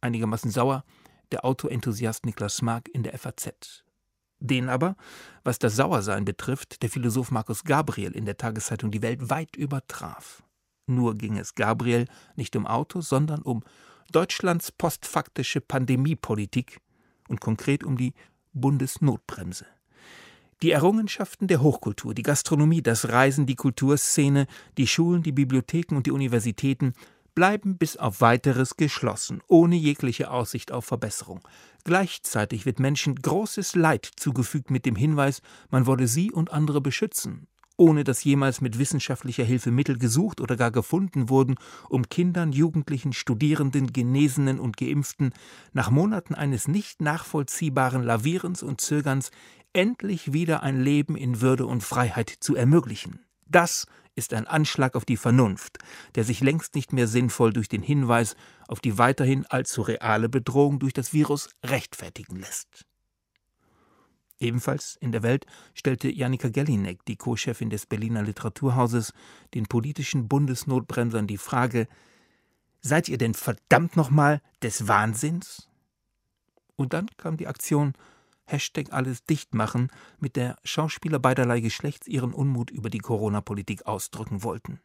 Einigermaßen 0.00 0.50
sauer 0.50 0.84
der 1.32 1.44
Autoenthusiast 1.44 2.24
Niklas 2.24 2.62
Mark 2.62 2.88
in 2.88 3.02
der 3.02 3.18
FAZ. 3.18 3.84
Den 4.38 4.70
aber, 4.70 4.96
was 5.44 5.58
das 5.58 5.76
Sauersein 5.76 6.24
betrifft, 6.24 6.82
der 6.82 6.88
Philosoph 6.88 7.30
Markus 7.30 7.62
Gabriel 7.62 8.12
in 8.12 8.24
der 8.24 8.38
Tageszeitung 8.38 8.90
Die 8.90 9.02
Welt 9.02 9.28
weit 9.28 9.54
übertraf. 9.54 10.42
Nur 10.90 11.14
ging 11.14 11.38
es 11.38 11.54
Gabriel 11.54 12.06
nicht 12.36 12.56
um 12.56 12.66
Autos, 12.66 13.08
sondern 13.08 13.42
um 13.42 13.62
Deutschlands 14.10 14.72
postfaktische 14.72 15.60
Pandemiepolitik 15.60 16.80
und 17.28 17.40
konkret 17.40 17.84
um 17.84 17.96
die 17.96 18.12
Bundesnotbremse. 18.52 19.66
Die 20.62 20.72
Errungenschaften 20.72 21.46
der 21.46 21.62
Hochkultur, 21.62 22.12
die 22.12 22.22
Gastronomie, 22.22 22.82
das 22.82 23.08
Reisen, 23.08 23.46
die 23.46 23.54
Kulturszene, 23.54 24.46
die 24.76 24.86
Schulen, 24.86 25.22
die 25.22 25.32
Bibliotheken 25.32 25.96
und 25.96 26.06
die 26.06 26.10
Universitäten 26.10 26.92
bleiben 27.34 27.78
bis 27.78 27.96
auf 27.96 28.20
weiteres 28.20 28.76
geschlossen, 28.76 29.40
ohne 29.46 29.76
jegliche 29.76 30.30
Aussicht 30.30 30.72
auf 30.72 30.84
Verbesserung. 30.84 31.40
Gleichzeitig 31.84 32.66
wird 32.66 32.80
Menschen 32.80 33.14
großes 33.14 33.74
Leid 33.74 34.10
zugefügt 34.16 34.70
mit 34.70 34.84
dem 34.84 34.96
Hinweis, 34.96 35.40
man 35.70 35.86
wolle 35.86 36.08
sie 36.08 36.30
und 36.30 36.52
andere 36.52 36.80
beschützen. 36.80 37.46
Ohne 37.80 38.04
dass 38.04 38.22
jemals 38.22 38.60
mit 38.60 38.78
wissenschaftlicher 38.78 39.42
Hilfe 39.42 39.70
Mittel 39.70 39.96
gesucht 39.96 40.42
oder 40.42 40.54
gar 40.58 40.70
gefunden 40.70 41.30
wurden, 41.30 41.54
um 41.88 42.10
Kindern, 42.10 42.52
Jugendlichen, 42.52 43.14
Studierenden, 43.14 43.94
Genesenen 43.94 44.60
und 44.60 44.76
Geimpften 44.76 45.32
nach 45.72 45.90
Monaten 45.90 46.34
eines 46.34 46.68
nicht 46.68 47.00
nachvollziehbaren 47.00 48.02
Lavierens 48.02 48.62
und 48.62 48.82
Zögerns 48.82 49.30
endlich 49.72 50.34
wieder 50.34 50.62
ein 50.62 50.78
Leben 50.78 51.16
in 51.16 51.40
Würde 51.40 51.64
und 51.64 51.82
Freiheit 51.82 52.28
zu 52.28 52.54
ermöglichen. 52.54 53.20
Das 53.46 53.86
ist 54.14 54.34
ein 54.34 54.46
Anschlag 54.46 54.94
auf 54.94 55.06
die 55.06 55.16
Vernunft, 55.16 55.78
der 56.16 56.24
sich 56.24 56.42
längst 56.42 56.74
nicht 56.74 56.92
mehr 56.92 57.06
sinnvoll 57.06 57.54
durch 57.54 57.70
den 57.70 57.82
Hinweis 57.82 58.36
auf 58.68 58.80
die 58.80 58.98
weiterhin 58.98 59.46
allzu 59.46 59.80
reale 59.80 60.28
Bedrohung 60.28 60.80
durch 60.80 60.92
das 60.92 61.14
Virus 61.14 61.48
rechtfertigen 61.64 62.40
lässt. 62.40 62.89
Ebenfalls 64.40 64.96
in 64.96 65.12
der 65.12 65.22
Welt 65.22 65.46
stellte 65.74 66.10
Janika 66.10 66.48
Gellinek, 66.48 67.04
die 67.04 67.16
Co-Chefin 67.16 67.68
des 67.68 67.84
Berliner 67.84 68.22
Literaturhauses, 68.22 69.12
den 69.54 69.66
politischen 69.66 70.28
Bundesnotbremsern 70.28 71.26
die 71.26 71.36
Frage: 71.36 71.86
Seid 72.80 73.08
ihr 73.08 73.18
denn 73.18 73.34
verdammt 73.34 73.96
nochmal 73.96 74.40
des 74.62 74.88
Wahnsinns? 74.88 75.68
Und 76.76 76.94
dann 76.94 77.08
kam 77.18 77.36
die 77.36 77.46
Aktion 77.46 77.92
Hashtag 78.46 78.92
alles 78.92 79.24
dicht 79.24 79.54
machen, 79.54 79.90
mit 80.18 80.36
der 80.36 80.56
Schauspieler 80.64 81.18
beiderlei 81.18 81.60
Geschlechts 81.60 82.08
ihren 82.08 82.32
Unmut 82.32 82.70
über 82.70 82.88
die 82.88 82.98
Corona-Politik 82.98 83.86
ausdrücken 83.86 84.42
wollten. 84.42 84.80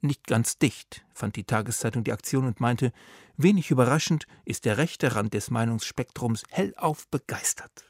Nicht 0.00 0.28
ganz 0.28 0.58
dicht, 0.58 1.04
fand 1.12 1.34
die 1.34 1.44
Tageszeitung 1.44 2.04
die 2.04 2.12
Aktion 2.12 2.46
und 2.46 2.60
meinte, 2.60 2.92
wenig 3.36 3.72
überraschend 3.72 4.26
ist 4.44 4.64
der 4.64 4.78
rechte 4.78 5.16
Rand 5.16 5.34
des 5.34 5.50
Meinungsspektrums 5.50 6.44
hellauf 6.50 7.08
begeistert. 7.08 7.87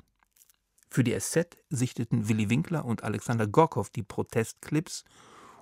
Für 0.90 1.04
die 1.04 1.18
SZ 1.18 1.58
sichteten 1.68 2.28
Willi 2.28 2.50
Winkler 2.50 2.84
und 2.84 3.04
Alexander 3.04 3.46
Gorkow 3.46 3.88
die 3.90 4.02
Protestclips 4.02 5.04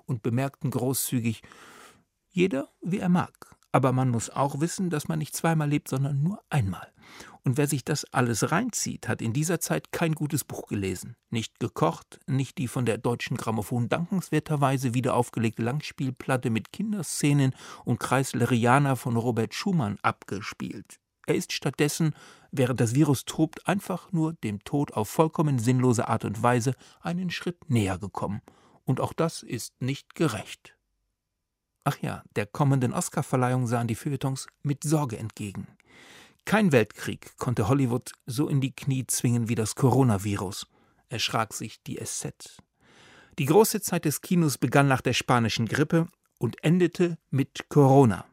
und 0.05 0.23
bemerkten 0.23 0.71
großzügig, 0.71 1.43
jeder 2.29 2.69
wie 2.81 2.99
er 2.99 3.09
mag. 3.09 3.55
Aber 3.71 3.91
man 3.91 4.09
muss 4.09 4.29
auch 4.29 4.61
wissen, 4.61 4.89
dass 4.89 5.07
man 5.07 5.19
nicht 5.19 5.35
zweimal 5.35 5.69
lebt, 5.69 5.89
sondern 5.89 6.23
nur 6.23 6.41
einmal. 6.49 6.91
Und 7.43 7.57
wer 7.57 7.67
sich 7.67 7.85
das 7.85 8.05
alles 8.13 8.51
reinzieht, 8.51 9.07
hat 9.07 9.21
in 9.21 9.33
dieser 9.33 9.59
Zeit 9.59 9.91
kein 9.91 10.15
gutes 10.15 10.43
Buch 10.43 10.67
gelesen. 10.67 11.15
Nicht 11.29 11.59
gekocht, 11.59 12.19
nicht 12.27 12.57
die 12.57 12.67
von 12.67 12.85
der 12.85 12.97
deutschen 12.97 13.37
Grammophon 13.37 13.87
dankenswerterweise 13.87 14.93
wieder 14.93 15.13
aufgelegte 15.13 15.61
Langspielplatte 15.61 16.49
mit 16.49 16.71
Kinderszenen 16.71 17.53
und 17.85 17.99
Kreisleriana 17.99 18.95
von 18.95 19.15
Robert 19.15 19.53
Schumann 19.53 19.97
abgespielt. 20.01 20.99
Er 21.25 21.35
ist 21.35 21.51
stattdessen, 21.51 22.13
während 22.51 22.79
das 22.79 22.95
Virus 22.95 23.25
tobt, 23.25 23.67
einfach 23.67 24.11
nur 24.11 24.33
dem 24.33 24.63
Tod 24.63 24.93
auf 24.93 25.09
vollkommen 25.09 25.59
sinnlose 25.59 26.07
Art 26.07 26.25
und 26.25 26.41
Weise 26.41 26.73
einen 27.01 27.29
Schritt 27.29 27.69
näher 27.69 27.97
gekommen. 27.97 28.41
Und 28.85 28.99
auch 28.99 29.13
das 29.13 29.43
ist 29.43 29.81
nicht 29.81 30.15
gerecht. 30.15 30.75
Ach 31.83 31.97
ja, 32.01 32.23
der 32.35 32.45
kommenden 32.45 32.93
Oscarverleihung 32.93 33.65
sahen 33.67 33.87
die 33.87 33.95
Feuilletons 33.95 34.47
mit 34.61 34.83
Sorge 34.83 35.17
entgegen. 35.17 35.67
Kein 36.43 36.71
Weltkrieg 36.71 37.37
konnte 37.37 37.67
Hollywood 37.67 38.11
so 38.25 38.47
in 38.47 38.61
die 38.61 38.73
Knie 38.73 39.05
zwingen 39.07 39.49
wie 39.49 39.55
das 39.55 39.75
Coronavirus, 39.75 40.67
erschrak 41.09 41.53
sich 41.53 41.81
die 41.83 41.97
SZ. 42.03 42.61
Die 43.39 43.45
große 43.45 43.81
Zeit 43.81 44.05
des 44.05 44.21
Kinos 44.21 44.57
begann 44.57 44.87
nach 44.87 45.01
der 45.01 45.13
spanischen 45.13 45.67
Grippe 45.67 46.07
und 46.39 46.63
endete 46.63 47.17
mit 47.29 47.69
Corona, 47.69 48.25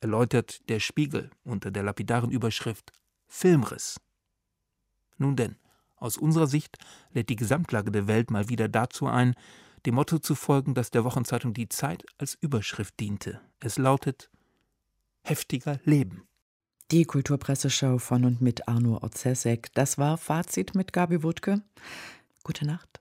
erläutert 0.00 0.68
der 0.68 0.80
Spiegel 0.80 1.30
unter 1.44 1.70
der 1.70 1.82
lapidaren 1.82 2.30
Überschrift 2.30 2.92
Filmriss. 3.32 3.98
Nun 5.16 5.36
denn, 5.36 5.56
aus 5.96 6.18
unserer 6.18 6.46
Sicht 6.46 6.76
lädt 7.12 7.30
die 7.30 7.36
Gesamtlage 7.36 7.90
der 7.90 8.06
Welt 8.06 8.30
mal 8.30 8.50
wieder 8.50 8.68
dazu 8.68 9.06
ein, 9.06 9.34
dem 9.86 9.94
Motto 9.94 10.18
zu 10.18 10.34
folgen, 10.34 10.74
das 10.74 10.90
der 10.90 11.02
Wochenzeitung 11.02 11.54
Die 11.54 11.68
Zeit 11.70 12.04
als 12.18 12.34
Überschrift 12.34 13.00
diente. 13.00 13.40
Es 13.58 13.78
lautet 13.78 14.30
Heftiger 15.22 15.80
Leben. 15.84 16.28
Die 16.90 17.04
Kulturpresseschau 17.04 17.96
von 17.96 18.26
und 18.26 18.42
mit 18.42 18.68
Arno 18.68 18.98
Orzesek. 18.98 19.72
Das 19.72 19.96
war 19.96 20.18
Fazit 20.18 20.74
mit 20.74 20.92
Gabi 20.92 21.22
Wutke. 21.22 21.62
Gute 22.44 22.66
Nacht. 22.66 23.00